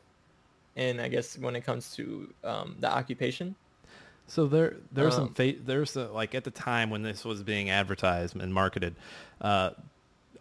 And 0.76 1.00
I 1.02 1.08
guess 1.08 1.38
when 1.38 1.56
it 1.56 1.64
comes 1.64 1.96
to 1.96 2.34
um, 2.44 2.76
the 2.80 2.92
occupation, 2.92 3.56
So 4.28 4.46
there, 4.46 4.76
there 4.92 5.06
was 5.06 5.16
some 5.16 5.26
Um, 5.26 5.34
fa- 5.34 5.56
there's 5.64 5.96
a, 5.96 6.08
like 6.10 6.36
at 6.36 6.44
the 6.44 6.52
time 6.52 6.90
when 6.90 7.02
this 7.02 7.24
was 7.24 7.44
being 7.44 7.70
advertised 7.70 8.36
and 8.36 8.54
marketed, 8.54 8.96
uh, 9.42 9.72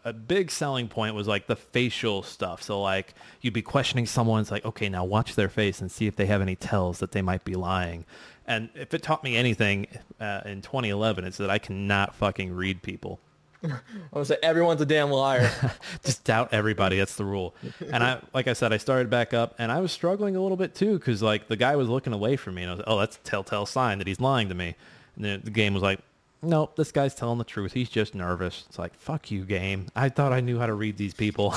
a 0.05 0.13
big 0.13 0.51
selling 0.51 0.87
point 0.89 1.15
was 1.15 1.27
like 1.27 1.47
the 1.47 1.57
facial 1.57 2.23
stuff. 2.23 2.63
So 2.63 2.81
like 2.81 3.15
you'd 3.41 3.55
be 3.55 3.63
questioning 3.63 4.07
someone, 4.07 4.41
it's 4.41 4.51
like, 4.51 4.65
okay, 4.65 4.89
now 4.89 5.05
watch 5.05 5.35
their 5.35 5.49
face 5.49 5.81
and 5.81 5.91
see 5.91 6.07
if 6.07 6.15
they 6.17 6.27
have 6.27 6.41
any 6.41 6.55
tells 6.57 6.99
that 7.01 7.13
they 7.13 7.23
might 7.23 7.45
be 7.45 7.55
lying. 7.55 8.05
And 8.47 8.71
if 8.75 8.95
it 8.95 9.03
taught 9.03 9.25
me 9.25 9.37
anything 9.37 9.89
uh, 10.21 10.43
in 10.45 10.63
2011, 10.63 11.25
it's 11.25 11.39
that 11.39 11.51
I 11.51 11.59
cannot 11.59 12.15
fucking 12.15 12.53
read 12.55 12.83
people. 12.83 13.19
I 13.65 13.79
would 14.13 14.27
say 14.27 14.37
everyone's 14.43 14.81
a 14.81 14.87
damn 14.87 15.11
liar. 15.11 15.51
just 16.05 16.25
doubt 16.25 16.51
everybody. 16.53 16.99
That's 16.99 17.17
the 17.17 17.25
rule. 17.25 17.55
And 17.93 18.03
I, 18.03 18.21
like 18.35 18.49
I 18.49 18.53
said, 18.53 18.73
I 18.73 18.77
started 18.77 19.11
back 19.11 19.35
up, 19.35 19.55
and 19.59 19.73
I 19.73 19.81
was 19.81 19.93
struggling 19.93 20.37
a 20.37 20.41
little 20.41 20.57
bit 20.57 20.75
too, 20.75 20.99
because 20.99 21.23
like 21.23 21.49
the 21.49 21.57
guy 21.57 21.77
was 21.77 21.89
looking 21.89 22.13
away 22.13 22.37
from 22.37 22.55
me, 22.55 22.63
and 22.63 22.71
I 22.71 22.75
was, 22.75 22.85
oh, 22.87 22.99
that's 22.99 23.17
a 23.17 23.21
telltale 23.21 23.67
sign 23.67 23.99
that 23.99 24.07
he's 24.07 24.21
lying 24.21 24.49
to 24.49 24.55
me. 24.55 24.75
And 25.17 25.25
then 25.25 25.41
the 25.45 25.51
game 25.51 25.75
was 25.75 25.83
like, 25.83 26.01
nope, 26.43 26.77
this 26.77 26.93
guy's 26.93 27.15
telling 27.15 27.39
the 27.39 27.45
truth. 27.45 27.73
He's 27.73 27.89
just 27.89 28.15
nervous. 28.15 28.65
It's 28.69 28.79
like, 28.79 28.95
fuck 28.95 29.31
you, 29.31 29.45
game. 29.45 29.87
I 29.97 30.09
thought 30.09 30.33
I 30.33 30.41
knew 30.41 30.59
how 30.59 30.67
to 30.67 30.75
read 30.75 30.97
these 30.97 31.15
people. 31.15 31.55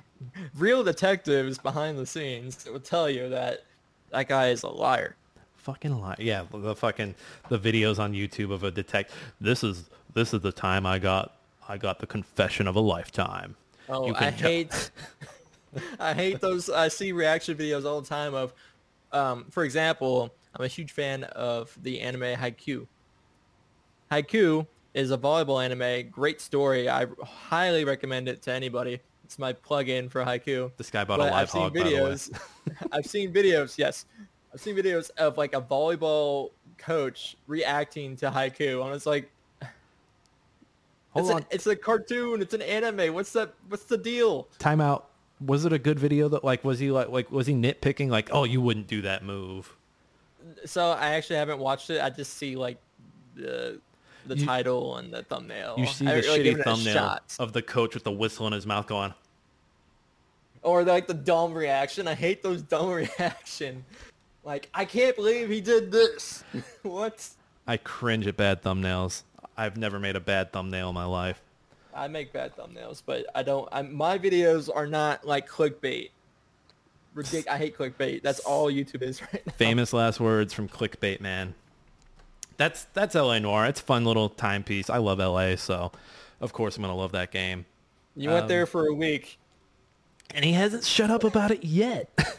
Real 0.56 0.82
detectives 0.82 1.58
behind 1.58 1.98
the 1.98 2.06
scenes 2.06 2.66
would 2.70 2.84
tell 2.84 3.08
you 3.08 3.28
that 3.28 3.64
that 4.10 4.28
guy 4.28 4.48
is 4.48 4.62
a 4.62 4.68
liar. 4.68 5.14
fucking 5.56 6.00
lie. 6.00 6.16
Yeah, 6.18 6.44
the 6.52 6.74
fucking 6.74 7.14
the 7.48 7.58
videos 7.58 7.98
on 7.98 8.12
YouTube 8.12 8.50
of 8.50 8.64
a 8.64 8.70
detect. 8.70 9.12
This 9.40 9.62
is 9.62 9.88
this 10.16 10.32
is 10.32 10.40
the 10.40 10.50
time 10.50 10.86
I 10.86 10.98
got 10.98 11.36
I 11.68 11.76
got 11.76 11.98
the 11.98 12.06
confession 12.06 12.66
of 12.66 12.74
a 12.74 12.80
lifetime. 12.80 13.54
Oh, 13.88 14.14
I 14.14 14.30
hate, 14.30 14.90
I 16.00 16.14
hate 16.14 16.40
those. 16.40 16.70
I 16.70 16.88
see 16.88 17.12
reaction 17.12 17.56
videos 17.56 17.84
all 17.84 18.00
the 18.00 18.08
time 18.08 18.34
of, 18.34 18.52
um, 19.12 19.46
for 19.50 19.62
example, 19.62 20.34
I'm 20.54 20.64
a 20.64 20.68
huge 20.68 20.92
fan 20.92 21.24
of 21.24 21.76
the 21.82 22.00
anime 22.00 22.36
Haikyuu. 22.36 22.86
Haikyuu 24.10 24.66
is 24.94 25.10
a 25.10 25.18
volleyball 25.18 25.62
anime, 25.62 26.08
great 26.10 26.40
story. 26.40 26.88
I 26.88 27.06
highly 27.22 27.84
recommend 27.84 28.28
it 28.28 28.42
to 28.42 28.52
anybody. 28.52 29.00
It's 29.24 29.38
my 29.38 29.52
plug-in 29.52 30.08
for 30.08 30.24
Haikyuu. 30.24 30.72
This 30.76 30.90
guy 30.90 31.04
bought 31.04 31.18
But 31.18 31.28
a 31.28 31.30
live 31.32 31.42
I've 31.42 31.50
seen 31.50 31.62
hog. 31.62 31.74
Way. 31.74 31.82
videos. 31.82 32.40
I've 32.92 33.06
seen 33.06 33.32
videos. 33.32 33.76
Yes, 33.76 34.06
I've 34.54 34.60
seen 34.60 34.74
videos 34.76 35.10
of 35.18 35.36
like 35.36 35.54
a 35.54 35.60
volleyball 35.60 36.52
coach 36.78 37.36
reacting 37.46 38.16
to 38.16 38.30
Haikyuu, 38.30 38.84
and 38.84 38.94
it's 38.94 39.06
like, 39.06 39.30
Hold 41.16 41.26
it's, 41.26 41.34
on. 41.34 41.40
An, 41.42 41.46
it's 41.50 41.66
a 41.66 41.76
cartoon. 41.76 42.42
It's 42.42 42.54
an 42.54 42.62
anime. 42.62 43.14
What's 43.14 43.32
that? 43.32 43.54
What's 43.68 43.84
the 43.84 43.96
deal? 43.98 44.48
Time 44.58 44.80
out. 44.80 45.08
Was 45.44 45.64
it 45.64 45.72
a 45.72 45.78
good 45.78 45.98
video 45.98 46.28
that 46.28 46.44
like 46.44 46.64
was 46.64 46.78
he 46.78 46.90
like 46.90 47.08
like 47.08 47.30
was 47.30 47.46
he 47.46 47.54
nitpicking 47.54 48.08
like 48.08 48.30
oh 48.32 48.44
you 48.44 48.60
wouldn't 48.60 48.86
do 48.86 49.02
that 49.02 49.24
move? 49.24 49.74
So 50.64 50.90
I 50.90 51.10
actually 51.10 51.36
haven't 51.36 51.58
watched 51.58 51.90
it. 51.90 52.02
I 52.02 52.10
just 52.10 52.34
see 52.34 52.56
like 52.56 52.78
the 53.34 53.80
the 54.26 54.36
You- 54.36 54.46
title 54.46 54.96
and 54.96 55.12
the 55.12 55.22
thumbnail. 55.22 55.76
You 55.78 55.86
see 55.86 56.04
the 56.04 56.14
give 56.14 56.24
shitty 56.24 56.44
it 56.46 56.60
a 56.60 56.62
thumbnail 56.62 57.18
of 57.38 57.52
the 57.52 57.62
coach 57.62 57.94
with 57.94 58.04
the 58.04 58.12
whistle 58.12 58.46
in 58.46 58.52
his 58.52 58.66
mouth 58.66 58.86
going, 58.86 59.14
or 60.62 60.84
like 60.84 61.06
the 61.06 61.14
dumb 61.14 61.54
reaction. 61.54 62.08
I 62.08 62.14
hate 62.14 62.42
those 62.42 62.62
dumb 62.62 62.90
reaction. 63.18 63.84
Like 64.44 64.68
I 64.74 64.84
can't 64.84 65.16
believe 65.16 65.48
he 65.48 65.60
did 65.60 65.90
this. 65.90 66.44
what? 66.82 67.28
I 67.66 67.76
cringe 67.76 68.26
at 68.26 68.36
bad 68.36 68.62
thumbnails. 68.62 69.22
I've 69.56 69.76
never 69.76 69.98
made 69.98 70.16
a 70.16 70.20
bad 70.20 70.52
thumbnail 70.52 70.88
in 70.90 70.94
my 70.94 71.04
life. 71.04 71.40
I 71.94 72.08
make 72.08 72.32
bad 72.32 72.54
thumbnails, 72.56 73.02
but 73.04 73.26
I 73.34 73.42
don't. 73.42 73.68
I, 73.72 73.82
my 73.82 74.18
videos 74.18 74.68
are 74.74 74.86
not 74.86 75.26
like 75.26 75.48
clickbait. 75.48 76.10
Ridic- 77.14 77.48
I 77.48 77.56
hate 77.56 77.76
clickbait. 77.78 78.22
That's 78.22 78.40
all 78.40 78.70
YouTube 78.70 79.00
is 79.02 79.22
right 79.22 79.46
now. 79.46 79.52
Famous 79.56 79.92
last 79.94 80.20
words 80.20 80.52
from 80.52 80.68
Clickbait 80.68 81.20
Man. 81.22 81.54
That's 82.58 82.84
that's 82.92 83.14
LA 83.14 83.38
Noire. 83.38 83.66
It's 83.66 83.80
a 83.80 83.84
fun 83.84 84.04
little 84.04 84.28
timepiece. 84.28 84.90
I 84.90 84.98
love 84.98 85.18
LA, 85.18 85.56
so 85.56 85.92
of 86.40 86.52
course 86.52 86.76
I'm 86.76 86.82
gonna 86.82 86.94
love 86.94 87.12
that 87.12 87.30
game. 87.30 87.64
You 88.14 88.28
went 88.30 88.42
Um, 88.42 88.48
there 88.48 88.66
for 88.66 88.86
a 88.86 88.94
week. 88.94 89.38
And 90.34 90.44
he 90.44 90.52
hasn't 90.52 90.84
shut 90.84 91.10
up 91.10 91.24
about 91.24 91.50
it 91.50 91.64
yet. 91.64 92.10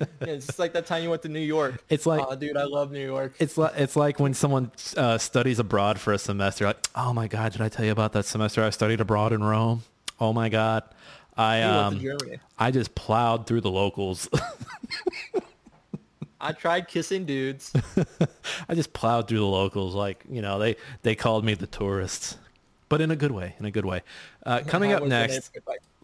Yeah, 0.20 0.28
it's 0.28 0.46
just 0.46 0.58
like 0.58 0.72
that 0.72 0.86
time 0.86 1.02
you 1.02 1.10
went 1.10 1.22
to 1.22 1.28
New 1.28 1.40
York. 1.40 1.84
It's 1.90 2.06
like- 2.06 2.24
oh, 2.26 2.34
dude, 2.34 2.56
I 2.56 2.64
love 2.64 2.90
New 2.90 3.04
York. 3.04 3.34
It's 3.38 3.58
like 3.58 3.74
it's 3.76 3.96
like 3.96 4.18
when 4.18 4.34
someone 4.34 4.70
uh, 4.96 5.18
studies 5.18 5.58
abroad 5.58 6.00
for 6.00 6.12
a 6.12 6.18
semester. 6.18 6.64
Like, 6.66 6.86
oh 6.94 7.12
my 7.12 7.28
god, 7.28 7.52
did 7.52 7.60
I 7.60 7.68
tell 7.68 7.84
you 7.84 7.92
about 7.92 8.12
that 8.14 8.24
semester 8.24 8.64
I 8.64 8.70
studied 8.70 9.00
abroad 9.00 9.32
in 9.32 9.44
Rome? 9.44 9.82
Oh 10.18 10.32
my 10.32 10.48
god, 10.48 10.84
I 11.36 11.62
um. 11.62 12.00
I 12.58 12.70
just 12.70 12.94
plowed 12.94 13.46
through 13.46 13.60
the 13.62 13.70
locals. 13.70 14.28
I 16.42 16.52
tried 16.52 16.88
kissing 16.88 17.26
dudes. 17.26 17.70
I 18.68 18.74
just 18.74 18.94
plowed 18.94 19.28
through 19.28 19.40
the 19.40 19.44
locals. 19.44 19.94
Like 19.94 20.24
you 20.30 20.40
know, 20.40 20.58
they 20.58 20.76
they 21.02 21.14
called 21.14 21.44
me 21.44 21.52
the 21.54 21.66
tourists, 21.66 22.38
but 22.88 23.02
in 23.02 23.10
a 23.10 23.16
good 23.16 23.32
way. 23.32 23.54
In 23.58 23.66
a 23.66 23.70
good 23.70 23.84
way. 23.84 24.02
Uh, 24.46 24.60
coming 24.66 24.92
up 24.92 25.02
next? 25.04 25.50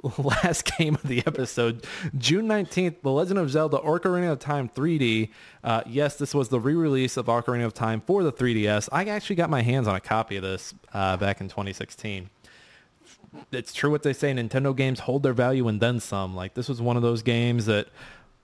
last 0.18 0.76
game 0.76 0.94
of 0.94 1.03
the 1.05 1.22
episode, 1.26 1.84
June 2.18 2.47
19th, 2.47 2.97
The 3.03 3.11
Legend 3.11 3.38
of 3.38 3.51
Zelda 3.51 3.78
Ocarina 3.78 4.32
of 4.32 4.38
Time 4.38 4.68
3D. 4.68 5.30
Uh, 5.64 5.82
yes, 5.86 6.16
this 6.16 6.34
was 6.34 6.49
the 6.51 6.61
re-release 6.61 7.16
of 7.16 7.26
Ocarina 7.26 7.64
of 7.64 7.74
Time 7.74 8.01
for 8.03 8.22
the 8.22 8.32
3DS. 8.32 8.88
I 8.92 9.05
actually 9.07 9.36
got 9.36 9.49
my 9.51 9.62
hands 9.62 9.88
on 9.88 9.94
a 9.97 10.01
copy 10.01 10.36
of 10.36 10.42
this 10.42 10.74
uh, 10.92 11.16
back 11.16 11.40
in 11.40 11.49
2016. 11.49 12.28
It's 13.53 13.72
true 13.72 13.90
what 13.90 14.03
they 14.03 14.12
say, 14.12 14.32
Nintendo 14.32 14.74
games 14.76 15.01
hold 15.01 15.22
their 15.22 15.32
value 15.34 15.66
and 15.68 15.80
then 15.80 16.01
some. 16.01 16.34
Like 16.34 16.55
this 16.55 16.68
was 16.68 16.80
one 16.80 16.97
of 16.97 17.03
those 17.03 17.22
games 17.22 17.66
that 17.66 17.88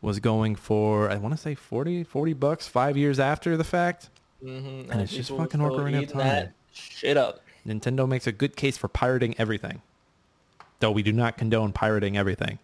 was 0.01 0.21
going 0.21 0.57
for, 0.57 1.11
I 1.11 1.17
want 1.17 1.35
to 1.35 1.41
say 1.41 1.55
40, 1.55 2.05
40 2.05 2.33
bucks 2.35 2.67
five 2.67 2.97
years 2.97 3.21
after 3.21 3.57
the 3.57 3.65
fact. 3.65 4.11
Mhm, 4.43 4.91
And 4.91 5.01
it's 5.01 5.13
just 5.13 5.31
fucking 5.31 5.61
Ocarina 5.61 6.03
of 6.03 6.13
Time. 6.13 6.49
Shit 6.73 7.17
up. 7.17 7.41
Nintendo 7.67 8.09
makes 8.09 8.27
a 8.27 8.33
good 8.33 8.57
case 8.57 8.77
for 8.77 8.89
pirating 8.89 9.35
everything. 9.39 9.83
Though 10.83 10.91
we 10.91 11.05
do 11.05 11.13
not 11.13 11.39
condone 11.39 11.73
pirating 11.73 12.17
everything. 12.17 12.59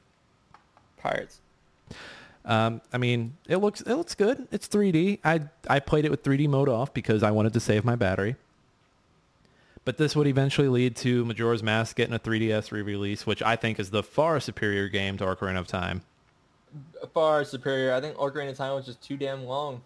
Pirates. 0.97 1.41
Um, 2.45 2.81
I 2.93 2.99
mean, 2.99 3.37
it 3.47 3.59
looks 3.59 3.81
it 3.81 3.95
looks 3.95 4.17
good. 4.17 4.49
It's 4.51 4.67
3D. 4.67 5.21
I 5.25 5.43
I 5.71 5.79
played 5.79 6.05
it 6.05 6.11
with 6.11 6.25
3D 6.25 6.49
mode 6.49 6.69
off 6.69 6.93
because 6.93 7.23
I 7.23 7.31
wanted 7.31 7.53
to 7.53 7.61
save 7.61 7.85
my 7.85 7.95
battery. 7.95 8.35
But 9.85 9.99
this 9.99 10.17
would 10.17 10.27
eventually 10.27 10.67
lead 10.67 10.97
to 10.97 11.25
Majora's 11.27 11.63
Mask 11.63 11.95
getting 11.95 12.13
a 12.13 12.19
3DS 12.19 12.73
re-release, 12.73 13.25
which 13.25 13.41
I 13.41 13.55
think 13.55 13.79
is 13.79 13.91
the 13.91 14.03
far 14.03 14.41
superior 14.41 14.89
game 14.89 15.17
to 15.19 15.25
Ocarina 15.25 15.61
of 15.61 15.69
Time. 15.69 16.03
Far 17.15 17.45
superior. 17.45 17.95
I 17.95 18.01
think 18.01 18.17
Ocarina 18.17 18.51
of 18.51 18.57
Time 18.57 18.75
was 18.75 18.85
just 18.85 19.01
too 19.01 19.17
damn 19.17 19.45
long. 19.45 19.81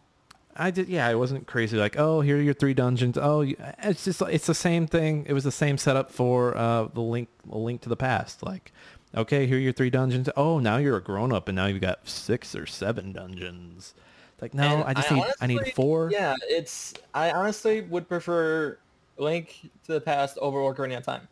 I 0.56 0.70
did, 0.70 0.88
yeah. 0.88 1.06
I 1.06 1.14
wasn't 1.14 1.46
crazy 1.46 1.76
like, 1.76 1.98
oh, 1.98 2.20
here 2.20 2.36
are 2.36 2.40
your 2.40 2.54
three 2.54 2.74
dungeons. 2.74 3.16
Oh, 3.16 3.40
it's 3.82 4.04
just 4.04 4.20
it's 4.22 4.46
the 4.46 4.54
same 4.54 4.86
thing. 4.86 5.24
It 5.26 5.32
was 5.32 5.44
the 5.44 5.52
same 5.52 5.78
setup 5.78 6.10
for 6.10 6.56
uh, 6.56 6.88
the 6.92 7.00
link, 7.00 7.28
a 7.50 7.56
link 7.56 7.80
to 7.82 7.88
the 7.88 7.96
past. 7.96 8.42
Like, 8.42 8.72
okay, 9.14 9.46
here 9.46 9.56
are 9.56 9.60
your 9.60 9.72
three 9.72 9.90
dungeons. 9.90 10.28
Oh, 10.36 10.58
now 10.58 10.76
you're 10.76 10.96
a 10.96 11.02
grown 11.02 11.32
up, 11.32 11.48
and 11.48 11.56
now 11.56 11.66
you've 11.66 11.80
got 11.80 12.06
six 12.06 12.54
or 12.54 12.66
seven 12.66 13.12
dungeons. 13.12 13.94
Like, 14.42 14.54
no, 14.54 14.82
And 14.82 14.84
I 14.84 14.94
just 14.94 15.10
need 15.10 15.24
I 15.40 15.46
need 15.46 15.72
four. 15.74 16.10
Yeah, 16.12 16.34
it's. 16.42 16.94
I 17.14 17.30
honestly 17.30 17.80
would 17.82 18.08
prefer 18.08 18.76
Link 19.16 19.60
to 19.86 19.92
the 19.92 20.00
Past 20.00 20.36
over 20.38 20.58
Ocarina 20.58 20.98
of 20.98 21.04
Time. 21.04 21.28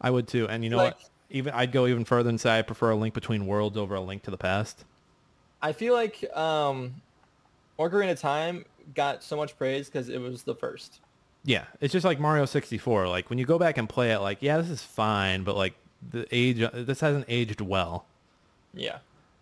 I 0.00 0.10
would 0.10 0.28
too. 0.28 0.46
And 0.48 0.62
you 0.62 0.70
know 0.70 0.76
Like- 0.76 0.94
what? 0.94 1.06
Even 1.32 1.54
I'd 1.54 1.70
go 1.70 1.86
even 1.86 2.04
further 2.04 2.28
and 2.28 2.40
say 2.40 2.58
I 2.58 2.62
prefer 2.62 2.90
a 2.90 2.96
link 2.96 3.14
between 3.14 3.46
worlds 3.46 3.76
over 3.76 3.94
a 3.94 4.00
link 4.00 4.24
to 4.24 4.32
the 4.32 4.36
past. 4.36 4.84
I 5.62 5.72
feel 5.72 5.94
like 5.94 6.24
um, 6.36 6.94
Ocarina 7.80 8.12
of 8.12 8.20
Time 8.20 8.64
got 8.94 9.22
so 9.22 9.36
much 9.36 9.56
praise 9.56 9.88
because 9.88 10.08
it 10.08 10.18
was 10.18 10.42
the 10.42 10.54
first. 10.54 11.00
Yeah, 11.44 11.64
it's 11.80 11.92
just 11.92 12.04
like 12.04 12.20
Mario 12.20 12.44
64. 12.44 13.08
Like 13.08 13.30
when 13.30 13.38
you 13.38 13.46
go 13.46 13.58
back 13.58 13.78
and 13.78 13.88
play 13.88 14.12
it, 14.12 14.18
like 14.18 14.38
yeah, 14.40 14.58
this 14.58 14.68
is 14.68 14.82
fine, 14.82 15.42
but 15.42 15.56
like 15.56 15.74
the 16.10 16.26
age, 16.30 16.60
uh, 16.60 16.70
this 16.72 17.00
hasn't 17.00 17.24
aged 17.28 17.60
well. 17.60 18.04
Yeah. 18.74 18.98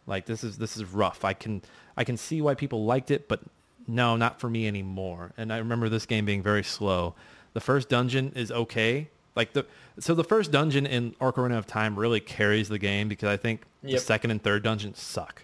Like 0.06 0.26
this 0.26 0.44
is 0.44 0.58
this 0.58 0.76
is 0.76 0.84
rough. 0.84 1.24
I 1.24 1.32
can 1.32 1.62
I 1.96 2.04
can 2.04 2.16
see 2.16 2.40
why 2.40 2.54
people 2.54 2.84
liked 2.84 3.10
it, 3.10 3.28
but 3.28 3.40
no, 3.86 4.16
not 4.16 4.40
for 4.40 4.48
me 4.48 4.68
anymore. 4.68 5.32
And 5.36 5.52
I 5.52 5.58
remember 5.58 5.88
this 5.88 6.06
game 6.06 6.24
being 6.24 6.42
very 6.42 6.62
slow. 6.62 7.14
The 7.54 7.60
first 7.60 7.88
dungeon 7.88 8.32
is 8.36 8.52
okay. 8.52 9.08
Like 9.34 9.52
the 9.52 9.66
so 9.98 10.14
the 10.14 10.24
first 10.24 10.52
dungeon 10.52 10.86
in 10.86 11.12
Ocarina 11.20 11.58
of 11.58 11.66
Time 11.66 11.98
really 11.98 12.20
carries 12.20 12.68
the 12.68 12.78
game 12.78 13.08
because 13.08 13.28
I 13.28 13.36
think 13.36 13.62
the 13.82 13.98
second 13.98 14.30
and 14.30 14.42
third 14.42 14.62
dungeons 14.62 15.00
suck. 15.00 15.42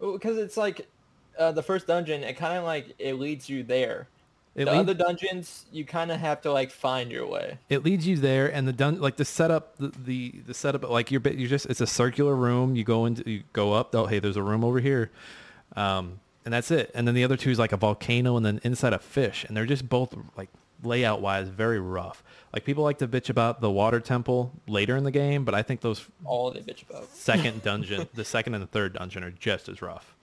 Because 0.00 0.38
it's 0.38 0.56
like 0.56 0.88
uh, 1.38 1.52
the 1.52 1.62
first 1.62 1.86
dungeon, 1.86 2.22
it 2.24 2.34
kind 2.36 2.58
of 2.58 2.64
like 2.64 2.94
it 2.98 3.14
leads 3.14 3.48
you 3.48 3.62
there. 3.62 4.08
It 4.54 4.66
the 4.66 4.70
lead- 4.72 4.80
other 4.80 4.94
dungeons, 4.94 5.64
you 5.72 5.84
kind 5.86 6.12
of 6.12 6.20
have 6.20 6.42
to 6.42 6.52
like 6.52 6.70
find 6.70 7.10
your 7.10 7.26
way. 7.26 7.58
it 7.70 7.84
leads 7.84 8.06
you 8.06 8.16
there 8.18 8.52
and 8.52 8.68
the 8.68 8.72
dun 8.72 9.00
like 9.00 9.16
the 9.16 9.24
setup 9.24 9.76
the 9.78 9.88
the, 10.04 10.30
the 10.46 10.52
setup 10.54 10.88
like 10.90 11.10
you're 11.10 11.22
you're 11.22 11.48
just 11.48 11.64
it's 11.66 11.80
a 11.80 11.86
circular 11.86 12.36
room 12.36 12.76
you 12.76 12.84
go 12.84 13.06
into 13.06 13.28
you 13.30 13.42
go 13.54 13.72
up 13.72 13.94
oh 13.94 14.04
hey 14.06 14.18
there's 14.18 14.36
a 14.36 14.42
room 14.42 14.62
over 14.62 14.78
here 14.78 15.10
um 15.76 16.20
and 16.44 16.52
that's 16.52 16.70
it 16.70 16.90
and 16.94 17.06
then 17.08 17.14
the 17.14 17.24
other 17.24 17.36
two 17.36 17.50
is 17.50 17.58
like 17.58 17.72
a 17.72 17.76
volcano 17.78 18.36
and 18.36 18.44
then 18.44 18.60
inside 18.62 18.92
a 18.92 18.98
fish 18.98 19.44
and 19.44 19.56
they're 19.56 19.64
just 19.64 19.88
both 19.88 20.14
like 20.36 20.50
layout 20.82 21.22
wise 21.22 21.48
very 21.48 21.80
rough 21.80 22.22
like 22.52 22.64
people 22.64 22.84
like 22.84 22.98
to 22.98 23.08
bitch 23.08 23.30
about 23.30 23.60
the 23.62 23.70
water 23.70 24.00
temple 24.00 24.52
later 24.66 24.96
in 24.98 25.04
the 25.04 25.10
game 25.10 25.44
but 25.46 25.54
i 25.54 25.62
think 25.62 25.80
those 25.80 26.04
All 26.26 26.50
they 26.50 26.60
bitch 26.60 26.82
about. 26.88 27.08
second 27.14 27.62
dungeon 27.68 28.06
the 28.14 28.24
second 28.24 28.52
and 28.54 28.62
the 28.62 28.66
third 28.66 28.92
dungeon 28.94 29.24
are 29.24 29.30
just 29.30 29.68
as 29.70 29.80
rough 29.80 30.14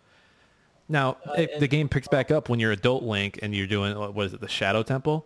now 0.89 1.17
Uh, 1.25 1.33
it, 1.37 1.49
and- 1.53 1.61
the 1.61 1.67
game 1.67 1.87
picks 1.87 2.07
back 2.09 2.31
up 2.31 2.49
when 2.49 2.59
you're 2.59 2.71
adult 2.73 3.03
link 3.03 3.39
and 3.41 3.55
you're 3.55 3.67
doing 3.67 3.95
what 3.97 4.25
is 4.25 4.33
it 4.33 4.41
the 4.41 4.47
shadow 4.49 4.83
temple 4.83 5.25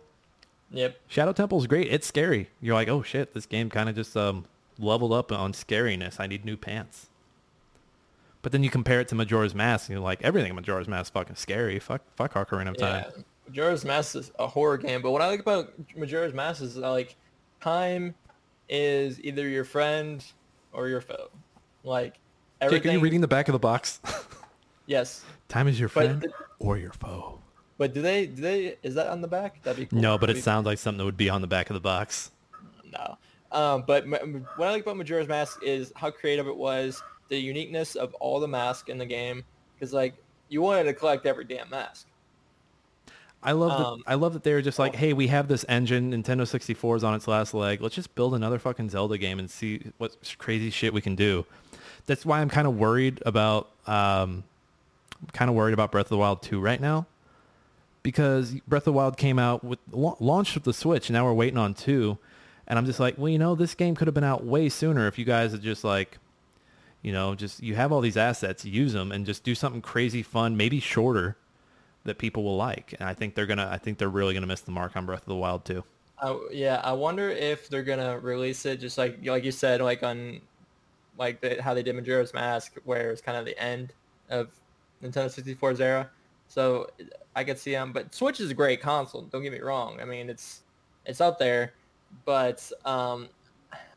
Yep. 0.70 0.96
Shadow 1.06 1.32
Temple's 1.32 1.68
great. 1.68 1.92
It's 1.92 2.04
scary. 2.04 2.48
You're 2.60 2.74
like, 2.74 2.88
oh 2.88 3.00
shit, 3.02 3.32
this 3.32 3.46
game 3.46 3.70
kind 3.70 3.88
of 3.88 3.94
just 3.94 4.16
um, 4.16 4.44
leveled 4.76 5.12
up 5.12 5.30
on 5.30 5.52
scariness. 5.52 6.18
I 6.18 6.26
need 6.26 6.44
new 6.44 6.56
pants. 6.56 7.06
But 8.42 8.50
then 8.50 8.64
you 8.64 8.70
compare 8.70 9.00
it 9.00 9.06
to 9.08 9.14
Majora's 9.14 9.54
Mask, 9.54 9.88
and 9.88 9.94
you're 9.94 10.02
like, 10.02 10.20
everything 10.22 10.50
in 10.50 10.56
Majora's 10.56 10.88
Mask 10.88 11.04
is 11.06 11.10
fucking 11.10 11.36
scary. 11.36 11.78
Fuck, 11.78 12.02
fuck 12.16 12.34
Ocarina 12.34 12.70
of 12.70 12.76
Time. 12.78 13.04
Yeah. 13.16 13.22
Majora's 13.46 13.84
Mask 13.84 14.16
is 14.16 14.32
a 14.40 14.48
horror 14.48 14.76
game, 14.78 15.00
but 15.00 15.12
what 15.12 15.22
I 15.22 15.28
like 15.28 15.38
about 15.40 15.72
Majora's 15.96 16.34
Mask 16.34 16.60
is 16.60 16.74
that, 16.74 16.88
like 16.88 17.14
time 17.60 18.14
is 18.68 19.20
either 19.22 19.46
your 19.48 19.64
friend 19.64 20.24
or 20.72 20.88
your 20.88 21.02
foe. 21.02 21.28
Like 21.84 22.14
Jake, 22.14 22.20
everything. 22.62 22.90
are 22.90 22.94
you 22.94 23.00
reading 23.00 23.20
the 23.20 23.28
back 23.28 23.46
of 23.46 23.52
the 23.52 23.58
box? 23.60 24.00
Yes, 24.86 25.24
Time 25.48 25.66
is 25.68 25.78
your 25.80 25.88
But 25.88 25.92
friend 25.92 26.20
the- 26.22 26.32
or 26.58 26.76
your 26.78 26.92
foe. 26.92 27.40
but 27.78 27.94
do 27.94 28.02
they? 28.02 28.26
Do 28.26 28.42
they? 28.42 28.76
Is 28.82 28.94
that 28.96 29.08
on 29.08 29.20
the 29.20 29.28
back? 29.28 29.62
That'd 29.62 29.80
be 29.80 29.86
cool. 29.86 30.00
No, 30.00 30.16
but 30.18 30.26
That'd 30.26 30.36
it 30.36 30.38
be- 30.40 30.42
sounds 30.42 30.66
like 30.66 30.78
something 30.78 30.98
that 30.98 31.04
would 31.04 31.16
be 31.16 31.30
on 31.30 31.40
the 31.40 31.46
back 31.46 31.70
of 31.70 31.74
the 31.74 31.80
box. 31.80 32.30
no. 32.92 33.16
Um, 33.52 33.84
but 33.86 34.06
ma- 34.06 34.18
ma- 34.26 34.40
what 34.56 34.68
I 34.68 34.72
like 34.72 34.82
about 34.82 34.96
Majora's 34.96 35.28
Mask 35.28 35.62
is 35.62 35.92
how 35.94 36.10
creative 36.10 36.48
it 36.48 36.56
was, 36.56 37.00
the 37.28 37.38
uniqueness 37.38 37.94
of 37.94 38.12
all 38.14 38.40
the 38.40 38.48
masks 38.48 38.88
in 38.90 38.98
the 38.98 39.06
game. 39.06 39.44
Because 39.74 39.92
like 39.92 40.14
you 40.48 40.60
wanted 40.60 40.84
to 40.84 40.92
collect 40.92 41.24
every 41.24 41.44
damn 41.44 41.70
mask. 41.70 42.06
I 43.42 43.52
love 43.52 43.72
Um, 43.72 43.98
that. 44.06 44.10
I 44.10 44.14
love 44.14 44.32
that 44.32 44.42
they 44.42 44.54
were 44.54 44.62
just 44.62 44.78
like, 44.78 44.94
hey, 44.96 45.12
we 45.12 45.26
have 45.28 45.48
this 45.48 45.64
engine. 45.68 46.12
Nintendo 46.12 46.46
64 46.48 46.96
is 46.96 47.04
on 47.04 47.14
its 47.14 47.28
last 47.28 47.52
leg. 47.54 47.80
Let's 47.82 47.94
just 47.94 48.14
build 48.14 48.34
another 48.34 48.58
fucking 48.58 48.88
Zelda 48.90 49.18
game 49.18 49.38
and 49.38 49.50
see 49.50 49.82
what 49.98 50.16
crazy 50.38 50.70
shit 50.70 50.92
we 50.94 51.00
can 51.02 51.14
do. 51.14 51.44
That's 52.06 52.24
why 52.26 52.40
I'm 52.40 52.48
kind 52.48 52.66
of 52.66 52.76
worried 52.78 53.22
about, 53.26 53.68
um, 53.86 54.44
kind 55.32 55.48
of 55.48 55.54
worried 55.54 55.74
about 55.74 55.92
Breath 55.92 56.06
of 56.06 56.10
the 56.10 56.18
Wild 56.18 56.42
2 56.42 56.60
right 56.60 56.80
now, 56.80 57.06
because 58.02 58.52
Breath 58.66 58.82
of 58.82 58.86
the 58.86 58.92
Wild 58.92 59.16
came 59.16 59.38
out 59.38 59.64
with 59.64 59.78
la- 59.90 60.16
launched 60.20 60.54
with 60.54 60.64
the 60.64 60.74
Switch, 60.74 61.08
and 61.08 61.14
now 61.14 61.24
we're 61.24 61.32
waiting 61.32 61.58
on 61.58 61.74
two, 61.74 62.18
and 62.66 62.78
I'm 62.78 62.86
just 62.86 63.00
like, 63.00 63.18
well, 63.18 63.28
you 63.28 63.38
know, 63.38 63.54
this 63.54 63.74
game 63.74 63.94
could 63.94 64.06
have 64.06 64.14
been 64.14 64.24
out 64.24 64.44
way 64.44 64.68
sooner 64.68 65.06
if 65.06 65.18
you 65.18 65.24
guys 65.24 65.52
had 65.52 65.62
just 65.62 65.84
like, 65.84 66.18
you 67.02 67.12
know, 67.12 67.34
just 67.34 67.62
you 67.62 67.74
have 67.74 67.92
all 67.92 68.00
these 68.00 68.16
assets, 68.16 68.64
use 68.64 68.92
them, 68.92 69.12
and 69.12 69.26
just 69.26 69.44
do 69.44 69.54
something 69.54 69.82
crazy 69.82 70.22
fun, 70.22 70.56
maybe 70.56 70.80
shorter 70.80 71.36
that 72.04 72.18
people 72.18 72.44
will 72.44 72.56
like. 72.56 72.94
And 72.98 73.08
I 73.08 73.14
think 73.14 73.34
they're 73.34 73.46
gonna 73.46 73.68
I 73.70 73.78
think 73.78 73.98
they're 73.98 74.08
really 74.08 74.34
gonna 74.34 74.46
miss 74.46 74.60
the 74.60 74.70
mark 74.70 74.96
on 74.96 75.06
Breath 75.06 75.22
of 75.22 75.28
the 75.28 75.34
Wild 75.34 75.64
too. 75.64 75.84
I, 76.18 76.38
yeah, 76.52 76.80
I 76.84 76.92
wonder 76.92 77.28
if 77.28 77.68
they're 77.68 77.82
gonna 77.82 78.18
release 78.18 78.64
it 78.66 78.80
just 78.80 78.96
like 78.96 79.18
like 79.24 79.44
you 79.44 79.52
said, 79.52 79.80
like 79.80 80.02
on 80.02 80.40
like 81.18 81.40
the, 81.40 81.62
how 81.62 81.74
they 81.74 81.82
did 81.82 81.94
Majora's 81.94 82.32
Mask, 82.34 82.74
where 82.84 83.10
it's 83.10 83.20
kind 83.20 83.36
of 83.36 83.44
the 83.44 83.58
end 83.60 83.92
of 84.30 84.48
Nintendo 85.04 85.26
64's 85.26 85.80
era. 85.80 86.10
So 86.48 86.88
I 87.36 87.44
could 87.44 87.58
see 87.58 87.72
them, 87.72 87.92
but 87.92 88.14
Switch 88.14 88.40
is 88.40 88.50
a 88.50 88.54
great 88.54 88.80
console. 88.80 89.22
Don't 89.22 89.42
get 89.42 89.52
me 89.52 89.60
wrong. 89.60 89.98
I 90.00 90.04
mean, 90.04 90.30
it's 90.30 90.62
it's 91.04 91.20
out 91.20 91.38
there, 91.38 91.74
but 92.24 92.70
um, 92.84 93.28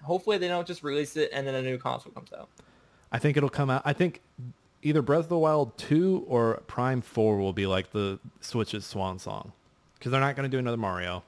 hopefully 0.04 0.38
they 0.38 0.48
don't 0.48 0.68
just 0.68 0.84
release 0.84 1.16
it 1.18 1.30
and 1.34 1.46
then 1.48 1.56
a 1.56 1.62
new 1.62 1.78
console 1.78 2.12
comes 2.12 2.32
out. 2.34 2.50
I 3.12 3.20
think 3.20 3.38
it'll 3.38 3.50
come 3.50 3.70
out 3.70 3.84
I 3.86 3.94
think 3.94 4.22
either 4.82 5.02
Breath 5.02 5.22
of 5.22 5.30
the 5.30 5.38
Wild 5.38 5.78
2 5.78 6.26
or 6.28 6.62
Prime 6.68 7.02
4 7.02 7.38
will 7.38 7.54
be 7.54 7.66
like 7.66 7.92
the 7.92 8.20
Switch's 8.42 8.86
swan 8.86 9.20
song. 9.20 9.54
Cuz 10.02 10.12
they're 10.12 10.22
not 10.22 10.36
going 10.36 10.50
to 10.50 10.56
do 10.56 10.60
another 10.60 10.78
Mario. 10.78 11.24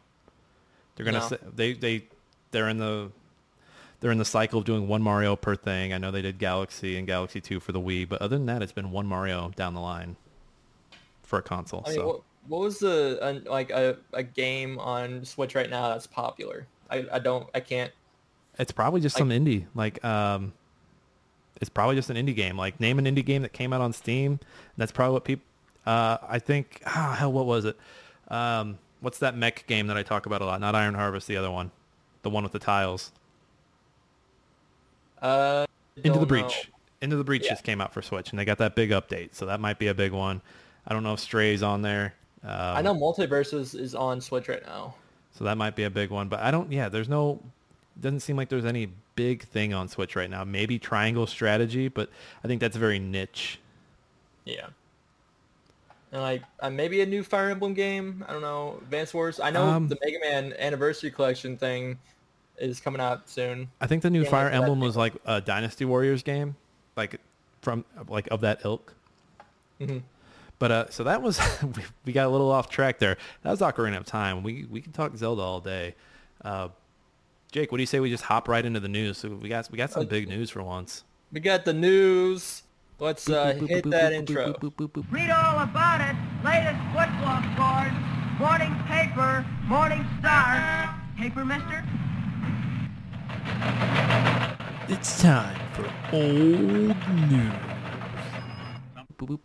They're 0.96 1.06
going 1.06 1.22
to 1.22 1.40
No. 1.42 1.52
they 1.56 1.74
they 1.74 2.08
they're 2.52 2.70
in 2.70 2.78
the 2.78 3.12
they're 4.00 4.12
in 4.12 4.18
the 4.18 4.26
cycle 4.26 4.60
of 4.60 4.66
doing 4.66 4.88
one 4.88 5.02
Mario 5.02 5.36
per 5.36 5.56
thing. 5.56 5.94
I 5.94 5.98
know 5.98 6.12
they 6.12 6.22
did 6.22 6.40
Galaxy 6.40 6.98
and 6.98 7.06
Galaxy 7.06 7.42
2 7.42 7.60
for 7.60 7.72
the 7.72 7.80
Wii, 7.80 8.08
but 8.08 8.22
other 8.22 8.38
than 8.38 8.46
that 8.46 8.62
it's 8.62 8.72
been 8.72 8.92
one 8.92 9.06
Mario 9.06 9.52
down 9.56 9.74
the 9.74 9.82
line 9.82 10.16
for 11.24 11.40
a 11.40 11.42
console. 11.42 11.84
I 11.86 11.90
mean, 11.90 12.00
so 12.00 12.08
what, 12.08 12.22
what 12.48 12.62
was 12.62 12.80
the 12.80 13.20
uh, 13.22 13.50
like 13.50 13.70
a, 13.72 13.98
a 14.14 14.24
game 14.24 14.80
on 14.80 15.26
Switch 15.26 15.56
right 15.56 15.70
now 15.70 15.90
that's 15.90 16.08
popular? 16.08 16.66
I, 16.90 17.06
I 17.12 17.20
don't 17.20 17.48
I 17.54 17.60
can't 17.60 17.92
It's 18.58 18.72
probably 18.72 19.02
just 19.02 19.18
some 19.18 19.30
indie. 19.30 19.66
Like, 19.76 20.04
um, 20.04 20.54
it's 21.62 21.70
probably 21.70 21.96
just 21.96 22.10
an 22.10 22.16
indie 22.16 22.36
game. 22.36 22.58
Like, 22.58 22.80
name 22.80 23.00
an 23.00 23.06
indie 23.06 23.26
game 23.26 23.42
that 23.42 23.54
came 23.54 23.74
out 23.74 23.82
on 23.82 23.94
Steam. 23.94 24.40
That's 24.78 24.92
probably 24.92 25.14
what 25.14 25.26
people. 25.26 25.46
Uh, 25.86 26.18
I 26.28 26.40
think. 26.40 26.82
Ah, 26.86 27.16
hell, 27.20 27.32
what 27.32 27.46
was 27.46 27.66
it? 27.66 27.78
Um, 28.30 28.78
what's 29.02 29.20
that 29.20 29.36
mech 29.36 29.66
game 29.68 29.88
that 29.88 29.98
I 29.98 30.04
talk 30.04 30.26
about 30.26 30.42
a 30.42 30.46
lot? 30.46 30.62
Not 30.62 30.76
Iron 30.76 30.94
Harvest, 30.94 31.28
the 31.28 31.38
other 31.38 31.52
one, 31.52 31.72
the 32.22 32.30
one 32.30 32.44
with 32.44 32.54
the 32.54 32.60
tiles. 32.60 33.12
Uh 35.22 35.66
Into 35.98 36.12
the 36.12 36.20
know. 36.20 36.26
Breach. 36.26 36.72
Into 37.02 37.16
the 37.16 37.24
Breach 37.24 37.44
Yeah. 37.46 37.52
just 37.52 37.64
came 37.64 37.80
out 37.82 37.94
for 37.94 38.02
Switch, 38.02 38.30
and 38.32 38.40
they 38.40 38.46
got 38.46 38.58
that 38.58 38.76
big 38.76 38.90
update, 38.92 39.34
so 39.34 39.46
that 39.46 39.60
might 39.60 39.80
be 39.80 39.88
a 39.88 39.94
big 39.94 40.12
one. 40.12 40.42
I 40.88 40.94
don't 40.94 41.04
know 41.04 41.14
if 41.14 41.20
Stray's 41.20 41.64
on 41.64 41.82
there. 41.82 42.14
Um, 42.44 42.50
I 42.52 42.82
know 42.82 42.94
Multiversus 42.94 43.78
is 43.78 43.96
on 43.96 44.22
Switch 44.22 44.48
right 44.48 44.66
now. 44.66 44.96
So 45.32 45.44
that 45.46 45.58
might 45.58 45.76
be 45.76 45.84
a 45.84 45.90
big 45.90 46.10
one. 46.10 46.28
But 46.30 46.40
I 46.42 46.52
don't, 46.52 46.72
yeah, 46.72 46.90
there's 46.90 47.08
no, 47.10 47.40
doesn't 48.02 48.22
seem 48.22 48.36
like 48.36 48.50
there's 48.50 48.66
any 48.66 48.90
big 49.16 49.44
thing 49.44 49.74
on 49.74 49.88
Switch 49.88 50.16
right 50.16 50.30
now. 50.30 50.44
Maybe 50.44 50.80
Triangle 50.80 51.28
Strategy, 51.28 51.88
but 51.90 52.10
I 52.44 52.48
think 52.48 52.60
that's 52.62 52.76
very 52.78 53.00
niche. 53.00 53.60
Yeah. 54.46 54.68
And 56.12 56.22
like 56.22 56.44
uh, 56.60 56.70
maybe 56.70 57.02
a 57.02 57.06
new 57.06 57.24
Fire 57.24 57.50
Emblem 57.50 57.74
game. 57.74 58.26
I 58.28 58.34
don't 58.34 58.42
know. 58.42 58.78
Advance 58.82 59.14
Wars. 59.14 59.40
I 59.40 59.52
know 59.52 59.64
Um, 59.66 59.88
the 59.88 59.98
Mega 60.04 60.18
Man 60.22 60.54
Anniversary 60.58 61.12
Collection 61.12 61.56
thing 61.58 62.00
is 62.60 62.80
coming 62.80 63.02
out 63.02 63.30
soon. 63.30 63.70
I 63.82 63.88
think 63.88 64.02
the 64.04 64.10
new 64.10 64.24
Yeah, 64.24 64.30
Fire 64.30 64.50
Emblem 64.50 64.80
was 64.80 64.96
like 64.98 65.14
a 65.26 65.42
Dynasty 65.42 65.86
Warriors 65.86 66.24
game, 66.24 66.56
like 66.96 67.20
from 67.62 67.86
like 68.08 68.28
of 68.32 68.42
that 68.42 68.62
ilk. 68.66 68.94
Mhm. 69.80 70.04
But 70.60 70.72
uh, 70.72 70.86
so 70.90 71.04
that 71.06 71.22
was 71.22 71.40
we, 71.64 71.84
we 72.06 72.14
got 72.14 72.28
a 72.28 72.30
little 72.30 72.52
off 72.52 72.70
track 72.70 73.00
there. 73.00 73.18
That 73.44 73.52
was 73.52 73.60
Ocarina 73.62 73.98
of 73.98 74.06
Time. 74.06 74.44
We 74.44 74.66
we 74.70 74.82
can 74.82 74.92
talk 74.92 75.16
Zelda 75.16 75.42
all 75.42 75.60
day. 75.62 75.96
Uh, 76.44 76.70
Jake, 77.52 77.72
what 77.72 77.78
do 77.78 77.82
you 77.82 77.88
say 77.88 78.00
we 78.00 78.10
just 78.10 78.26
hop 78.26 78.48
right 78.48 78.64
into 78.64 78.80
the 78.80 78.88
news? 78.90 79.18
So 79.18 79.30
we 79.30 79.50
got 79.50 79.72
we 79.72 79.78
got 79.78 79.92
some 79.92 80.04
Uh, 80.04 80.06
big 80.06 80.28
news 80.28 80.50
for 80.50 80.62
once. 80.62 81.04
We 81.32 81.40
got 81.40 81.66
the 81.66 81.74
news. 81.74 82.64
Let's 83.00 83.30
uh, 83.30 83.54
hit 83.54 83.90
that 83.92 84.12
intro. 84.12 84.54
Read 85.10 85.30
all 85.30 85.60
about 85.64 86.02
it. 86.02 86.16
Latest 86.44 86.80
football 86.92 87.42
scores. 87.56 87.94
Morning 88.38 88.76
paper, 88.88 89.46
morning 89.68 90.06
star. 90.20 90.96
Paper, 91.18 91.46
mister? 91.46 91.84
It's 94.88 95.22
time 95.22 95.60
for 95.74 95.86
old 96.12 96.98
news. 97.30 97.54
Boop, 99.18 99.28
boop. 99.28 99.40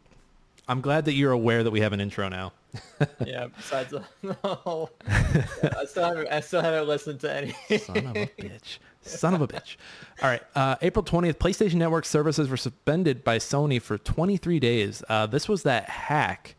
I'm 0.67 0.81
glad 0.81 1.05
that 1.05 1.13
you're 1.13 1.33
aware 1.33 1.63
that 1.63 1.71
we 1.71 1.81
have 1.81 1.93
an 1.93 2.01
intro 2.01 2.29
now. 2.29 2.53
yeah. 3.25 3.49
Besides, 3.57 3.91
the, 3.91 4.03
no, 4.23 4.91
I 5.07 5.85
still 5.85 6.05
haven't. 6.05 6.29
I 6.29 6.41
still 6.41 6.63
haven't 6.63 6.89
listened 6.89 7.21
to 7.21 7.33
any. 7.33 7.79
Son 7.79 7.97
of 7.99 8.17
a 8.17 8.27
bitch. 8.39 8.79
Son 9.03 9.35
of 9.35 9.43
a 9.43 9.49
bitch. 9.49 9.77
All 10.23 10.31
right. 10.31 10.43
Uh, 10.55 10.77
April 10.81 11.05
20th, 11.05 11.35
PlayStation 11.35 11.75
Network 11.75 12.07
services 12.07 12.49
were 12.49 12.57
suspended 12.57 13.23
by 13.23 13.39
Sony 13.39 13.81
for 13.81 13.99
23 13.99 14.59
days. 14.59 15.03
Uh, 15.09 15.27
this 15.27 15.49
was 15.49 15.65
that 15.65 15.89
hack. 15.89 16.57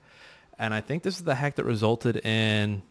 And 0.59 0.73
I 0.73 0.81
think 0.81 1.03
this 1.03 1.17
is 1.17 1.23
the 1.23 1.35
hack 1.35 1.55
that 1.55 1.65
resulted 1.65 2.17
in 2.25 2.83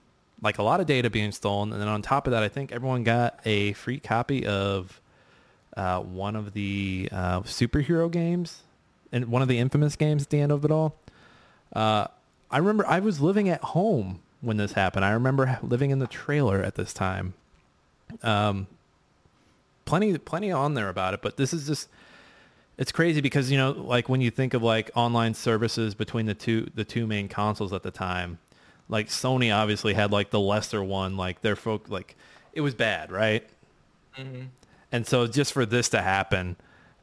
like 0.43 0.59
a 0.59 0.63
lot 0.63 0.81
of 0.81 0.87
data 0.87 1.11
being 1.11 1.33
stolen. 1.33 1.73
And 1.73 1.81
then 1.81 1.89
on 1.89 2.03
top 2.03 2.27
of 2.27 2.33
that, 2.33 2.43
I 2.43 2.49
think 2.49 2.73
everyone 2.73 3.05
got 3.05 3.41
a 3.45 3.73
free 3.75 3.99
copy 3.99 4.47
of 4.47 5.01
uh, 5.77 6.01
one 6.01 6.37
of 6.37 6.53
the 6.53 7.09
uh, 7.11 7.41
superhero 7.41 8.11
games 8.11 8.61
and 9.11 9.27
one 9.27 9.43
of 9.43 9.49
the 9.49 9.59
infamous 9.59 9.97
games 9.97 10.23
at 10.25 10.31
the 10.31 10.41
end 10.41 10.53
of 10.53 10.65
it 10.65 10.71
all. 10.71 10.97
Uh, 11.75 12.07
I 12.51 12.59
remember 12.59 12.87
I 12.87 13.01
was 13.01 13.21
living 13.21 13.49
at 13.49 13.63
home 13.63 14.21
when 14.41 14.57
this 14.57 14.73
happened. 14.73 15.05
I 15.05 15.11
remember 15.13 15.59
living 15.63 15.91
in 15.91 15.99
the 15.99 16.07
trailer 16.07 16.63
at 16.63 16.75
this 16.75 16.93
time. 16.93 17.35
Um, 18.23 18.67
plenty, 19.85 20.17
plenty 20.19 20.53
on 20.53 20.75
there 20.75 20.89
about 20.89 21.15
it, 21.15 21.23
but 21.23 21.37
this 21.37 21.53
is 21.53 21.67
just, 21.67 21.89
it's 22.77 22.93
crazy 22.93 23.21
because, 23.21 23.51
you 23.51 23.57
know, 23.57 23.73
like 23.73 24.09
when 24.09 24.21
you 24.21 24.31
think 24.31 24.55
of 24.55 24.63
like 24.63 24.91
online 24.95 25.35
services 25.35 25.95
between 25.95 26.27
the 26.27 26.35
two, 26.35 26.71
the 26.75 26.85
two 26.85 27.07
main 27.07 27.29
consoles 27.29 27.73
at 27.73 27.83
the 27.83 27.91
time, 27.91 28.39
like 28.89 29.09
Sony 29.09 29.55
obviously 29.55 29.95
had 29.95 30.11
like 30.13 30.31
the 30.31 30.41
lesser 30.41 30.83
one, 30.83 31.17
like 31.17 31.41
their 31.43 31.57
folk, 31.57 31.89
like 31.89 32.17
it 32.53 32.61
was 32.61 32.75
bad, 32.75 33.11
right? 33.11 33.49
Mhm. 34.19 34.49
And 34.93 35.07
so 35.07 35.27
just 35.27 35.53
for 35.53 35.67
this 35.67 35.89
to 35.91 36.03
happen, 36.03 36.57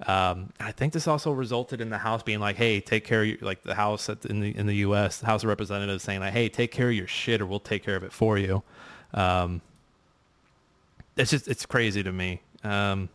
um, 0.08 0.54
I 0.60 0.72
think 0.72 0.94
this 0.94 1.08
also 1.08 1.32
resulted 1.32 1.82
in 1.82 1.90
the 1.90 1.98
House 2.00 2.24
being 2.24 2.40
like, 2.40 2.56
"Hey, 2.56 2.80
take 2.80 3.04
care 3.04 3.22
of 3.22 3.28
your 3.28 3.38
like 3.42 3.64
the 3.64 3.76
House 3.76 4.10
at, 4.10 4.26
in 4.26 4.40
the 4.40 4.56
in 4.56 4.66
the 4.66 4.76
U.S. 4.78 5.18
the 5.20 5.26
House 5.26 5.44
of 5.44 5.50
Representatives 5.50 6.04
saying 6.04 6.22
like, 6.22 6.34
"Hey, 6.34 6.50
take 6.50 6.72
care 6.72 6.90
of 6.90 6.96
your 6.96 7.08
shit, 7.08 7.42
or 7.42 7.46
we'll 7.46 7.60
take 7.60 7.84
care 7.84 7.96
of 7.96 8.04
it 8.04 8.14
for 8.14 8.38
you." 8.38 8.64
Um, 9.14 9.62
it's 11.18 11.32
just 11.32 11.48
it's 11.48 11.66
crazy 11.66 12.02
to 12.02 12.12
me. 12.12 12.42
Um, 12.64 13.10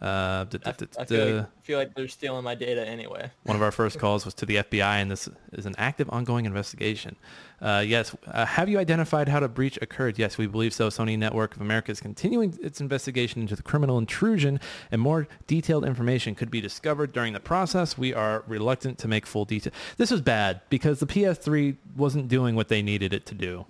uh, 0.00 0.44
d- 0.44 0.58
I, 0.64 0.72
d- 0.72 0.84
d- 0.84 0.90
I 0.98 1.04
feel, 1.04 1.36
like, 1.36 1.46
feel 1.64 1.78
like 1.78 1.94
they're 1.94 2.06
stealing 2.06 2.44
my 2.44 2.54
data 2.54 2.86
anyway. 2.86 3.30
one 3.42 3.56
of 3.56 3.62
our 3.62 3.72
first 3.72 3.98
calls 4.00 4.24
was 4.24 4.32
to 4.34 4.46
the 4.46 4.56
FBI, 4.56 4.80
and 5.02 5.10
this 5.10 5.28
is 5.52 5.66
an 5.66 5.74
active, 5.76 6.08
ongoing 6.10 6.46
investigation. 6.46 7.16
Uh, 7.60 7.82
yes. 7.84 8.14
Uh, 8.28 8.46
have 8.46 8.68
you 8.68 8.78
identified 8.78 9.28
how 9.28 9.40
the 9.40 9.48
breach 9.48 9.76
occurred? 9.82 10.16
Yes, 10.16 10.38
we 10.38 10.46
believe 10.46 10.72
so. 10.72 10.88
Sony 10.88 11.18
Network 11.18 11.56
of 11.56 11.60
America 11.60 11.90
is 11.90 12.00
continuing 12.00 12.56
its 12.62 12.80
investigation 12.80 13.40
into 13.40 13.56
the 13.56 13.62
criminal 13.64 13.98
intrusion, 13.98 14.60
and 14.92 15.00
more 15.00 15.26
detailed 15.48 15.84
information 15.84 16.36
could 16.36 16.50
be 16.50 16.60
discovered 16.60 17.12
during 17.12 17.32
the 17.32 17.40
process. 17.40 17.98
We 17.98 18.14
are 18.14 18.44
reluctant 18.46 18.98
to 18.98 19.08
make 19.08 19.26
full 19.26 19.44
detail. 19.44 19.72
This 19.96 20.12
was 20.12 20.20
bad 20.20 20.60
because 20.68 21.00
the 21.00 21.06
PS3 21.06 21.74
wasn't 21.96 22.28
doing 22.28 22.54
what 22.54 22.68
they 22.68 22.82
needed 22.82 23.12
it 23.12 23.26
to 23.26 23.34
do. 23.34 23.66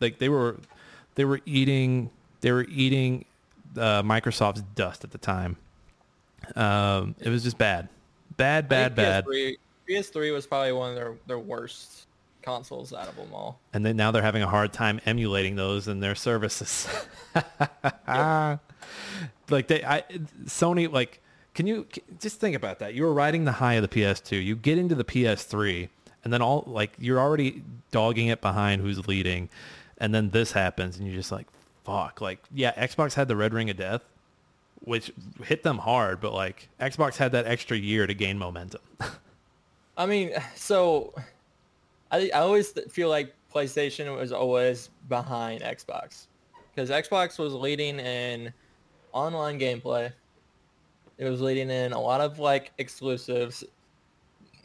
Like 0.00 0.18
they 0.18 0.30
were, 0.30 0.56
they 1.16 1.26
were 1.26 1.40
eating, 1.44 2.08
they 2.40 2.52
were 2.52 2.64
eating 2.70 3.26
uh, 3.76 4.02
Microsoft's 4.02 4.62
dust 4.74 5.04
at 5.04 5.10
the 5.10 5.18
time. 5.18 5.58
Um, 6.54 7.14
it 7.20 7.28
was 7.28 7.42
just 7.42 7.58
bad, 7.58 7.88
bad, 8.36 8.68
bad, 8.68 8.94
bad. 8.94 9.24
PS3, 9.26 9.56
PS3 9.88 10.32
was 10.32 10.46
probably 10.46 10.72
one 10.72 10.90
of 10.90 10.96
their, 10.96 11.14
their 11.26 11.38
worst 11.38 12.06
consoles 12.42 12.92
out 12.92 13.08
of 13.08 13.16
them 13.16 13.32
all. 13.34 13.58
and 13.72 13.84
then 13.84 13.96
now 13.96 14.12
they're 14.12 14.22
having 14.22 14.42
a 14.42 14.46
hard 14.46 14.72
time 14.72 15.00
emulating 15.04 15.56
those 15.56 15.88
in 15.88 16.00
their 16.00 16.14
services. 16.14 16.88
Like 19.48 19.68
they, 19.68 19.84
I, 19.84 20.02
Sony, 20.44 20.90
like, 20.90 21.20
can 21.54 21.66
you 21.66 21.86
just 22.20 22.40
think 22.40 22.56
about 22.56 22.80
that? 22.80 22.94
You 22.94 23.04
were 23.04 23.12
riding 23.12 23.44
the 23.44 23.52
high 23.52 23.74
of 23.74 23.82
the 23.82 23.88
PS2. 23.88 24.44
You 24.44 24.56
get 24.56 24.78
into 24.78 24.94
the 24.94 25.04
PS3, 25.04 25.88
and 26.24 26.32
then 26.32 26.42
all 26.42 26.64
like 26.66 26.92
you're 26.98 27.20
already 27.20 27.62
dogging 27.92 28.26
it 28.28 28.40
behind 28.40 28.82
who's 28.82 29.06
leading, 29.06 29.48
and 29.98 30.14
then 30.14 30.30
this 30.30 30.52
happens, 30.52 30.98
and 30.98 31.06
you're 31.06 31.16
just 31.16 31.30
like, 31.32 31.46
fuck. 31.84 32.20
Like, 32.20 32.40
yeah, 32.52 32.72
Xbox 32.72 33.14
had 33.14 33.28
the 33.28 33.36
red 33.36 33.54
ring 33.54 33.70
of 33.70 33.76
death, 33.76 34.02
which 34.80 35.12
hit 35.42 35.62
them 35.62 35.78
hard, 35.78 36.20
but 36.20 36.32
like 36.32 36.68
Xbox 36.80 37.16
had 37.16 37.32
that 37.32 37.46
extra 37.46 37.76
year 37.76 38.06
to 38.06 38.14
gain 38.14 38.38
momentum. 38.38 38.82
I 39.96 40.06
mean, 40.06 40.32
so 40.54 41.14
I, 42.10 42.30
I 42.34 42.40
always 42.40 42.72
feel 42.90 43.08
like 43.08 43.34
PlayStation 43.52 44.14
was 44.16 44.32
always 44.32 44.90
behind 45.08 45.62
Xbox 45.62 46.26
because 46.74 46.90
Xbox 46.90 47.38
was 47.38 47.54
leading 47.54 47.98
in 47.98 48.52
online 49.12 49.58
gameplay. 49.58 50.12
It 51.18 51.24
was 51.24 51.40
leading 51.40 51.70
in 51.70 51.92
a 51.92 52.00
lot 52.00 52.20
of 52.20 52.38
like 52.38 52.72
exclusives. 52.78 53.64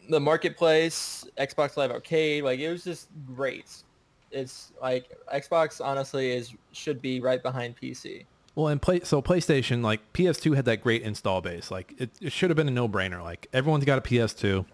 The 0.09 0.19
marketplace, 0.19 1.25
Xbox 1.37 1.77
Live 1.77 1.91
Arcade, 1.91 2.43
like 2.43 2.59
it 2.59 2.69
was 2.69 2.83
just 2.83 3.07
great. 3.33 3.83
It's 4.31 4.73
like 4.81 5.17
Xbox 5.33 5.83
honestly 5.83 6.31
is 6.31 6.53
should 6.73 7.01
be 7.01 7.21
right 7.21 7.41
behind 7.41 7.75
PC. 7.77 8.25
Well, 8.55 8.67
and 8.67 8.81
play 8.81 9.01
so 9.01 9.21
PlayStation 9.21 9.81
like 9.81 10.01
PS2 10.13 10.55
had 10.55 10.65
that 10.65 10.81
great 10.81 11.03
install 11.03 11.41
base. 11.41 11.71
Like 11.71 11.93
it, 11.97 12.09
it 12.19 12.31
should 12.31 12.49
have 12.49 12.57
been 12.57 12.67
a 12.67 12.71
no 12.71 12.89
brainer. 12.89 13.23
Like 13.23 13.47
everyone's 13.53 13.85
got 13.85 13.97
a 13.97 14.01
PS2. 14.01 14.65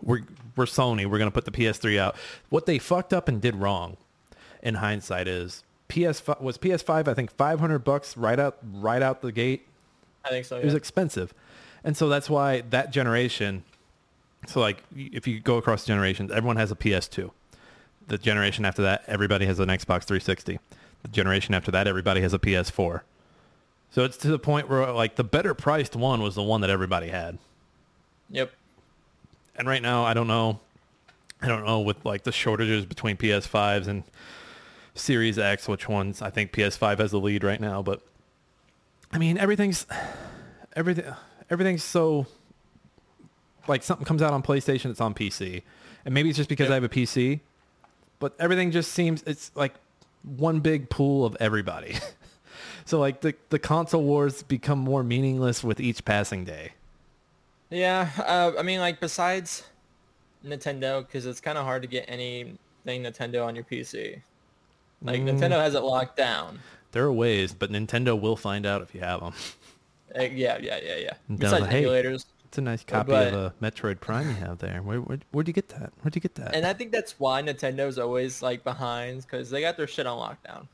We're 0.00 0.20
we're 0.56 0.66
Sony. 0.66 1.06
We're 1.06 1.18
gonna 1.18 1.32
put 1.32 1.44
the 1.44 1.50
PS3 1.50 1.98
out. 1.98 2.16
What 2.48 2.66
they 2.66 2.78
fucked 2.78 3.12
up 3.12 3.28
and 3.28 3.40
did 3.40 3.56
wrong, 3.56 3.96
in 4.62 4.76
hindsight, 4.76 5.26
is 5.26 5.64
PS 5.88 6.22
was 6.40 6.58
PS5. 6.58 7.08
I 7.08 7.14
think 7.14 7.30
500 7.32 7.80
bucks 7.80 8.16
right 8.16 8.38
out 8.38 8.58
right 8.72 9.02
out 9.02 9.20
the 9.20 9.32
gate. 9.32 9.66
I 10.24 10.28
think 10.28 10.46
so. 10.46 10.56
It 10.58 10.64
was 10.64 10.74
expensive, 10.74 11.34
and 11.82 11.96
so 11.96 12.08
that's 12.08 12.30
why 12.30 12.62
that 12.70 12.92
generation. 12.92 13.64
So 14.46 14.60
like 14.60 14.82
if 14.94 15.26
you 15.26 15.40
go 15.40 15.56
across 15.56 15.84
generations, 15.84 16.30
everyone 16.30 16.56
has 16.56 16.70
a 16.70 16.76
PS2. 16.76 17.30
The 18.06 18.18
generation 18.18 18.64
after 18.64 18.82
that, 18.82 19.04
everybody 19.06 19.46
has 19.46 19.58
an 19.58 19.68
Xbox 19.68 20.04
360. 20.04 20.58
The 21.02 21.08
generation 21.08 21.54
after 21.54 21.70
that, 21.70 21.86
everybody 21.86 22.20
has 22.20 22.32
a 22.32 22.38
PS4. 22.38 23.02
So 23.90 24.04
it's 24.04 24.16
to 24.18 24.28
the 24.28 24.38
point 24.38 24.68
where 24.68 24.90
like 24.92 25.16
the 25.16 25.24
better 25.24 25.54
priced 25.54 25.94
one 25.94 26.22
was 26.22 26.34
the 26.34 26.42
one 26.42 26.62
that 26.62 26.70
everybody 26.70 27.08
had. 27.08 27.38
Yep. 28.30 28.50
And 29.56 29.68
right 29.68 29.82
now, 29.82 30.04
I 30.04 30.14
don't 30.14 30.28
know. 30.28 30.60
I 31.42 31.48
don't 31.48 31.66
know 31.66 31.80
with 31.80 32.04
like 32.04 32.22
the 32.22 32.32
shortages 32.32 32.86
between 32.86 33.16
PS5s 33.16 33.88
and 33.88 34.04
Series 34.94 35.38
X, 35.38 35.68
which 35.68 35.88
ones 35.88 36.22
I 36.22 36.30
think 36.30 36.52
PS5 36.52 36.98
has 36.98 37.10
the 37.10 37.18
lead 37.20 37.44
right 37.44 37.60
now. 37.60 37.82
But 37.82 38.00
I 39.12 39.18
mean, 39.18 39.36
everything's 39.36 39.86
everything 40.74 41.04
everything's 41.50 41.82
so 41.82 42.26
like 43.68 43.82
something 43.82 44.06
comes 44.06 44.22
out 44.22 44.32
on 44.32 44.42
PlayStation, 44.42 44.90
it's 44.90 45.00
on 45.00 45.14
PC, 45.14 45.62
and 46.04 46.14
maybe 46.14 46.28
it's 46.28 46.36
just 46.36 46.48
because 46.48 46.70
I 46.70 46.74
have 46.74 46.84
a 46.84 46.88
PC, 46.88 47.40
but 48.18 48.34
everything 48.38 48.70
just 48.70 48.92
seems 48.92 49.22
it's 49.24 49.50
like 49.54 49.74
one 50.22 50.60
big 50.60 50.88
pool 50.90 51.24
of 51.24 51.36
everybody. 51.40 51.96
so 52.84 52.98
like 52.98 53.20
the 53.20 53.34
the 53.50 53.58
console 53.58 54.02
wars 54.02 54.42
become 54.42 54.78
more 54.78 55.02
meaningless 55.02 55.62
with 55.64 55.80
each 55.80 56.04
passing 56.04 56.44
day. 56.44 56.72
Yeah, 57.70 58.10
uh, 58.18 58.52
I 58.58 58.62
mean, 58.62 58.80
like 58.80 59.00
besides 59.00 59.64
Nintendo, 60.44 61.06
because 61.06 61.24
it's 61.26 61.40
kind 61.40 61.56
of 61.56 61.64
hard 61.64 61.82
to 61.82 61.88
get 61.88 62.04
anything 62.08 62.58
Nintendo 62.86 63.46
on 63.46 63.54
your 63.54 63.64
PC. 63.64 64.20
Like 65.02 65.20
Mm. 65.22 65.38
Nintendo 65.38 65.52
has 65.60 65.74
it 65.74 65.82
locked 65.82 66.16
down. 66.16 66.60
There 66.92 67.04
are 67.04 67.12
ways, 67.12 67.54
but 67.54 67.70
Nintendo 67.72 68.18
will 68.20 68.36
find 68.36 68.66
out 68.66 68.82
if 68.82 68.94
you 68.94 69.00
have 69.00 69.20
them. 69.20 69.32
Uh, 70.14 70.24
yeah, 70.24 70.58
yeah, 70.60 70.78
yeah, 70.82 70.96
yeah. 70.96 71.14
Besides 71.34 71.62
like, 71.62 71.70
"Hey, 71.70 71.84
emulators, 71.84 72.26
It's 72.52 72.58
a 72.58 72.60
nice 72.60 72.84
copy 72.84 73.12
but- 73.12 73.32
of 73.32 73.34
a 73.34 73.54
Metroid 73.62 73.98
Prime 74.00 74.28
you 74.28 74.34
have 74.34 74.58
there. 74.58 74.82
Where, 74.82 75.00
where, 75.00 75.18
where'd 75.30 75.48
you 75.48 75.54
get 75.54 75.70
that? 75.70 75.90
Where'd 76.02 76.14
you 76.14 76.20
get 76.20 76.34
that? 76.34 76.54
and 76.54 76.66
I 76.66 76.74
think 76.74 76.92
that's 76.92 77.18
why 77.18 77.40
Nintendo's 77.40 77.98
always 77.98 78.42
like 78.42 78.62
behind, 78.62 79.22
because 79.22 79.48
they 79.48 79.62
got 79.62 79.78
their 79.78 79.86
shit 79.86 80.06
on 80.06 80.18
lockdown. 80.18 80.66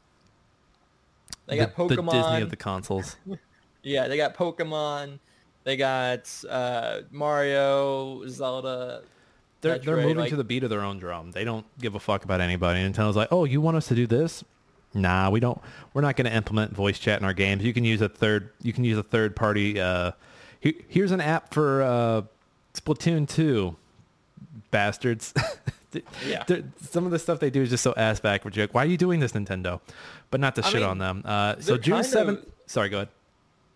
They 1.47 1.57
got 1.57 1.77
the, 1.77 1.85
Pokemon. 1.85 2.11
the 2.11 2.21
Disney 2.21 2.43
of 2.43 2.51
the 2.51 2.57
consoles. 2.57 3.15
Yeah, 3.85 4.09
they 4.09 4.17
got 4.17 4.35
Pokemon. 4.35 5.21
They 5.63 5.77
got 5.77 6.29
uh, 6.51 7.03
Mario, 7.13 8.27
Zelda. 8.27 9.03
They're, 9.61 9.79
they're 9.79 9.99
moving 9.99 10.17
like- 10.17 10.31
to 10.31 10.37
the 10.37 10.43
beat 10.43 10.65
of 10.65 10.71
their 10.71 10.83
own 10.83 10.99
drum. 10.99 11.31
They 11.31 11.45
don't 11.45 11.65
give 11.79 11.95
a 11.95 12.01
fuck 12.01 12.25
about 12.25 12.41
anybody. 12.41 12.81
Nintendo's 12.81 13.15
like, 13.15 13.29
oh, 13.31 13.45
you 13.45 13.61
want 13.61 13.77
us 13.77 13.87
to 13.87 13.95
do 13.95 14.09
this? 14.09 14.43
Nah, 14.95 15.31
we 15.31 15.39
don't. 15.39 15.61
We're 15.95 16.03
not 16.03 16.17
going 16.17 16.29
to 16.29 16.35
implement 16.35 16.75
voice 16.75 16.99
chat 16.99 17.21
in 17.21 17.25
our 17.25 17.33
games. 17.33 17.63
You 17.63 17.73
can 17.73 17.85
use 17.85 18.01
a 18.01 18.09
third. 18.09 18.51
You 18.63 18.73
can 18.73 18.83
use 18.83 18.99
a 18.99 19.05
third 19.05 19.37
party. 19.37 19.81
Uh, 19.81 20.11
here's 20.61 21.11
an 21.13 21.21
app 21.21 21.53
for 21.55 21.83
uh, 21.83 22.23
Splatoon 22.75 23.29
2. 23.29 23.77
Bastards. 24.71 25.35
Yeah. 26.27 26.45
Some 26.83 27.07
of 27.07 27.13
the 27.13 27.19
stuff 27.19 27.41
they 27.41 27.49
do 27.49 27.63
is 27.63 27.71
just 27.71 27.83
so 27.83 27.95
ass 27.97 28.21
backwards. 28.21 28.55
You're 28.59 28.65
like, 28.67 28.75
why 28.75 28.83
are 28.83 28.89
you 28.89 28.99
doing 28.99 29.21
this, 29.21 29.33
Nintendo? 29.33 29.81
But 30.31 30.39
not 30.39 30.55
to 30.57 30.65
I 30.65 30.69
shit 30.69 30.83
mean, 30.83 30.91
on 30.91 30.99
them. 30.99 31.23
Uh, 31.25 31.57
so 31.61 31.79
June 31.79 32.05
seventh. 32.05 32.45
Sorry, 32.67 32.91
go 32.91 32.99
ahead. 32.99 33.09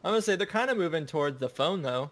I'm 0.05 0.11
gonna 0.11 0.20
say 0.20 0.37
they're 0.37 0.47
kind 0.47 0.70
of 0.70 0.76
moving 0.76 1.07
towards 1.07 1.41
the 1.41 1.49
phone 1.49 1.80
though. 1.80 2.11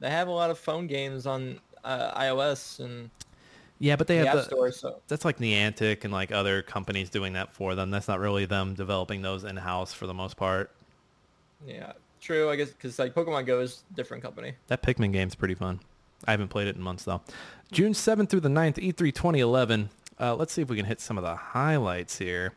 They 0.00 0.08
have 0.08 0.26
a 0.26 0.30
lot 0.30 0.48
of 0.50 0.58
phone 0.58 0.86
games 0.86 1.26
on 1.26 1.60
uh, 1.84 2.18
iOS 2.18 2.80
and 2.80 3.10
Yeah, 3.78 3.96
but 3.96 4.06
they 4.06 4.20
the 4.20 4.26
have 4.26 4.36
the, 4.38 4.44
Store. 4.44 4.72
So 4.72 5.00
that's 5.06 5.26
like 5.26 5.36
Niantic 5.36 6.04
and 6.04 6.12
like 6.14 6.32
other 6.32 6.62
companies 6.62 7.10
doing 7.10 7.34
that 7.34 7.52
for 7.52 7.74
them. 7.74 7.90
That's 7.90 8.08
not 8.08 8.20
really 8.20 8.46
them 8.46 8.72
developing 8.72 9.20
those 9.20 9.44
in 9.44 9.58
house 9.58 9.92
for 9.92 10.06
the 10.06 10.14
most 10.14 10.38
part. 10.38 10.70
yeah, 11.66 11.92
true. 12.22 12.48
I 12.48 12.56
guess 12.56 12.70
because 12.70 12.98
like 12.98 13.14
Pokemon 13.14 13.46
Go 13.46 13.60
is 13.60 13.82
a 13.90 13.94
different 13.94 14.22
company. 14.22 14.54
That 14.68 14.82
Pikmin 14.82 15.12
game's 15.12 15.34
pretty 15.34 15.54
fun. 15.54 15.80
I 16.26 16.30
haven't 16.30 16.48
played 16.48 16.68
it 16.68 16.76
in 16.76 16.82
months 16.82 17.04
though. 17.04 17.20
June 17.72 17.92
7th 17.92 18.28
through 18.28 18.40
the 18.40 18.48
9th, 18.48 18.76
E3 18.76 18.96
2011. 18.96 19.90
Uh, 20.20 20.34
let's 20.36 20.52
see 20.52 20.62
if 20.62 20.68
we 20.68 20.76
can 20.76 20.86
hit 20.86 21.00
some 21.00 21.18
of 21.18 21.24
the 21.24 21.34
highlights 21.34 22.18
here. 22.18 22.52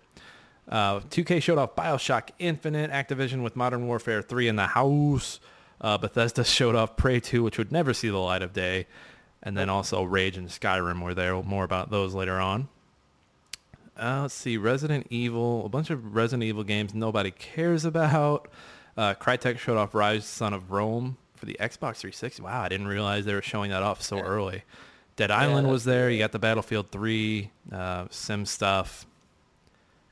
Uh, 0.67 0.99
2K 0.99 1.41
showed 1.41 1.57
off 1.57 1.75
Bioshock 1.75 2.29
Infinite, 2.39 2.91
Activision 2.91 3.43
with 3.43 3.55
Modern 3.55 3.87
Warfare 3.87 4.21
3 4.21 4.47
in 4.47 4.55
the 4.55 4.67
house. 4.67 5.39
Uh, 5.79 5.97
Bethesda 5.97 6.43
showed 6.43 6.75
off 6.75 6.95
Prey 6.95 7.19
2, 7.19 7.43
which 7.43 7.57
would 7.57 7.71
never 7.71 7.93
see 7.93 8.09
the 8.09 8.17
light 8.17 8.41
of 8.41 8.53
day. 8.53 8.87
And 9.41 9.55
then 9.55 9.69
also 9.69 10.03
Rage 10.03 10.37
and 10.37 10.49
Skyrim 10.49 11.03
were 11.03 11.13
there. 11.13 11.41
More 11.41 11.63
about 11.63 11.91
those 11.91 12.13
later 12.13 12.39
on. 12.39 12.67
Uh, 13.97 14.23
let's 14.23 14.33
see, 14.33 14.57
Resident 14.57 15.07
Evil, 15.09 15.65
a 15.65 15.69
bunch 15.69 15.89
of 15.89 16.15
Resident 16.15 16.43
Evil 16.43 16.63
games 16.63 16.93
nobody 16.93 17.31
cares 17.31 17.85
about. 17.85 18.49
Uh, 18.97 19.13
Crytek 19.13 19.57
showed 19.57 19.77
off 19.77 19.91
Ryse 19.91 20.23
Son 20.23 20.53
of 20.53 20.71
Rome 20.71 21.17
for 21.35 21.45
the 21.45 21.57
Xbox 21.59 21.97
360. 21.97 22.41
Wow, 22.41 22.61
I 22.61 22.69
didn't 22.69 22.87
realize 22.87 23.25
they 23.25 23.33
were 23.33 23.41
showing 23.41 23.71
that 23.71 23.83
off 23.83 24.01
so 24.01 24.19
early. 24.19 24.63
Dead 25.17 25.31
Island 25.31 25.67
was 25.69 25.83
that's 25.83 25.95
there. 25.95 26.09
You 26.09 26.19
got 26.19 26.31
the 26.31 26.39
Battlefield 26.39 26.91
3, 26.91 27.49
uh, 27.71 28.05
Sim 28.09 28.45
stuff. 28.45 29.05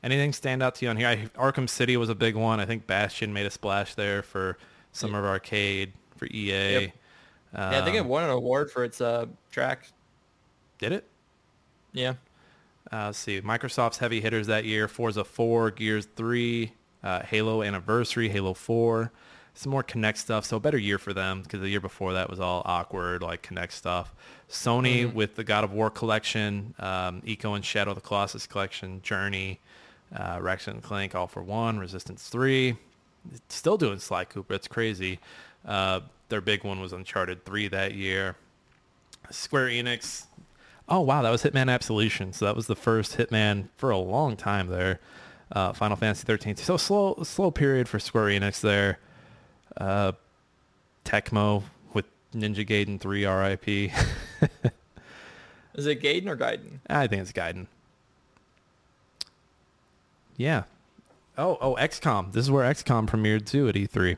Anything 0.02 0.32
stand 0.34 0.62
out 0.62 0.74
to 0.76 0.84
you 0.84 0.90
on 0.90 0.96
here? 0.98 1.08
I, 1.08 1.16
Arkham 1.38 1.68
City 1.68 1.96
was 1.96 2.10
a 2.10 2.14
big 2.14 2.34
one. 2.36 2.60
I 2.60 2.66
think 2.66 2.86
Bastion 2.86 3.32
made 3.32 3.46
a 3.46 3.50
splash 3.50 3.94
there 3.94 4.22
for 4.22 4.58
Summer 4.92 5.18
of 5.18 5.24
Arcade 5.24 5.92
for 6.16 6.26
EA. 6.26 6.50
Yep. 6.72 6.92
yeah, 7.54 7.78
I 7.80 7.84
think 7.84 7.96
it 7.96 8.00
Um, 8.00 8.08
won 8.08 8.24
an 8.24 8.30
award 8.30 8.70
for 8.70 8.84
its 8.84 9.00
uh 9.00 9.26
track. 9.50 9.88
Did 10.78 10.92
it? 10.92 11.04
Yeah. 11.92 12.14
Uh, 12.92 13.06
let's 13.06 13.18
see. 13.18 13.40
Microsoft's 13.40 13.96
heavy 13.98 14.20
hitters 14.20 14.46
that 14.48 14.64
year: 14.66 14.88
Forza 14.88 15.24
4, 15.24 15.70
Gears 15.70 16.06
3, 16.16 16.72
uh, 17.04 17.22
Halo 17.22 17.62
Anniversary, 17.62 18.28
Halo 18.30 18.54
4. 18.54 19.12
Some 19.56 19.70
more 19.70 19.84
Kinect 19.84 20.16
stuff. 20.16 20.44
So 20.44 20.56
a 20.56 20.60
better 20.60 20.78
year 20.78 20.98
for 20.98 21.12
them 21.12 21.42
because 21.42 21.60
the 21.60 21.68
year 21.68 21.80
before 21.80 22.14
that 22.14 22.28
was 22.28 22.40
all 22.40 22.62
awkward, 22.64 23.22
like 23.22 23.46
Kinect 23.46 23.70
stuff. 23.70 24.12
Sony 24.50 25.12
with 25.12 25.36
the 25.36 25.44
God 25.44 25.62
of 25.62 25.72
War 25.72 25.90
collection, 25.90 26.74
um, 26.80 27.20
Ico 27.22 27.54
and 27.54 27.64
Shadow 27.64 27.92
of 27.92 27.94
the 27.96 28.00
Colossus 28.00 28.46
collection, 28.48 29.00
Journey, 29.02 29.60
uh, 30.16 30.38
Ratchet 30.40 30.74
and 30.74 30.82
Clank, 30.82 31.14
All 31.14 31.28
for 31.28 31.42
One, 31.42 31.78
Resistance 31.78 32.28
3. 32.28 32.76
Still 33.48 33.76
doing 33.76 34.00
Sly 34.00 34.24
Cooper. 34.24 34.54
It's 34.54 34.68
crazy. 34.68 35.20
Uh, 35.64 36.00
their 36.30 36.40
big 36.40 36.64
one 36.64 36.80
was 36.80 36.92
Uncharted 36.92 37.44
3 37.44 37.68
that 37.68 37.94
year. 37.94 38.36
Square 39.30 39.68
Enix. 39.68 40.26
Oh 40.88 41.00
wow, 41.00 41.22
that 41.22 41.30
was 41.30 41.42
Hitman 41.42 41.70
Absolution. 41.70 42.32
So 42.32 42.44
that 42.44 42.56
was 42.56 42.66
the 42.66 42.76
first 42.76 43.16
Hitman 43.16 43.68
for 43.76 43.90
a 43.90 43.98
long 43.98 44.36
time 44.36 44.66
there. 44.68 45.00
Uh, 45.54 45.72
Final 45.72 45.96
Fantasy 45.96 46.24
13. 46.24 46.56
So 46.56 46.76
slow, 46.76 47.16
slow 47.22 47.50
period 47.52 47.88
for 47.88 47.98
Square 48.00 48.26
Enix 48.26 48.60
there. 48.60 48.98
Uh, 49.76 50.12
Tecmo 51.04 51.62
with 51.92 52.06
Ninja 52.34 52.66
Gaiden 52.66 52.98
3 53.00 53.24
RIP. 53.24 53.68
Is 55.74 55.86
it 55.86 56.02
Gaiden 56.02 56.28
or 56.28 56.36
Gaiden? 56.36 56.80
I 56.88 57.06
think 57.06 57.22
it's 57.22 57.32
Gaiden. 57.32 57.66
Yeah. 60.36 60.64
Oh, 61.38 61.58
oh, 61.60 61.74
XCOM. 61.76 62.32
This 62.32 62.44
is 62.44 62.50
where 62.50 62.64
XCOM 62.72 63.08
premiered 63.08 63.46
too 63.46 63.68
at 63.68 63.74
E3. 63.74 64.16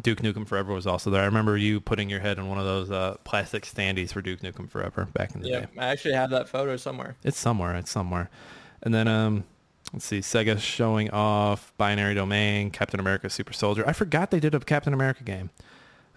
Duke 0.00 0.20
Nukem 0.20 0.46
Forever 0.46 0.72
was 0.72 0.86
also 0.86 1.10
there. 1.10 1.22
I 1.22 1.26
remember 1.26 1.56
you 1.56 1.80
putting 1.80 2.10
your 2.10 2.18
head 2.18 2.38
in 2.38 2.48
one 2.48 2.58
of 2.58 2.64
those 2.64 2.90
uh, 2.90 3.16
plastic 3.22 3.62
standees 3.64 4.12
for 4.12 4.20
Duke 4.20 4.40
Nukem 4.40 4.68
Forever 4.68 5.06
back 5.12 5.34
in 5.34 5.42
the 5.42 5.48
Yeah, 5.48 5.60
day. 5.60 5.66
I 5.78 5.86
actually 5.86 6.14
have 6.14 6.30
that 6.30 6.48
photo 6.48 6.76
somewhere. 6.76 7.14
It's 7.22 7.38
somewhere. 7.38 7.76
It's 7.76 7.90
somewhere. 7.92 8.28
And 8.82 8.92
then 8.92 9.06
um, 9.06 9.44
let's 9.94 10.04
see, 10.04 10.18
Sega 10.18 10.58
showing 10.58 11.10
off 11.10 11.72
Binary 11.78 12.14
Domain, 12.14 12.70
Captain 12.70 13.00
America, 13.00 13.30
Super 13.30 13.52
Soldier. 13.52 13.84
I 13.86 13.92
forgot 13.92 14.30
they 14.30 14.40
did 14.40 14.54
a 14.54 14.60
Captain 14.60 14.92
America 14.92 15.24
game. 15.24 15.50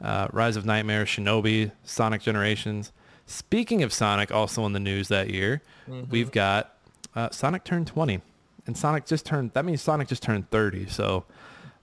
Uh, 0.01 0.27
Rise 0.33 0.57
of 0.57 0.65
Nightmare, 0.65 1.05
Shinobi, 1.05 1.71
Sonic 1.83 2.21
Generations. 2.21 2.91
Speaking 3.25 3.83
of 3.83 3.93
Sonic, 3.93 4.31
also 4.31 4.65
in 4.65 4.73
the 4.73 4.79
news 4.79 5.07
that 5.07 5.29
year, 5.29 5.61
we've 6.09 6.31
got 6.31 6.75
uh, 7.15 7.29
Sonic 7.29 7.63
turned 7.63 7.87
20, 7.87 8.21
and 8.65 8.77
Sonic 8.77 9.05
just 9.05 9.25
turned. 9.25 9.53
That 9.53 9.65
means 9.65 9.81
Sonic 9.81 10.07
just 10.07 10.23
turned 10.23 10.49
30. 10.49 10.87
So 10.87 11.25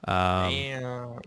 um, 0.07 0.51
Damn. 0.51 1.19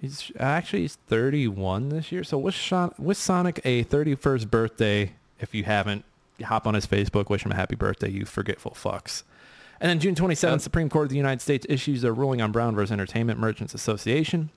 He's 0.00 0.32
actually 0.38 0.82
he's 0.82 0.96
31 1.08 1.90
this 1.90 2.10
year. 2.10 2.24
So 2.24 2.38
wish 2.38 2.56
Sean, 2.56 2.92
wish 2.98 3.18
Sonic 3.18 3.60
a 3.64 3.84
31st 3.84 4.50
birthday. 4.50 5.12
If 5.38 5.54
you 5.54 5.64
haven't, 5.64 6.04
hop 6.42 6.66
on 6.66 6.74
his 6.74 6.86
Facebook, 6.86 7.28
wish 7.28 7.44
him 7.44 7.52
a 7.52 7.54
happy 7.54 7.76
birthday, 7.76 8.10
you 8.10 8.24
forgetful 8.24 8.72
fucks. 8.72 9.24
And 9.80 9.88
then 9.88 9.98
June 9.98 10.14
27th, 10.14 10.42
Yep. 10.42 10.52
Uh, 10.52 10.58
Supreme 10.58 10.88
Court 10.90 11.04
of 11.04 11.10
the 11.10 11.16
United 11.16 11.40
States 11.40 11.64
issues 11.68 12.04
a 12.04 12.12
ruling 12.12 12.42
on 12.42 12.52
Brown 12.52 12.74
versus 12.74 12.92
Entertainment 12.92 13.38
Merchants 13.38 13.72
Association, 13.74 14.50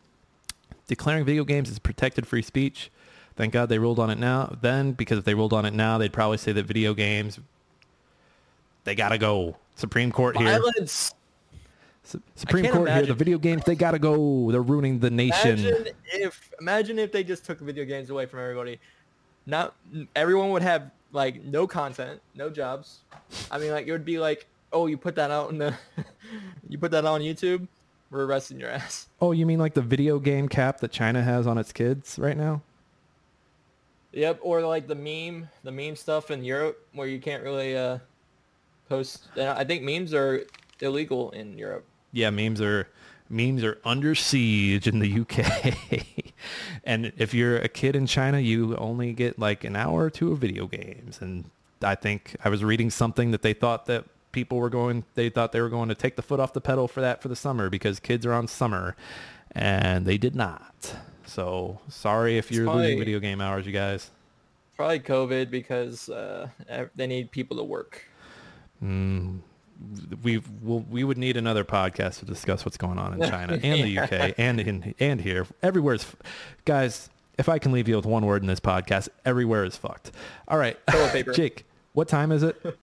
declaring 0.87 1.23
video 1.23 1.43
games 1.45 1.69
as 1.69 1.79
protected 1.79 2.27
free 2.27 2.41
speech. 2.41 2.91
Thank 3.35 3.53
God 3.53 3.69
they 3.69 3.79
ruled 3.79 3.99
on 3.99 4.09
it 4.09 4.19
now. 4.19 4.57
Then, 4.61 4.91
because 4.91 5.17
if 5.17 5.25
they 5.25 5.33
ruled 5.33 5.53
on 5.53 5.65
it 5.65 5.73
now, 5.73 5.97
they'd 5.97 6.13
probably 6.13 6.37
say 6.37 6.51
that 6.51 6.65
video 6.65 6.93
games 6.93 7.39
they 8.83 8.95
gotta 8.95 9.17
go. 9.17 9.55
Supreme 9.75 10.11
Court 10.11 10.37
here. 10.37 10.47
Violence. 10.47 11.15
Su- 12.03 12.21
Supreme 12.35 12.67
Court 12.69 12.89
here. 12.91 13.05
The 13.05 13.13
video 13.13 13.37
games 13.37 13.63
they 13.63 13.75
gotta 13.75 13.97
go. 13.97 14.51
They're 14.51 14.61
ruining 14.61 14.99
the 14.99 15.09
nation. 15.09 15.59
Imagine 15.59 15.87
if 16.13 16.51
imagine 16.59 16.99
if 16.99 17.11
they 17.13 17.23
just 17.23 17.45
took 17.45 17.59
video 17.61 17.85
games 17.85 18.09
away 18.09 18.25
from 18.25 18.39
everybody. 18.41 18.79
Not 19.45 19.73
everyone 20.15 20.49
would 20.51 20.61
have 20.63 20.91
like 21.13 21.43
no 21.43 21.65
content, 21.65 22.19
no 22.35 22.49
jobs. 22.49 22.99
I 23.49 23.57
mean, 23.57 23.71
like 23.71 23.87
it 23.87 23.91
would 23.93 24.05
be 24.05 24.19
like, 24.19 24.47
oh, 24.73 24.87
you 24.87 24.97
put 24.97 25.15
that 25.15 25.31
out 25.31 25.51
in 25.51 25.57
the, 25.59 25.73
you 26.69 26.77
put 26.77 26.91
that 26.91 27.05
on 27.05 27.21
YouTube, 27.21 27.67
we're 28.09 28.25
arresting 28.25 28.59
your 28.59 28.69
ass. 28.69 29.07
Oh, 29.21 29.31
you 29.31 29.45
mean 29.45 29.59
like 29.59 29.73
the 29.73 29.81
video 29.81 30.19
game 30.19 30.49
cap 30.49 30.79
that 30.81 30.91
China 30.91 31.23
has 31.23 31.47
on 31.47 31.57
its 31.57 31.71
kids 31.71 32.19
right 32.19 32.37
now? 32.37 32.61
Yep, 34.11 34.39
or 34.41 34.61
like 34.61 34.87
the 34.87 34.95
meme, 34.95 35.49
the 35.63 35.71
meme 35.71 35.95
stuff 35.95 36.29
in 36.29 36.43
Europe 36.43 36.87
where 36.93 37.07
you 37.07 37.19
can't 37.19 37.43
really 37.43 37.75
uh, 37.75 37.97
post. 38.87 39.27
and 39.35 39.49
I 39.49 39.63
think 39.63 39.81
memes 39.81 40.13
are 40.13 40.45
illegal 40.81 41.31
in 41.31 41.57
Europe. 41.57 41.85
Yeah, 42.11 42.29
memes 42.29 42.61
are 42.61 42.87
memes 43.29 43.63
are 43.63 43.79
under 43.83 44.13
siege 44.13 44.87
in 44.87 44.99
the 44.99 45.21
UK. 45.21 45.75
and 46.83 47.11
if 47.17 47.33
you're 47.33 47.57
a 47.57 47.67
kid 47.67 47.95
in 47.95 48.05
China, 48.05 48.39
you 48.39 48.75
only 48.77 49.13
get 49.13 49.39
like 49.39 49.63
an 49.63 49.75
hour 49.75 50.03
or 50.03 50.09
two 50.11 50.31
of 50.31 50.37
video 50.37 50.67
games. 50.67 51.19
And 51.19 51.49
I 51.81 51.95
think 51.95 52.35
I 52.43 52.49
was 52.49 52.63
reading 52.63 52.91
something 52.91 53.31
that 53.31 53.41
they 53.41 53.53
thought 53.53 53.87
that 53.87 54.05
people 54.33 54.57
were 54.57 54.69
going 54.69 55.05
they 55.15 55.29
thought 55.29 55.53
they 55.53 55.61
were 55.61 55.69
going 55.69 55.87
to 55.87 55.95
take 55.95 56.17
the 56.17 56.21
foot 56.21 56.41
off 56.41 56.51
the 56.51 56.59
pedal 56.59 56.89
for 56.89 56.99
that 56.99 57.21
for 57.21 57.29
the 57.29 57.35
summer 57.35 57.69
because 57.69 58.01
kids 58.01 58.25
are 58.25 58.33
on 58.33 58.47
summer 58.47 58.97
and 59.53 60.05
they 60.05 60.17
did 60.17 60.35
not. 60.35 60.95
So 61.25 61.79
sorry 61.87 62.37
if 62.37 62.51
you're 62.51 62.65
probably- 62.65 62.83
losing 62.83 62.99
video 62.99 63.19
game 63.19 63.39
hours, 63.39 63.65
you 63.65 63.71
guys. 63.71 64.11
Probably 64.75 64.99
COVID 64.99 65.51
because 65.51 66.09
uh, 66.09 66.49
they 66.95 67.05
need 67.07 67.29
people 67.31 67.57
to 67.57 67.63
work. 67.63 68.07
we 68.81 70.41
we'll, 70.61 70.79
we 70.89 71.03
would 71.03 71.17
need 71.17 71.37
another 71.37 71.63
podcast 71.63 72.19
to 72.19 72.25
discuss 72.25 72.65
what's 72.65 72.77
going 72.77 72.97
on 72.97 73.13
in 73.13 73.29
China 73.29 73.59
and 73.61 73.83
the 73.83 73.99
UK 73.99 74.33
and 74.37 74.59
in 74.59 74.95
and 74.99 75.21
here. 75.21 75.45
Everywhere's 75.61 76.05
guys. 76.65 77.09
If 77.37 77.49
I 77.49 77.57
can 77.57 77.71
leave 77.71 77.87
you 77.87 77.95
with 77.95 78.05
one 78.05 78.25
word 78.27 78.43
in 78.43 78.47
this 78.47 78.59
podcast, 78.59 79.09
everywhere 79.25 79.65
is 79.65 79.75
fucked. 79.75 80.11
All 80.47 80.57
right. 80.57 80.77
Jake, 81.33 81.65
what 81.93 82.07
time 82.07 82.31
is 82.31 82.43
it? 82.43 82.79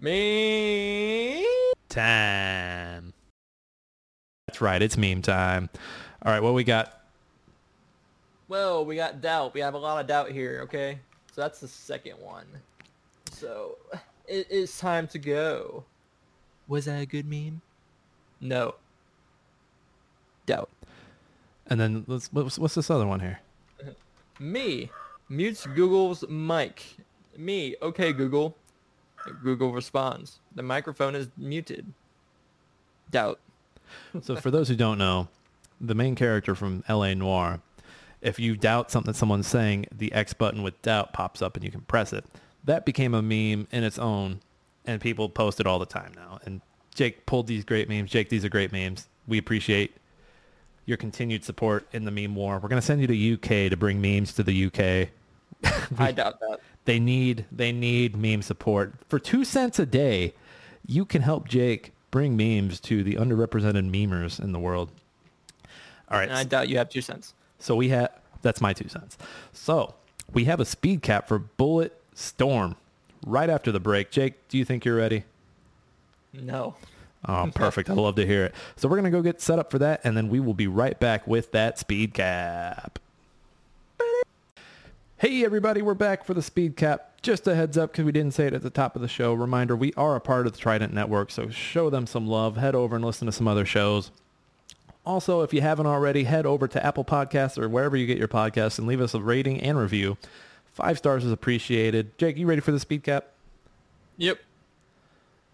Me. 0.00 1.44
time. 1.90 3.12
That's 4.46 4.60
right. 4.60 4.80
It's 4.80 4.96
meme 4.96 5.20
time. 5.20 5.68
All 6.22 6.32
right, 6.32 6.42
what 6.42 6.54
we 6.54 6.64
got? 6.64 7.04
Well, 8.48 8.84
we 8.84 8.96
got 8.96 9.20
doubt. 9.20 9.52
We 9.52 9.60
have 9.60 9.74
a 9.74 9.78
lot 9.78 10.00
of 10.00 10.06
doubt 10.06 10.30
here, 10.32 10.60
okay? 10.64 10.98
So 11.32 11.42
that's 11.42 11.60
the 11.60 11.68
second 11.68 12.14
one. 12.18 12.46
So 13.32 13.76
it 14.26 14.50
is 14.50 14.78
time 14.78 15.06
to 15.08 15.18
go. 15.18 15.84
Was 16.66 16.86
that 16.86 17.02
a 17.02 17.06
good 17.06 17.26
meme? 17.26 17.60
No. 18.40 18.76
Doubt. 20.46 20.70
And 21.66 21.78
then 21.78 22.04
let's 22.06 22.32
what's, 22.32 22.58
what's 22.58 22.74
this 22.74 22.90
other 22.90 23.06
one 23.06 23.20
here? 23.20 23.40
Me 24.40 24.90
mutes 25.28 25.66
Google's 25.66 26.24
mic. 26.28 26.82
Me, 27.36 27.76
okay 27.82 28.12
Google. 28.12 28.56
Google 29.42 29.72
responds. 29.72 30.38
The 30.54 30.62
microphone 30.62 31.14
is 31.14 31.28
muted. 31.36 31.92
Doubt. 33.10 33.40
So 34.22 34.36
for 34.36 34.50
those 34.50 34.68
who 34.68 34.76
don't 34.76 34.98
know, 34.98 35.28
the 35.80 35.94
main 35.94 36.14
character 36.14 36.54
from 36.54 36.84
L.A. 36.88 37.14
Noire, 37.14 37.60
if 38.20 38.38
you 38.38 38.56
doubt 38.56 38.90
something 38.90 39.14
someone's 39.14 39.46
saying, 39.46 39.86
the 39.96 40.12
X 40.12 40.32
button 40.32 40.62
with 40.62 40.80
doubt 40.82 41.12
pops 41.12 41.42
up 41.42 41.56
and 41.56 41.64
you 41.64 41.70
can 41.70 41.80
press 41.82 42.12
it. 42.12 42.24
That 42.64 42.84
became 42.84 43.14
a 43.14 43.22
meme 43.22 43.66
in 43.72 43.84
its 43.84 43.98
own, 43.98 44.40
and 44.84 45.00
people 45.00 45.28
post 45.28 45.60
it 45.60 45.66
all 45.66 45.78
the 45.78 45.86
time 45.86 46.12
now. 46.14 46.38
And 46.44 46.60
Jake 46.94 47.24
pulled 47.26 47.46
these 47.46 47.64
great 47.64 47.88
memes. 47.88 48.10
Jake, 48.10 48.28
these 48.28 48.44
are 48.44 48.50
great 48.50 48.72
memes. 48.72 49.08
We 49.26 49.38
appreciate 49.38 49.96
your 50.84 50.96
continued 50.96 51.44
support 51.44 51.86
in 51.92 52.04
the 52.04 52.10
meme 52.10 52.34
war. 52.34 52.58
We're 52.58 52.68
going 52.68 52.80
to 52.80 52.86
send 52.86 53.00
you 53.00 53.06
to 53.06 53.34
UK 53.34 53.70
to 53.70 53.76
bring 53.76 54.00
memes 54.00 54.34
to 54.34 54.42
the 54.42 54.66
UK. 54.66 55.08
I 55.98 56.12
doubt 56.12 56.40
that. 56.40 56.60
They 56.84 56.98
need 56.98 57.44
they 57.52 57.72
need 57.72 58.16
meme 58.16 58.42
support. 58.42 58.94
For 59.08 59.18
two 59.18 59.44
cents 59.44 59.78
a 59.78 59.86
day, 59.86 60.34
you 60.86 61.04
can 61.04 61.22
help 61.22 61.48
Jake 61.48 61.92
bring 62.10 62.36
memes 62.36 62.80
to 62.80 63.02
the 63.02 63.14
underrepresented 63.14 63.90
memers 63.90 64.42
in 64.42 64.52
the 64.52 64.58
world. 64.58 64.90
All 66.08 66.18
right. 66.18 66.28
And 66.28 66.36
I 66.36 66.44
doubt 66.44 66.68
you 66.68 66.78
have 66.78 66.88
two 66.88 67.02
cents. 67.02 67.34
So 67.58 67.76
we 67.76 67.90
have 67.90 68.10
that's 68.42 68.60
my 68.60 68.72
two 68.72 68.88
cents. 68.88 69.18
So 69.52 69.94
we 70.32 70.44
have 70.44 70.60
a 70.60 70.64
speed 70.64 71.02
cap 71.02 71.28
for 71.28 71.38
Bullet 71.38 72.00
Storm 72.14 72.76
right 73.26 73.50
after 73.50 73.70
the 73.70 73.80
break. 73.80 74.10
Jake, 74.10 74.48
do 74.48 74.58
you 74.58 74.64
think 74.64 74.84
you're 74.84 74.96
ready? 74.96 75.24
No. 76.32 76.74
Oh, 77.26 77.50
perfect. 77.54 77.90
I 77.90 77.92
love 77.92 78.14
to 78.14 78.26
hear 78.26 78.46
it. 78.46 78.54
So 78.76 78.88
we're 78.88 78.96
going 78.96 79.04
to 79.04 79.16
go 79.16 79.20
get 79.20 79.42
set 79.42 79.58
up 79.58 79.70
for 79.70 79.78
that, 79.80 80.00
and 80.04 80.16
then 80.16 80.28
we 80.28 80.40
will 80.40 80.54
be 80.54 80.66
right 80.66 80.98
back 80.98 81.26
with 81.26 81.52
that 81.52 81.78
speed 81.78 82.14
cap. 82.14 82.98
Hey, 85.20 85.44
everybody. 85.44 85.82
We're 85.82 85.92
back 85.92 86.24
for 86.24 86.32
the 86.32 86.40
speed 86.40 86.78
cap. 86.78 87.20
Just 87.20 87.46
a 87.46 87.54
heads 87.54 87.76
up 87.76 87.92
because 87.92 88.06
we 88.06 88.10
didn't 88.10 88.32
say 88.32 88.46
it 88.46 88.54
at 88.54 88.62
the 88.62 88.70
top 88.70 88.96
of 88.96 89.02
the 89.02 89.06
show. 89.06 89.34
Reminder, 89.34 89.76
we 89.76 89.92
are 89.92 90.16
a 90.16 90.20
part 90.20 90.46
of 90.46 90.54
the 90.54 90.58
Trident 90.58 90.94
Network, 90.94 91.30
so 91.30 91.50
show 91.50 91.90
them 91.90 92.06
some 92.06 92.26
love. 92.26 92.56
Head 92.56 92.74
over 92.74 92.96
and 92.96 93.04
listen 93.04 93.26
to 93.26 93.32
some 93.32 93.46
other 93.46 93.66
shows. 93.66 94.12
Also, 95.04 95.42
if 95.42 95.52
you 95.52 95.60
haven't 95.60 95.84
already, 95.84 96.24
head 96.24 96.46
over 96.46 96.66
to 96.66 96.82
Apple 96.82 97.04
Podcasts 97.04 97.58
or 97.58 97.68
wherever 97.68 97.98
you 97.98 98.06
get 98.06 98.16
your 98.16 98.28
podcasts 98.28 98.78
and 98.78 98.88
leave 98.88 99.02
us 99.02 99.12
a 99.12 99.20
rating 99.20 99.60
and 99.60 99.76
review. 99.76 100.16
Five 100.72 100.96
stars 100.96 101.22
is 101.22 101.32
appreciated. 101.32 102.16
Jake, 102.16 102.38
you 102.38 102.46
ready 102.46 102.62
for 102.62 102.72
the 102.72 102.80
speed 102.80 103.02
cap? 103.02 103.26
Yep. 104.16 104.38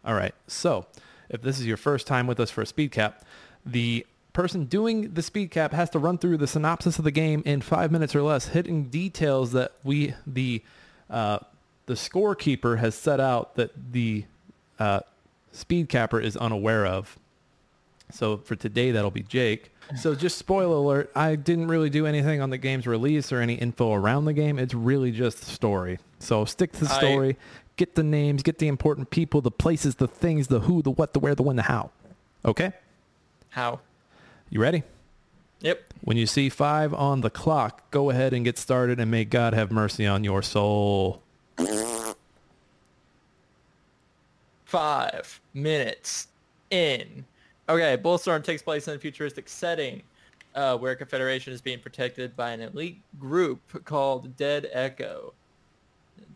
All 0.04 0.14
right. 0.14 0.34
So, 0.46 0.86
if 1.28 1.42
this 1.42 1.58
is 1.58 1.66
your 1.66 1.76
first 1.76 2.06
time 2.06 2.28
with 2.28 2.38
us 2.38 2.52
for 2.52 2.62
a 2.62 2.66
speed 2.66 2.92
cap, 2.92 3.24
the 3.64 4.06
person 4.36 4.66
doing 4.66 5.14
the 5.14 5.22
speed 5.22 5.50
cap 5.50 5.72
has 5.72 5.88
to 5.88 5.98
run 5.98 6.18
through 6.18 6.36
the 6.36 6.46
synopsis 6.46 6.98
of 6.98 7.04
the 7.04 7.10
game 7.10 7.42
in 7.46 7.62
five 7.62 7.90
minutes 7.90 8.14
or 8.14 8.20
less, 8.20 8.48
hitting 8.48 8.84
details 8.84 9.52
that 9.52 9.72
we 9.82 10.12
the 10.26 10.62
uh, 11.08 11.38
the 11.86 11.94
scorekeeper 11.94 12.78
has 12.78 12.94
set 12.94 13.18
out 13.18 13.54
that 13.54 13.70
the 13.92 14.24
uh, 14.78 15.00
speed 15.52 15.88
capper 15.88 16.20
is 16.20 16.36
unaware 16.36 16.84
of. 16.84 17.18
So 18.12 18.36
for 18.36 18.56
today, 18.56 18.90
that'll 18.90 19.10
be 19.10 19.22
Jake. 19.22 19.72
So 19.96 20.14
just 20.14 20.36
spoiler 20.36 20.76
alert, 20.76 21.10
I 21.14 21.36
didn't 21.36 21.68
really 21.68 21.88
do 21.88 22.04
anything 22.06 22.42
on 22.42 22.50
the 22.50 22.58
game's 22.58 22.86
release 22.86 23.32
or 23.32 23.40
any 23.40 23.54
info 23.54 23.94
around 23.94 24.26
the 24.26 24.34
game. 24.34 24.58
It's 24.58 24.74
really 24.74 25.12
just 25.12 25.40
the 25.40 25.46
story. 25.46 25.98
So 26.18 26.44
stick 26.44 26.72
to 26.72 26.84
the 26.84 26.92
I- 26.92 26.98
story, 26.98 27.36
get 27.76 27.94
the 27.94 28.02
names, 28.02 28.42
get 28.42 28.58
the 28.58 28.68
important 28.68 29.08
people, 29.08 29.40
the 29.40 29.50
places, 29.50 29.94
the 29.94 30.08
things, 30.08 30.48
the 30.48 30.60
who, 30.60 30.82
the 30.82 30.90
what, 30.90 31.14
the 31.14 31.20
where, 31.20 31.34
the 31.34 31.42
when, 31.42 31.56
the 31.56 31.62
how. 31.62 31.90
Okay? 32.44 32.72
How? 33.48 33.80
You 34.50 34.60
ready? 34.60 34.82
Yep. 35.60 35.94
When 36.02 36.16
you 36.16 36.26
see 36.26 36.48
five 36.48 36.94
on 36.94 37.22
the 37.22 37.30
clock, 37.30 37.90
go 37.90 38.10
ahead 38.10 38.32
and 38.32 38.44
get 38.44 38.58
started 38.58 39.00
and 39.00 39.10
may 39.10 39.24
God 39.24 39.54
have 39.54 39.72
mercy 39.72 40.06
on 40.06 40.22
your 40.22 40.42
soul. 40.42 41.22
Five 44.64 45.40
minutes 45.54 46.28
in. 46.70 47.24
Okay, 47.68 47.96
Bulletstorm 47.96 48.44
takes 48.44 48.62
place 48.62 48.86
in 48.86 48.94
a 48.94 48.98
futuristic 48.98 49.48
setting 49.48 50.02
uh, 50.54 50.76
where 50.76 50.94
Confederation 50.94 51.52
is 51.52 51.60
being 51.60 51.80
protected 51.80 52.36
by 52.36 52.50
an 52.50 52.60
elite 52.60 53.00
group 53.18 53.84
called 53.84 54.36
Dead 54.36 54.68
Echo. 54.72 55.34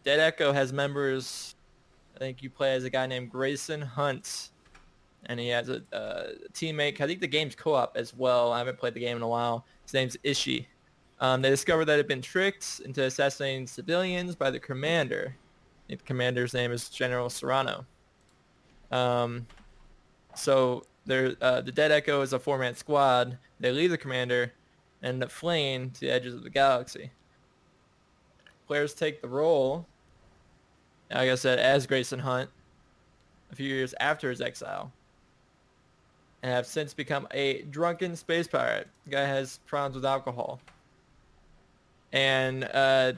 Dead 0.04 0.20
Echo 0.20 0.52
has 0.52 0.72
members, 0.72 1.54
I 2.16 2.18
think 2.18 2.42
you 2.42 2.50
play 2.50 2.74
as 2.74 2.84
a 2.84 2.90
guy 2.90 3.06
named 3.06 3.30
Grayson 3.30 3.80
Hunt, 3.80 4.49
and 5.26 5.38
he 5.38 5.48
has 5.48 5.68
a, 5.68 5.82
uh 5.92 6.32
teammate. 6.52 7.00
I 7.00 7.06
think 7.06 7.20
the 7.20 7.26
game's 7.26 7.54
co-op 7.54 7.96
as 7.96 8.14
well. 8.14 8.52
I 8.52 8.58
haven't 8.58 8.78
played 8.78 8.94
the 8.94 9.00
game 9.00 9.16
in 9.16 9.22
a 9.22 9.28
while. 9.28 9.64
His 9.84 9.94
name's 9.94 10.16
Ishi. 10.22 10.68
Um, 11.20 11.42
they 11.42 11.50
discovered 11.50 11.84
that 11.86 11.98
had 11.98 12.08
been 12.08 12.22
tricked 12.22 12.80
into 12.84 13.04
assassinating 13.04 13.66
civilians 13.66 14.34
by 14.34 14.50
the 14.50 14.58
commander. 14.58 15.36
The 15.88 15.96
commander's 15.96 16.54
name 16.54 16.72
is 16.72 16.88
General 16.88 17.28
Serrano. 17.28 17.84
Um, 18.90 19.46
so 20.34 20.84
uh, 21.08 21.60
the 21.60 21.72
Dead 21.74 21.92
Echo 21.92 22.22
is 22.22 22.32
a 22.32 22.38
four-man 22.38 22.74
squad. 22.74 23.36
They 23.58 23.70
leave 23.70 23.90
the 23.90 23.98
commander 23.98 24.52
and 25.02 25.14
end 25.14 25.24
up 25.24 25.30
fleeing 25.30 25.90
to 25.90 26.00
the 26.00 26.10
edges 26.10 26.34
of 26.34 26.42
the 26.42 26.50
galaxy. 26.50 27.10
Players 28.66 28.94
take 28.94 29.20
the 29.20 29.28
role, 29.28 29.86
like 31.10 31.28
I 31.28 31.34
said, 31.34 31.58
as 31.58 31.86
Grayson 31.86 32.20
Hunt 32.20 32.48
a 33.50 33.56
few 33.56 33.68
years 33.68 33.94
after 34.00 34.30
his 34.30 34.40
exile 34.40 34.92
and 36.42 36.52
have 36.52 36.66
since 36.66 36.94
become 36.94 37.28
a 37.32 37.62
drunken 37.62 38.16
space 38.16 38.48
pirate. 38.48 38.88
The 39.04 39.10
guy 39.10 39.26
has 39.26 39.60
problems 39.66 39.96
with 39.96 40.04
alcohol. 40.04 40.60
And 42.12 42.64
uh, 42.64 43.12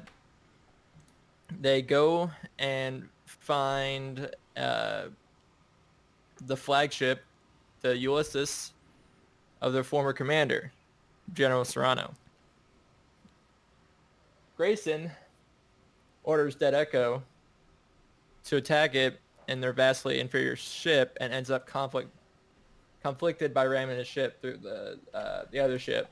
they 1.61 1.83
go 1.83 2.31
and 2.59 3.09
find 3.27 4.31
uh, 4.57 5.05
the 6.47 6.57
flagship, 6.57 7.23
the 7.81 7.97
Ulysses, 7.97 8.73
of 9.61 9.73
their 9.73 9.85
former 9.85 10.13
commander, 10.13 10.73
General 11.33 11.65
Serrano. 11.65 12.13
Grayson 14.57 15.11
orders 16.25 16.55
Dead 16.55 16.75
Echo 16.75 17.23
to 18.45 18.57
attack 18.57 18.95
it 18.95 19.21
in 19.49 19.61
their 19.61 19.73
vastly 19.73 20.21
inferior 20.21 20.57
ship 20.57 21.17
and 21.21 21.33
ends 21.33 21.51
up 21.51 21.67
conflict 21.67 22.11
conflicted 23.03 23.53
by 23.53 23.67
ramming 23.67 23.99
his 23.99 24.07
ship 24.07 24.41
through 24.41 24.59
the 24.59 24.99
uh, 25.13 25.45
the 25.51 25.59
other 25.59 25.79
ship, 25.79 26.09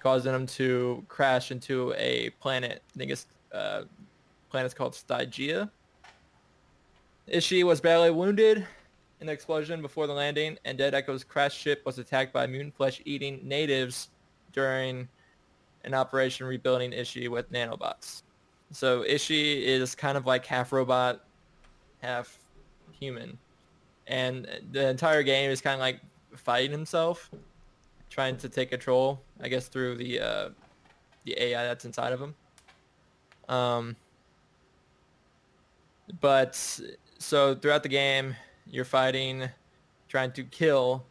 causing 0.00 0.34
him 0.34 0.46
to 0.46 1.04
crash 1.08 1.50
into 1.50 1.92
a 1.96 2.30
planet. 2.40 2.82
I 2.94 2.98
think 2.98 3.10
it's 3.10 3.26
uh, 3.52 3.82
planet's 4.50 4.74
called 4.74 4.94
Stygia. 4.94 5.70
Ishi 7.26 7.64
was 7.64 7.80
badly 7.80 8.10
wounded 8.10 8.66
in 9.20 9.26
the 9.26 9.32
explosion 9.32 9.80
before 9.82 10.06
the 10.06 10.12
landing, 10.12 10.58
and 10.64 10.76
Dead 10.76 10.94
Echo's 10.94 11.24
crash 11.24 11.56
ship 11.56 11.82
was 11.86 11.98
attacked 11.98 12.32
by 12.32 12.46
mutant 12.46 12.76
flesh-eating 12.76 13.40
natives 13.42 14.10
during 14.52 15.08
an 15.84 15.94
operation 15.94 16.46
rebuilding 16.46 16.92
Ishi 16.92 17.28
with 17.28 17.50
nanobots. 17.50 18.22
So 18.70 19.04
Ishi 19.04 19.66
is 19.66 19.94
kind 19.94 20.18
of 20.18 20.26
like 20.26 20.44
half 20.44 20.72
robot, 20.72 21.24
half 22.02 22.38
human. 22.92 23.38
And 24.06 24.46
the 24.70 24.88
entire 24.88 25.22
game 25.22 25.50
is 25.50 25.60
kind 25.60 25.74
of 25.74 25.80
like 25.80 26.00
fighting 26.36 26.70
himself, 26.70 27.30
trying 28.10 28.36
to 28.38 28.48
take 28.48 28.70
control, 28.70 29.20
I 29.40 29.48
guess, 29.48 29.68
through 29.68 29.96
the 29.96 30.20
uh, 30.20 30.48
the 31.24 31.40
AI 31.42 31.64
that's 31.64 31.84
inside 31.84 32.12
of 32.12 32.20
him. 32.20 32.34
Um, 33.48 33.96
but 36.20 36.54
so 37.18 37.54
throughout 37.54 37.82
the 37.82 37.88
game, 37.88 38.36
you're 38.66 38.84
fighting, 38.84 39.48
trying 40.08 40.32
to 40.32 40.44
kill 40.44 41.04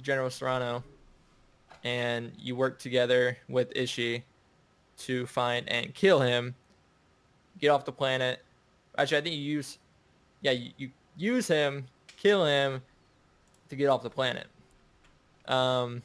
General 0.00 0.30
Serrano, 0.30 0.82
and 1.84 2.32
you 2.38 2.56
work 2.56 2.78
together 2.78 3.36
with 3.48 3.72
Ishi 3.76 4.24
to 4.98 5.26
find 5.26 5.68
and 5.68 5.94
kill 5.94 6.20
him, 6.20 6.54
get 7.58 7.68
off 7.68 7.84
the 7.84 7.92
planet. 7.92 8.40
Actually, 8.98 9.18
I 9.18 9.20
think 9.22 9.36
you 9.36 9.42
use, 9.42 9.78
yeah, 10.42 10.52
you, 10.52 10.70
you 10.76 10.90
use 11.16 11.48
him, 11.48 11.86
kill 12.22 12.44
him 12.46 12.82
to 13.68 13.76
get 13.76 13.88
off 13.88 14.02
the 14.02 14.10
planet. 14.10 14.46
Um, 15.46 16.02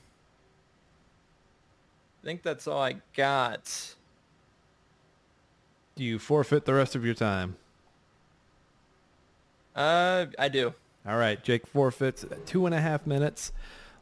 I 2.24 2.26
think 2.26 2.41
that's 2.41 2.68
all 2.68 2.82
I 2.82 2.95
got. 3.15 3.93
Do 5.95 6.03
you 6.03 6.18
forfeit 6.20 6.65
the 6.65 6.74
rest 6.74 6.95
of 6.95 7.05
your 7.05 7.13
time? 7.13 7.55
Uh, 9.76 10.26
I 10.39 10.49
do. 10.49 10.74
All 11.07 11.18
right, 11.18 11.41
Jake 11.43 11.68
forfeits 11.68 12.26
two 12.45 12.65
and 12.65 12.74
a 12.74 12.82
half 12.82 13.05
minutes. 13.05 13.51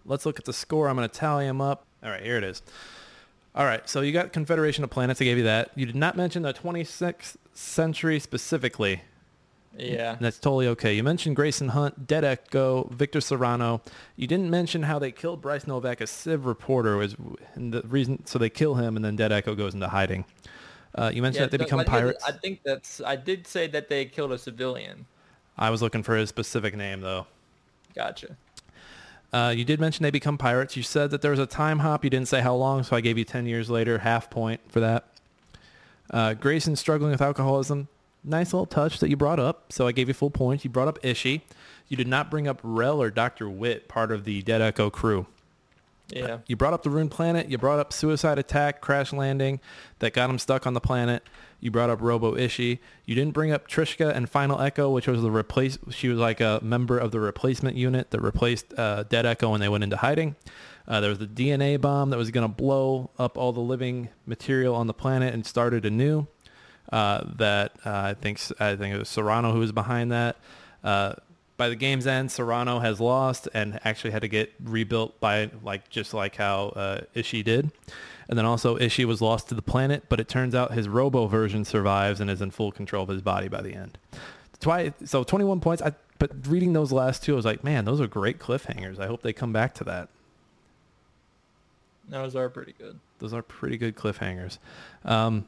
Let's 0.05 0.25
look 0.25 0.39
at 0.39 0.45
the 0.45 0.53
score. 0.53 0.87
I'm 0.87 0.95
going 0.95 1.07
to 1.07 1.13
tally 1.13 1.45
them 1.45 1.61
up. 1.61 1.85
All 2.03 2.09
right, 2.09 2.23
here 2.23 2.37
it 2.37 2.43
is. 2.43 2.61
All 3.53 3.65
right, 3.65 3.87
so 3.87 4.01
you 4.01 4.11
got 4.11 4.33
Confederation 4.33 4.83
of 4.83 4.89
Planets. 4.89 5.21
I 5.21 5.25
gave 5.25 5.37
you 5.37 5.43
that. 5.43 5.71
You 5.75 5.85
did 5.85 5.95
not 5.95 6.15
mention 6.17 6.43
the 6.43 6.53
26th 6.53 7.35
century 7.53 8.19
specifically. 8.19 9.01
Yeah. 9.77 10.13
And 10.13 10.21
that's 10.21 10.39
totally 10.39 10.67
okay. 10.69 10.93
You 10.93 11.03
mentioned 11.03 11.35
Grayson 11.35 11.69
Hunt, 11.69 12.07
Dead 12.07 12.23
Echo, 12.23 12.87
Victor 12.91 13.19
Serrano. 13.21 13.81
You 14.15 14.25
didn't 14.27 14.49
mention 14.49 14.83
how 14.83 14.99
they 14.99 15.11
killed 15.11 15.41
Bryce 15.41 15.67
Novak, 15.67 15.99
a 16.01 16.07
Civ 16.07 16.45
reporter, 16.45 16.95
was 16.97 17.15
and 17.55 17.73
the 17.73 17.81
reason. 17.81 18.25
So 18.25 18.39
they 18.39 18.49
kill 18.49 18.75
him, 18.75 18.95
and 18.95 19.03
then 19.03 19.15
Dead 19.15 19.31
Echo 19.31 19.53
goes 19.55 19.73
into 19.73 19.87
hiding. 19.89 20.25
Uh, 20.93 21.11
you 21.13 21.21
mentioned 21.21 21.41
Yeah, 21.41 21.45
that 21.47 21.51
they 21.57 21.63
become 21.63 21.79
did- 21.79 21.87
pirates. 21.87 22.23
I 22.25 22.31
think 22.31 22.61
that's. 22.63 23.01
I 23.01 23.15
did 23.17 23.45
say 23.47 23.67
that 23.67 23.89
they 23.89 24.05
killed 24.05 24.31
a 24.31 24.37
civilian. 24.37 25.05
I 25.57 25.69
was 25.69 25.81
looking 25.81 26.03
for 26.03 26.15
his 26.15 26.29
specific 26.29 26.75
name 26.75 27.01
though. 27.01 27.27
Gotcha. 27.93 28.37
Uh, 29.33 29.53
you 29.55 29.65
did 29.65 29.81
mention 29.81 30.03
they 30.03 30.11
become 30.11 30.37
pirates. 30.37 30.77
You 30.77 30.83
said 30.83 31.11
that 31.11 31.21
there 31.21 31.31
was 31.31 31.39
a 31.39 31.45
time 31.45 31.79
hop. 31.79 32.03
You 32.05 32.09
didn't 32.09 32.29
say 32.29 32.39
how 32.39 32.55
long, 32.55 32.83
so 32.83 32.95
I 32.95 33.01
gave 33.01 33.17
you 33.17 33.25
10 33.25 33.45
years 33.45 33.69
later, 33.69 33.97
half 33.97 34.29
point 34.29 34.61
for 34.69 34.79
that. 34.79 35.05
Uh, 36.09 36.33
Grayson 36.35 36.77
struggling 36.77 37.11
with 37.11 37.21
alcoholism. 37.21 37.89
Nice 38.27 38.53
little 38.53 38.65
touch 38.65 38.99
that 38.99 39.09
you 39.09 39.15
brought 39.15 39.39
up, 39.39 39.71
so 39.71 39.85
I 39.85 39.91
gave 39.91 40.07
you 40.07 40.13
full 40.13 40.31
points. 40.31 40.63
You 40.63 40.71
brought 40.71 40.87
up 40.87 40.97
Ishi. 41.03 41.45
You 41.87 41.95
did 41.95 42.07
not 42.07 42.31
bring 42.31 42.47
up 42.47 42.59
Rel 42.63 43.01
or 43.01 43.11
Dr. 43.11 43.47
Witt, 43.47 43.87
part 43.87 44.11
of 44.11 44.23
the 44.23 44.41
Dead 44.41 44.61
Echo 44.61 44.89
crew. 44.89 45.27
Yeah. 46.09 46.39
You 46.47 46.55
brought 46.55 46.73
up 46.73 46.83
the 46.83 46.89
Rune 46.89 47.09
Planet. 47.09 47.49
You 47.49 47.57
brought 47.57 47.79
up 47.79 47.91
Suicide 47.91 48.37
Attack, 48.37 48.81
Crash 48.81 49.11
Landing, 49.13 49.59
that 49.99 50.13
got 50.13 50.29
him 50.29 50.39
stuck 50.39 50.67
on 50.67 50.73
the 50.73 50.81
planet. 50.81 51.23
You 51.59 51.71
brought 51.71 51.89
up 51.89 52.01
Robo 52.01 52.35
Ishi. 52.35 52.79
You 53.05 53.15
didn't 53.15 53.33
bring 53.33 53.51
up 53.51 53.67
Trishka 53.67 54.15
and 54.15 54.29
Final 54.29 54.61
Echo, 54.61 54.89
which 54.91 55.07
was 55.07 55.21
the 55.21 55.31
replace. 55.31 55.77
She 55.89 56.07
was 56.07 56.19
like 56.19 56.41
a 56.41 56.59
member 56.61 56.97
of 56.97 57.11
the 57.11 57.19
replacement 57.19 57.75
unit 57.75 58.11
that 58.11 58.21
replaced 58.21 58.77
uh, 58.77 59.03
Dead 59.03 59.25
Echo 59.25 59.51
when 59.51 59.61
they 59.61 59.69
went 59.69 59.83
into 59.83 59.97
hiding. 59.97 60.35
Uh, 60.87 60.99
there 60.99 61.09
was 61.09 61.19
the 61.19 61.27
DNA 61.27 61.81
bomb 61.81 62.11
that 62.11 62.17
was 62.17 62.29
going 62.29 62.47
to 62.47 62.53
blow 62.53 63.09
up 63.17 63.37
all 63.37 63.51
the 63.51 63.59
living 63.59 64.09
material 64.25 64.75
on 64.75 64.85
the 64.85 64.93
planet 64.93 65.33
and 65.33 65.45
started 65.45 65.85
anew. 65.85 66.27
Uh, 66.91 67.23
that 67.37 67.71
uh, 67.85 67.89
I 67.91 68.13
think 68.13 68.39
I 68.59 68.75
think 68.75 68.95
it 68.95 68.99
was 68.99 69.09
Serrano 69.09 69.51
who 69.51 69.59
was 69.59 69.71
behind 69.71 70.11
that. 70.11 70.37
Uh, 70.83 71.15
by 71.57 71.69
the 71.69 71.75
game's 71.75 72.05
end, 72.05 72.31
Serrano 72.31 72.79
has 72.79 72.99
lost 72.99 73.47
and 73.53 73.79
actually 73.83 74.11
had 74.11 74.21
to 74.21 74.27
get 74.27 74.53
rebuilt 74.61 75.19
by 75.19 75.49
like 75.63 75.89
just 75.89 76.13
like 76.13 76.35
how 76.35 76.67
uh, 76.69 77.01
Ishi 77.13 77.43
did. 77.43 77.71
And 78.27 78.37
then 78.37 78.45
also 78.45 78.77
Ishi 78.77 79.05
was 79.05 79.21
lost 79.21 79.49
to 79.49 79.55
the 79.55 79.61
planet, 79.61 80.03
but 80.09 80.19
it 80.19 80.27
turns 80.27 80.55
out 80.55 80.73
his 80.73 80.89
Robo 80.89 81.27
version 81.27 81.63
survives 81.63 82.19
and 82.19 82.29
is 82.29 82.41
in 82.41 82.51
full 82.51 82.71
control 82.71 83.03
of 83.03 83.09
his 83.09 83.21
body 83.21 83.47
by 83.47 83.61
the 83.61 83.73
end. 83.73 83.97
Twice, 84.59 84.91
so 85.05 85.23
21 85.23 85.59
points. 85.59 85.81
I, 85.81 85.93
but 86.17 86.31
reading 86.47 86.73
those 86.73 86.91
last 86.91 87.23
two, 87.23 87.33
I 87.33 87.35
was 87.35 87.45
like, 87.45 87.63
man, 87.63 87.85
those 87.85 88.01
are 88.01 88.07
great 88.07 88.39
cliffhangers. 88.39 88.99
I 88.99 89.07
hope 89.07 89.21
they 89.21 89.33
come 89.33 89.53
back 89.53 89.73
to 89.75 89.83
that. 89.85 90.09
Those 92.09 92.35
are 92.35 92.49
pretty 92.49 92.73
good. 92.77 92.99
Those 93.19 93.33
are 93.33 93.41
pretty 93.41 93.77
good 93.77 93.95
cliffhangers. 93.95 94.57
Um, 95.03 95.45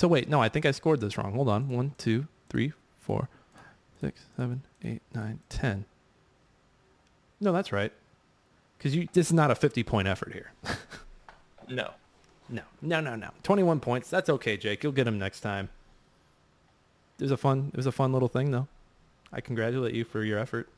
so 0.00 0.08
wait, 0.08 0.30
no, 0.30 0.40
I 0.40 0.48
think 0.48 0.64
I 0.64 0.70
scored 0.70 1.02
this 1.02 1.18
wrong. 1.18 1.34
Hold 1.34 1.50
on. 1.50 1.68
One, 1.68 1.94
two, 1.98 2.26
three, 2.48 2.72
four, 3.00 3.28
six, 4.00 4.22
seven, 4.34 4.62
eight, 4.82 5.02
nine, 5.14 5.40
ten. 5.50 5.84
No, 7.38 7.52
that's 7.52 7.70
right. 7.70 7.92
Because 8.78 8.96
you, 8.96 9.08
this 9.12 9.26
is 9.26 9.34
not 9.34 9.50
a 9.50 9.54
50 9.54 9.82
point 9.82 10.08
effort 10.08 10.32
here. 10.32 10.52
No. 11.68 11.90
no, 12.48 12.62
no, 12.82 13.00
no, 13.00 13.14
no. 13.14 13.28
21 13.44 13.78
points. 13.78 14.10
That's 14.10 14.28
okay, 14.28 14.56
Jake. 14.56 14.82
You'll 14.82 14.90
get 14.90 15.04
them 15.04 15.20
next 15.20 15.38
time. 15.38 15.68
It 17.20 17.22
was 17.22 17.30
a 17.30 17.36
fun. 17.36 17.70
It 17.72 17.76
was 17.76 17.86
a 17.86 17.92
fun 17.92 18.12
little 18.12 18.26
thing, 18.26 18.50
though. 18.50 18.66
I 19.32 19.40
congratulate 19.40 19.94
you 19.94 20.02
for 20.02 20.24
your 20.24 20.40
effort. 20.40 20.68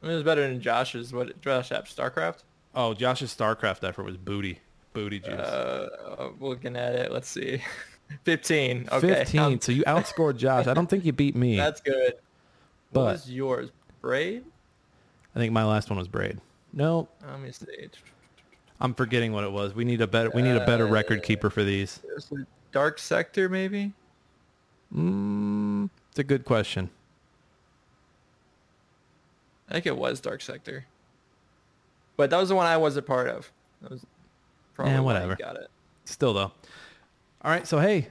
I 0.00 0.06
mean, 0.06 0.12
it 0.12 0.14
was 0.14 0.22
better 0.22 0.46
than 0.46 0.60
Josh's. 0.60 1.12
What 1.12 1.40
Josh 1.40 1.72
app 1.72 1.86
StarCraft? 1.86 2.44
Oh, 2.76 2.94
Josh's 2.94 3.34
StarCraft 3.34 3.82
effort 3.82 4.04
was 4.04 4.16
booty, 4.16 4.60
booty 4.92 5.18
juice. 5.18 5.32
Uh, 5.32 6.28
looking 6.38 6.76
at 6.76 6.94
it, 6.94 7.10
let's 7.10 7.28
see. 7.28 7.60
15. 8.24 8.88
Okay. 8.92 9.06
15. 9.14 9.40
um, 9.40 9.60
so 9.60 9.72
you 9.72 9.82
outscored 9.84 10.36
Josh. 10.36 10.66
I 10.66 10.74
don't 10.74 10.88
think 10.88 11.04
you 11.04 11.12
beat 11.12 11.34
me. 11.36 11.56
that's 11.58 11.80
good. 11.80 12.14
But- 12.92 13.00
what 13.00 13.12
was 13.12 13.30
yours? 13.30 13.70
Braid? 14.00 14.44
I 15.34 15.38
think 15.38 15.52
my 15.52 15.64
last 15.64 15.90
one 15.90 15.98
was 15.98 16.08
braid. 16.08 16.40
No, 16.72 17.08
Let 17.28 17.40
me 17.40 17.52
see. 17.52 17.66
I'm 18.80 18.94
forgetting 18.94 19.32
what 19.32 19.44
it 19.44 19.52
was. 19.52 19.74
We 19.74 19.84
need 19.84 20.00
a 20.00 20.06
better. 20.06 20.30
We 20.30 20.42
need 20.42 20.56
a 20.56 20.64
better 20.66 20.86
Uh, 20.86 20.90
record 20.90 21.22
keeper 21.22 21.50
for 21.50 21.62
these. 21.62 22.00
A 22.32 22.36
Dark 22.72 22.98
Sector, 22.98 23.48
maybe? 23.48 23.92
Mm, 24.94 25.90
it's 26.10 26.18
a 26.18 26.24
good 26.24 26.44
question. 26.44 26.90
I 29.68 29.74
think 29.74 29.86
it 29.86 29.96
was 29.96 30.20
Dark 30.20 30.40
Sector. 30.42 30.86
But 32.16 32.30
that 32.30 32.38
was 32.38 32.48
the 32.48 32.54
one 32.56 32.66
I 32.66 32.76
wasn't 32.76 33.06
part 33.06 33.28
of. 33.28 33.52
That 33.82 33.90
was 33.92 34.04
probably 34.74 34.94
Eh, 34.94 34.98
why 34.98 35.04
whatever. 35.04 35.36
got 35.36 35.56
it. 35.56 35.70
Still 36.04 36.32
though. 36.34 36.52
All 37.42 37.50
right. 37.50 37.66
So 37.66 37.78
hey, 37.78 38.08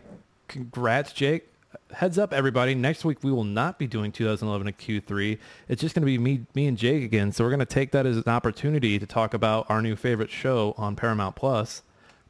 congrats, 0.47 1.13
Jake. 1.13 1.45
Heads 1.91 2.17
up, 2.17 2.33
everybody. 2.33 2.73
Next 2.73 3.05
week 3.05 3.19
we 3.23 3.31
will 3.31 3.43
not 3.43 3.77
be 3.77 3.85
doing 3.85 4.11
2011 4.11 4.67
at 4.67 4.77
Q3. 4.79 5.37
It's 5.67 5.81
just 5.81 5.93
going 5.93 6.01
to 6.01 6.05
be 6.07 6.17
me, 6.17 6.45
me 6.55 6.65
and 6.65 6.75
Jake 6.75 7.03
again. 7.03 7.31
So 7.31 7.43
we're 7.43 7.51
going 7.51 7.59
to 7.59 7.65
take 7.65 7.91
that 7.91 8.07
as 8.07 8.17
an 8.17 8.27
opportunity 8.27 8.97
to 8.97 9.05
talk 9.05 9.35
about 9.35 9.69
our 9.69 9.83
new 9.83 9.95
favorite 9.95 10.31
show 10.31 10.73
on 10.77 10.95
Paramount 10.95 11.35
Plus, 11.35 11.83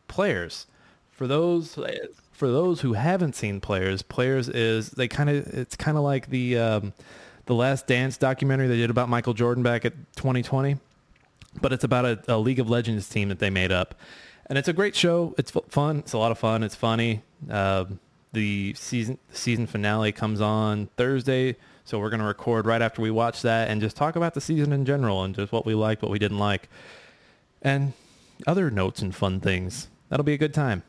Players. 0.09 0.67
For 1.09 1.25
those 1.25 1.77
for 2.33 2.47
those 2.49 2.81
who 2.81 2.93
haven't 2.93 3.35
seen 3.35 3.61
Players, 3.61 4.01
Players 4.01 4.49
is 4.49 4.89
they 4.91 5.07
kind 5.07 5.29
of 5.29 5.47
it's 5.47 5.77
kind 5.77 5.97
of 5.97 6.03
like 6.03 6.29
the 6.29 6.57
um, 6.57 6.93
the 7.45 7.55
Last 7.55 7.87
Dance 7.87 8.17
documentary 8.17 8.67
they 8.67 8.77
did 8.77 8.89
about 8.89 9.07
Michael 9.07 9.33
Jordan 9.33 9.63
back 9.63 9.85
at 9.85 9.93
2020, 10.17 10.77
but 11.61 11.71
it's 11.71 11.83
about 11.85 12.05
a, 12.05 12.19
a 12.27 12.37
League 12.37 12.59
of 12.59 12.69
Legends 12.69 13.07
team 13.07 13.29
that 13.29 13.39
they 13.39 13.49
made 13.49 13.71
up, 13.71 13.95
and 14.49 14.57
it's 14.57 14.67
a 14.67 14.73
great 14.73 14.95
show. 14.95 15.33
It's 15.37 15.51
fun. 15.69 15.99
It's 15.99 16.13
a 16.13 16.17
lot 16.17 16.31
of 16.31 16.39
fun. 16.39 16.63
It's 16.63 16.75
funny. 16.75 17.21
Um 17.49 17.99
the 18.31 18.73
season 18.75 19.17
season 19.31 19.65
finale 19.65 20.11
comes 20.11 20.39
on 20.41 20.87
Thursday, 20.97 21.55
so 21.85 21.97
we're 21.99 22.09
gonna 22.11 22.25
record 22.27 22.65
right 22.65 22.81
after 22.81 23.01
we 23.01 23.09
watch 23.11 23.41
that 23.41 23.69
and 23.69 23.81
just 23.81 23.95
talk 23.95 24.15
about 24.15 24.33
the 24.35 24.41
season 24.41 24.71
in 24.73 24.85
general 24.85 25.23
and 25.23 25.33
just 25.35 25.51
what 25.51 25.65
we 25.65 25.73
liked, 25.73 26.01
what 26.03 26.11
we 26.11 26.19
didn't 26.19 26.37
like, 26.39 26.69
and 27.61 27.93
other 28.45 28.69
notes 28.69 29.01
and 29.01 29.15
fun 29.15 29.39
things. 29.39 29.87
That'll 30.09 30.23
be 30.23 30.33
a 30.33 30.37
good 30.37 30.53
time. 30.53 30.83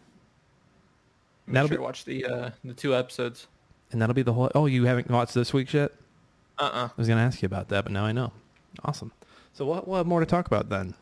Make 1.46 1.54
That'll 1.54 1.68
sure 1.68 1.78
be- 1.78 1.82
watch 1.82 2.04
the 2.04 2.24
uh, 2.26 2.50
the 2.64 2.74
two 2.74 2.94
episodes. 2.94 3.46
And 3.92 4.00
that'll 4.00 4.14
be 4.14 4.22
the 4.22 4.32
whole. 4.32 4.50
Oh, 4.54 4.66
you 4.66 4.84
haven't 4.84 5.10
watched 5.10 5.34
this 5.34 5.52
week's 5.52 5.74
yet? 5.74 5.90
Uh-uh. 6.60 6.88
I 6.88 6.90
was 6.96 7.08
going 7.08 7.16
to 7.18 7.24
ask 7.24 7.42
you 7.42 7.46
about 7.46 7.70
that, 7.70 7.82
but 7.82 7.92
now 7.92 8.04
I 8.04 8.12
know. 8.12 8.30
Awesome. 8.84 9.10
So 9.52 9.64
we'll, 9.66 9.82
we'll 9.84 9.96
have 9.96 10.06
more 10.06 10.20
to 10.20 10.26
talk 10.26 10.46
about 10.46 10.68
then. 10.68 10.94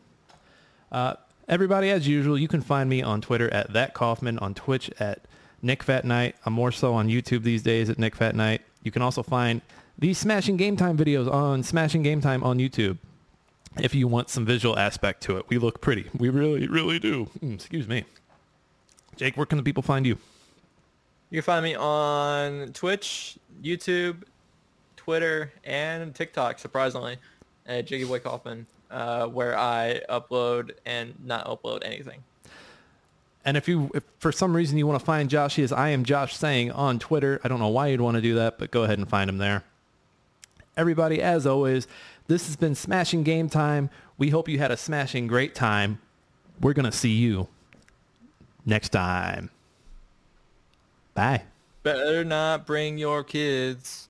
Uh, 0.91 1.13
everybody, 1.49 1.89
as 1.89 2.07
usual, 2.07 2.37
you 2.37 2.47
can 2.47 2.61
find 2.61 2.89
me 2.89 3.01
on 3.01 3.19
Twitter 3.19 3.51
at 3.53 3.73
that 3.73 3.93
Kaufman, 3.93 4.39
on 4.39 4.53
Twitch 4.53 4.89
at 4.99 5.21
Nick 5.61 5.83
Fat 5.83 6.05
Night. 6.05 6.35
I'm 6.45 6.53
more 6.53 6.71
so 6.71 6.93
on 6.93 7.09
YouTube 7.09 7.43
these 7.43 7.63
days 7.63 7.89
at 7.89 7.99
Nick 7.99 8.15
Fat 8.15 8.35
Night. 8.35 8.61
You 8.83 8.91
can 8.91 9.01
also 9.01 9.23
find 9.23 9.61
these 9.97 10.17
Smashing 10.17 10.55
Game 10.55 10.77
Time 10.77 10.97
videos 10.97 11.29
on 11.29 11.63
Smashing 11.63 12.03
Game 12.03 12.21
Time 12.21 12.43
on 12.43 12.59
YouTube. 12.59 12.97
If 13.81 13.93
you 13.93 14.07
want 14.07 14.29
some 14.29 14.45
visual 14.45 14.77
aspect 14.77 15.21
to 15.23 15.37
it, 15.37 15.45
we 15.49 15.57
look 15.57 15.81
pretty. 15.81 16.09
We 16.17 16.29
really, 16.29 16.67
really 16.67 16.99
do. 16.99 17.29
Mm, 17.43 17.55
excuse 17.55 17.87
me. 17.87 18.05
Jake, 19.17 19.35
where 19.35 19.45
can 19.45 19.57
the 19.57 19.63
people 19.63 19.83
find 19.83 20.05
you? 20.05 20.17
You 21.29 21.41
can 21.41 21.43
find 21.43 21.63
me 21.63 21.75
on 21.75 22.71
Twitch, 22.73 23.37
YouTube, 23.61 24.23
Twitter, 24.95 25.51
and 25.63 26.15
TikTok, 26.15 26.57
surprisingly, 26.59 27.17
at 27.65 27.85
Jiggy 27.85 28.05
Boy 28.05 28.19
Kaufman, 28.19 28.65
uh, 28.91 29.27
where 29.27 29.57
I 29.57 30.01
upload 30.09 30.71
and 30.85 31.13
not 31.23 31.45
upload 31.45 31.85
anything. 31.85 32.23
And 33.45 33.55
if 33.55 33.67
you, 33.67 33.89
if 33.93 34.03
for 34.19 34.31
some 34.31 34.55
reason 34.55 34.77
you 34.77 34.85
want 34.85 34.99
to 34.99 35.05
find 35.05 35.29
Josh, 35.29 35.55
he 35.55 35.63
is 35.63 35.71
I 35.71 35.89
am 35.89 36.03
Josh 36.03 36.35
saying 36.35 36.71
on 36.71 36.99
Twitter. 36.99 37.39
I 37.43 37.47
don't 37.47 37.59
know 37.59 37.69
why 37.69 37.87
you'd 37.87 38.01
want 38.01 38.15
to 38.15 38.21
do 38.21 38.35
that, 38.35 38.59
but 38.59 38.71
go 38.71 38.83
ahead 38.83 38.99
and 38.99 39.07
find 39.07 39.29
him 39.29 39.37
there. 39.37 39.63
Everybody, 40.75 41.21
as 41.21 41.47
always, 41.47 41.87
this 42.27 42.45
has 42.47 42.55
been 42.55 42.75
Smashing 42.75 43.23
Game 43.23 43.49
Time. 43.49 43.89
We 44.17 44.29
hope 44.29 44.49
you 44.49 44.59
had 44.59 44.71
a 44.71 44.77
smashing 44.77 45.27
great 45.27 45.55
time. 45.55 45.99
We're 46.61 46.73
going 46.73 46.85
to 46.85 46.91
see 46.91 47.13
you 47.13 47.47
next 48.65 48.89
time. 48.89 49.49
Bye. 51.13 51.43
Better 51.83 52.23
not 52.25 52.65
bring 52.65 52.97
your 52.97 53.23
kids. 53.23 54.08